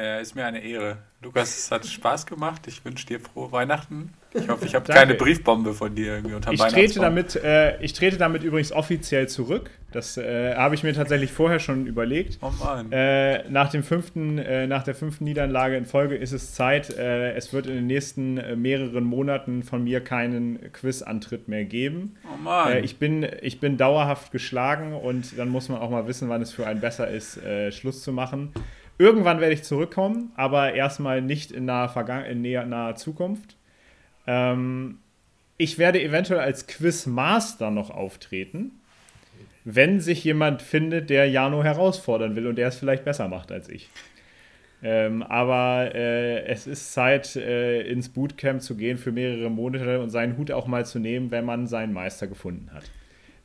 [0.00, 0.96] Äh, ist mir eine Ehre.
[1.22, 2.62] Lukas, es hat Spaß gemacht.
[2.66, 4.14] Ich wünsche dir frohe Weihnachten.
[4.32, 7.92] Ich hoffe, ich habe keine Briefbombe von dir irgendwie unter ich trete damit, äh, Ich
[7.92, 9.70] trete damit übrigens offiziell zurück.
[9.92, 12.38] Das äh, habe ich mir tatsächlich vorher schon überlegt.
[12.40, 12.90] Oh Mann.
[12.92, 16.96] Äh, nach, dem fünften, äh, nach der fünften Niederlage in Folge ist es Zeit.
[16.96, 22.16] Äh, es wird in den nächsten äh, mehreren Monaten von mir keinen Quiz-Antritt mehr geben.
[22.24, 22.82] Oh Mann.
[22.82, 26.52] ich, bin, ich bin dauerhaft geschlagen und dann muss man auch mal wissen, wann es
[26.52, 27.38] für einen besser ist,
[27.72, 28.54] Schluss zu machen.
[29.00, 33.56] Irgendwann werde ich zurückkommen, aber erstmal nicht in naher, Vergangen in naher Zukunft.
[34.26, 34.98] Ähm,
[35.56, 38.72] ich werde eventuell als Quizmaster noch auftreten,
[39.64, 43.70] wenn sich jemand findet, der Jano herausfordern will und der es vielleicht besser macht als
[43.70, 43.88] ich.
[44.82, 50.10] Ähm, aber äh, es ist Zeit, äh, ins Bootcamp zu gehen für mehrere Monate und
[50.10, 52.84] seinen Hut auch mal zu nehmen, wenn man seinen Meister gefunden hat.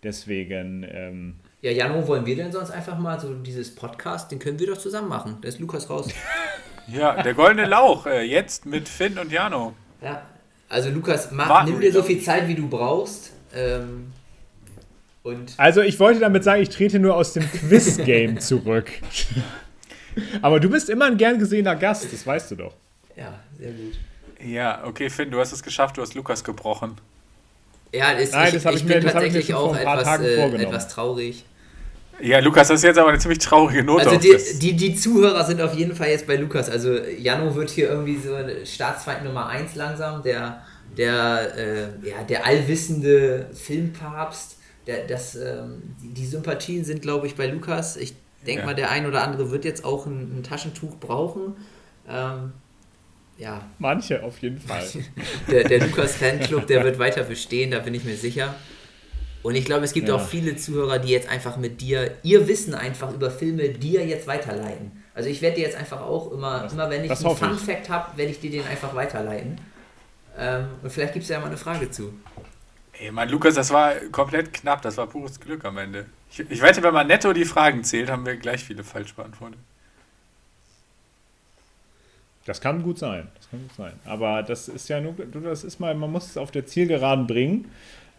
[0.03, 0.86] Deswegen.
[0.90, 4.67] Ähm, ja, Jano, wollen wir denn sonst einfach mal so dieses Podcast, den können wir
[4.67, 5.39] doch zusammen machen.
[5.41, 6.07] Da ist Lukas raus.
[6.87, 9.73] ja, der goldene Lauch, äh, jetzt mit Finn und Jano.
[9.99, 10.21] Ja,
[10.69, 13.31] also Lukas, mach, nimm dir so viel Zeit, wie du brauchst.
[13.55, 14.13] Ähm,
[15.23, 18.91] und also ich wollte damit sagen, ich trete nur aus dem Quiz-Game zurück.
[20.43, 22.75] Aber du bist immer ein gern gesehener Gast, das weißt du doch.
[23.15, 23.97] Ja, sehr gut.
[24.39, 26.95] Ja, okay, Finn, du hast es geschafft, du hast Lukas gebrochen.
[27.91, 31.43] Ja, das, Nein, ich, das ich, ich bin mir, tatsächlich auch etwas, äh, etwas traurig.
[32.21, 34.07] Ja, Lukas, das ist jetzt aber eine ziemlich traurige Note.
[34.09, 36.69] Also die, die, die, Zuhörer sind auf jeden Fall jetzt bei Lukas.
[36.69, 38.35] Also Jano wird hier irgendwie so
[38.65, 40.63] Staatsfeind Nummer 1 langsam, der,
[40.97, 44.57] der, äh, ja, der allwissende Filmpapst.
[44.87, 47.97] Der, das, ähm, die Sympathien sind, glaube ich, bei Lukas.
[47.97, 48.15] Ich
[48.45, 48.65] denke ja.
[48.65, 51.55] mal, der ein oder andere wird jetzt auch ein, ein Taschentuch brauchen.
[52.07, 52.53] Ähm,
[53.37, 53.67] ja.
[53.79, 54.85] Manche auf jeden Fall.
[55.51, 58.55] der, der Lukas-Fanclub, der wird weiter bestehen, da bin ich mir sicher.
[59.45, 60.15] Und ich glaube, es gibt ja.
[60.15, 64.26] auch viele Zuhörer, die jetzt einfach mit dir ihr Wissen einfach über Filme dir jetzt
[64.26, 65.03] weiterleiten.
[65.13, 67.88] Also ich werde dir jetzt einfach auch immer, das, immer wenn ich einen Fun Fact
[67.88, 69.61] habe, werde ich dir den einfach weiterleiten.
[70.35, 72.11] Ähm, und vielleicht gibt es ja mal eine Frage zu.
[72.93, 76.07] Ey, mein Lukas, das war komplett knapp, das war pures Glück am Ende.
[76.31, 79.59] Ich, ich wette, wenn man netto die Fragen zählt, haben wir gleich viele falsch beantwortet.
[82.45, 83.93] Das kann gut sein, das kann gut sein.
[84.05, 87.69] Aber das ist ja nur, das ist mal, man muss es auf der Zielgeraden bringen.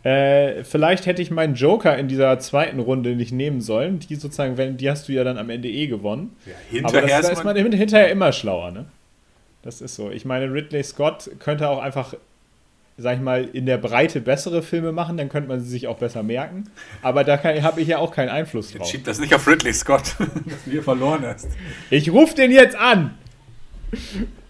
[0.07, 3.99] Äh, vielleicht hätte ich meinen Joker in dieser zweiten Runde nicht nehmen sollen.
[3.99, 6.37] Die sozusagen, wenn, die hast du ja dann am Ende eh gewonnen.
[6.70, 8.85] Ja, Aber das, da ist man hinterher immer schlauer, ne?
[9.62, 10.12] Das ist so.
[10.12, 12.15] Ich meine, Ridley Scott könnte auch einfach,
[12.97, 15.99] sag ich mal, in der Breite bessere Filme machen, dann könnte man sie sich auch
[15.99, 16.70] besser merken.
[17.03, 18.83] Aber da habe ich ja auch keinen Einfluss drauf.
[18.83, 21.49] Jetzt schiebt das nicht auf Ridley Scott, dass du hier verloren hast.
[21.91, 23.15] Ich rufe den jetzt an!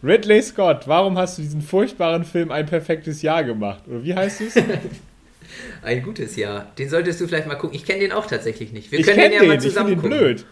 [0.04, 3.84] Ridley Scott, warum hast du diesen furchtbaren Film ein perfektes Jahr gemacht?
[3.88, 4.54] Oder wie heißt es?
[5.82, 6.72] Ein gutes Jahr.
[6.78, 7.76] Den solltest du vielleicht mal gucken.
[7.76, 8.90] Ich kenne den auch tatsächlich nicht.
[8.90, 9.48] Wir ich können den ja den.
[9.48, 10.46] mal zusammen ich finde den blöd.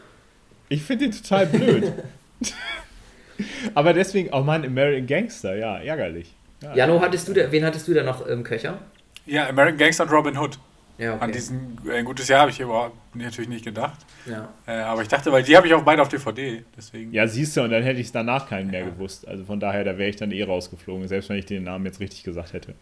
[0.69, 1.93] Ich finde den total blöd.
[3.75, 6.33] Aber deswegen, oh Mann, American Gangster, ja, ärgerlich.
[6.63, 8.79] Ja, Jano, hattest du da, wen hattest du da noch im Köcher?
[9.27, 10.59] Ja, American Gangster und Robin Hood.
[10.97, 11.25] Ja, okay.
[11.25, 13.99] An diesen äh, ein gutes Jahr habe ich überhaupt natürlich nicht gedacht.
[14.27, 14.49] Ja.
[14.67, 16.63] Äh, aber ich dachte, weil die habe ich auch beide auf DVD.
[16.77, 17.13] Deswegen.
[17.13, 19.27] Ja, siehst du, und dann hätte ich es danach keinen mehr gewusst.
[19.27, 21.99] Also von daher, da wäre ich dann eh rausgeflogen, selbst wenn ich den Namen jetzt
[21.99, 22.75] richtig gesagt hätte.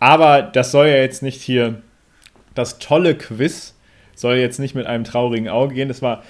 [0.00, 1.82] Aber das soll ja jetzt nicht hier,
[2.54, 3.74] das tolle Quiz
[4.14, 5.88] soll jetzt nicht mit einem traurigen Auge gehen.
[5.88, 6.22] Das war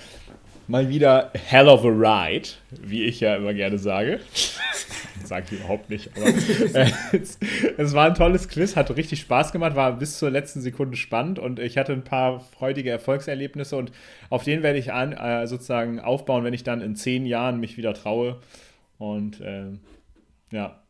[0.69, 4.21] mal wieder hell of a ride, wie ich ja immer gerne sage.
[5.25, 7.39] Sage ich überhaupt nicht, aber äh, es,
[7.77, 11.41] es, war ein tolles Quiz, hat richtig Spaß gemacht, war bis zur letzten Sekunde spannend
[11.41, 13.91] und ich hatte ein paar freudige Erfolgserlebnisse und
[14.31, 17.77] auf denen werde ich an, äh, sozusagen aufbauen, wenn ich dann in zehn Jahren mich
[17.77, 18.39] wieder traue.
[18.99, 19.73] Und äh,
[20.53, 20.81] ja,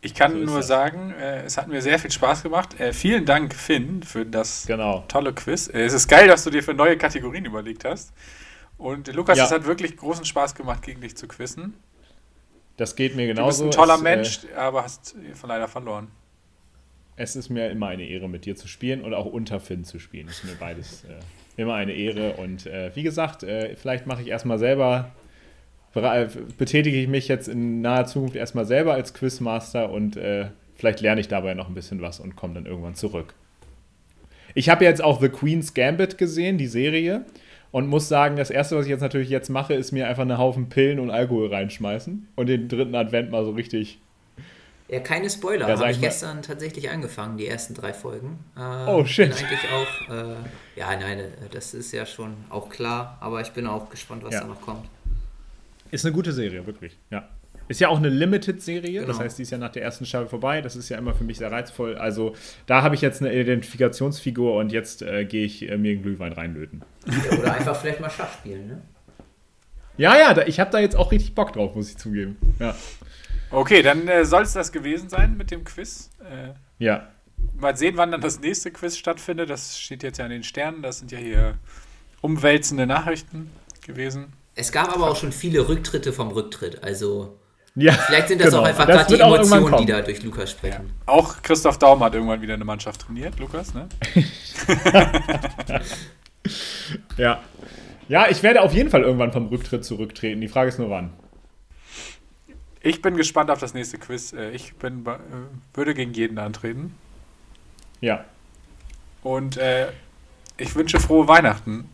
[0.00, 0.68] ich kann so nur das.
[0.68, 2.78] sagen, äh, es hat mir sehr viel Spaß gemacht.
[2.78, 5.04] Äh, vielen Dank, Finn, für das genau.
[5.08, 5.68] tolle Quiz.
[5.68, 8.12] Äh, es ist geil, dass du dir für neue Kategorien überlegt hast.
[8.76, 9.44] Und Lukas, ja.
[9.44, 11.74] es hat wirklich großen Spaß gemacht, gegen dich zu quizzen.
[12.76, 13.64] Das geht mir genauso.
[13.64, 16.08] Du bist ein toller es, äh, Mensch, aber hast leider verloren.
[17.16, 19.98] Es ist mir immer eine Ehre, mit dir zu spielen und auch unter Finn zu
[19.98, 20.28] spielen.
[20.28, 21.18] Es ist mir beides äh,
[21.60, 22.34] immer eine Ehre.
[22.34, 25.10] Und äh, wie gesagt, vielleicht mache ich erstmal selber
[25.94, 30.46] betätige ich mich jetzt in naher Zukunft erstmal selber als Quizmaster und äh,
[30.76, 33.34] vielleicht lerne ich dabei noch ein bisschen was und komme dann irgendwann zurück.
[34.54, 37.24] Ich habe jetzt auch The Queen's Gambit gesehen, die Serie,
[37.70, 40.38] und muss sagen, das erste, was ich jetzt natürlich jetzt mache, ist mir einfach einen
[40.38, 43.98] Haufen Pillen und Alkohol reinschmeißen und den dritten Advent mal so richtig
[44.88, 45.68] Ja, keine Spoiler.
[45.68, 48.38] Ja, Habe ich mal- gestern tatsächlich angefangen, die ersten drei Folgen.
[48.56, 48.60] Äh,
[48.90, 49.26] Oh, shit.
[49.32, 50.34] Eigentlich auch, äh,
[50.76, 54.32] ja, nein, äh, das ist ja schon auch klar, aber ich bin auch gespannt, was
[54.32, 54.40] Ja.
[54.40, 54.86] da noch kommt.
[55.90, 56.98] Ist eine gute Serie, wirklich.
[57.10, 57.28] Ja.
[57.68, 59.18] Ist ja auch eine Limited-Serie, das Genau.
[59.24, 60.62] heißt, die ist ja nach der ersten Staffel vorbei.
[60.62, 61.96] Das ist ja immer für mich sehr reizvoll.
[61.96, 62.34] Also,
[62.66, 66.32] da habe ich jetzt eine Identifikationsfigur und jetzt äh, gehe ich äh, mir einen Glühwein
[66.32, 66.82] reinlöten.
[67.06, 68.82] Ja, oder einfach vielleicht mal Schach spielen, ne?
[69.98, 72.36] Ja, ja, da, ich habe da jetzt auch richtig Bock drauf, muss ich zugeben.
[72.58, 72.74] Ja.
[73.50, 76.10] Okay, dann äh, soll es das gewesen sein mit dem Quiz.
[76.20, 77.08] Äh, Ja.
[77.58, 79.50] mal sehen, wann dann das nächste Quiz stattfindet.
[79.50, 80.80] Das steht jetzt ja an den Sternen.
[80.82, 81.58] Das sind ja hier
[82.20, 83.50] umwälzende Nachrichten
[83.84, 84.32] gewesen.
[84.58, 87.38] Es gab aber auch schon viele Rücktritte vom Rücktritt, also
[87.76, 88.62] ja vielleicht sind das genau.
[88.62, 90.92] auch einfach gerade die Emotionen, die da durch Lukas sprechen.
[91.06, 93.88] Auch Christoph Daum hat irgendwann wieder eine Mannschaft trainiert, Lukas, ne?
[97.16, 97.42] Ja.
[98.08, 100.40] Ja, ich werde auf jeden Fall irgendwann vom Rücktritt zurücktreten.
[100.40, 101.12] Die Frage ist nur wann.
[102.80, 104.32] Ich bin gespannt auf das nächste Quiz.
[104.32, 105.18] Äh, Ich bin, äh,
[105.74, 106.94] würde gegen jeden antreten.
[108.00, 108.24] Ja.
[109.22, 109.88] Und äh,
[110.56, 111.90] ich wünsche frohe Weihnachten.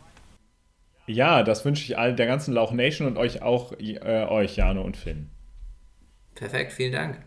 [1.07, 4.83] Ja, das wünsche ich all der ganzen Lauch Nation und euch auch, äh, euch, Jano
[4.83, 5.31] und Finn.
[6.35, 7.23] Perfekt, vielen Dank.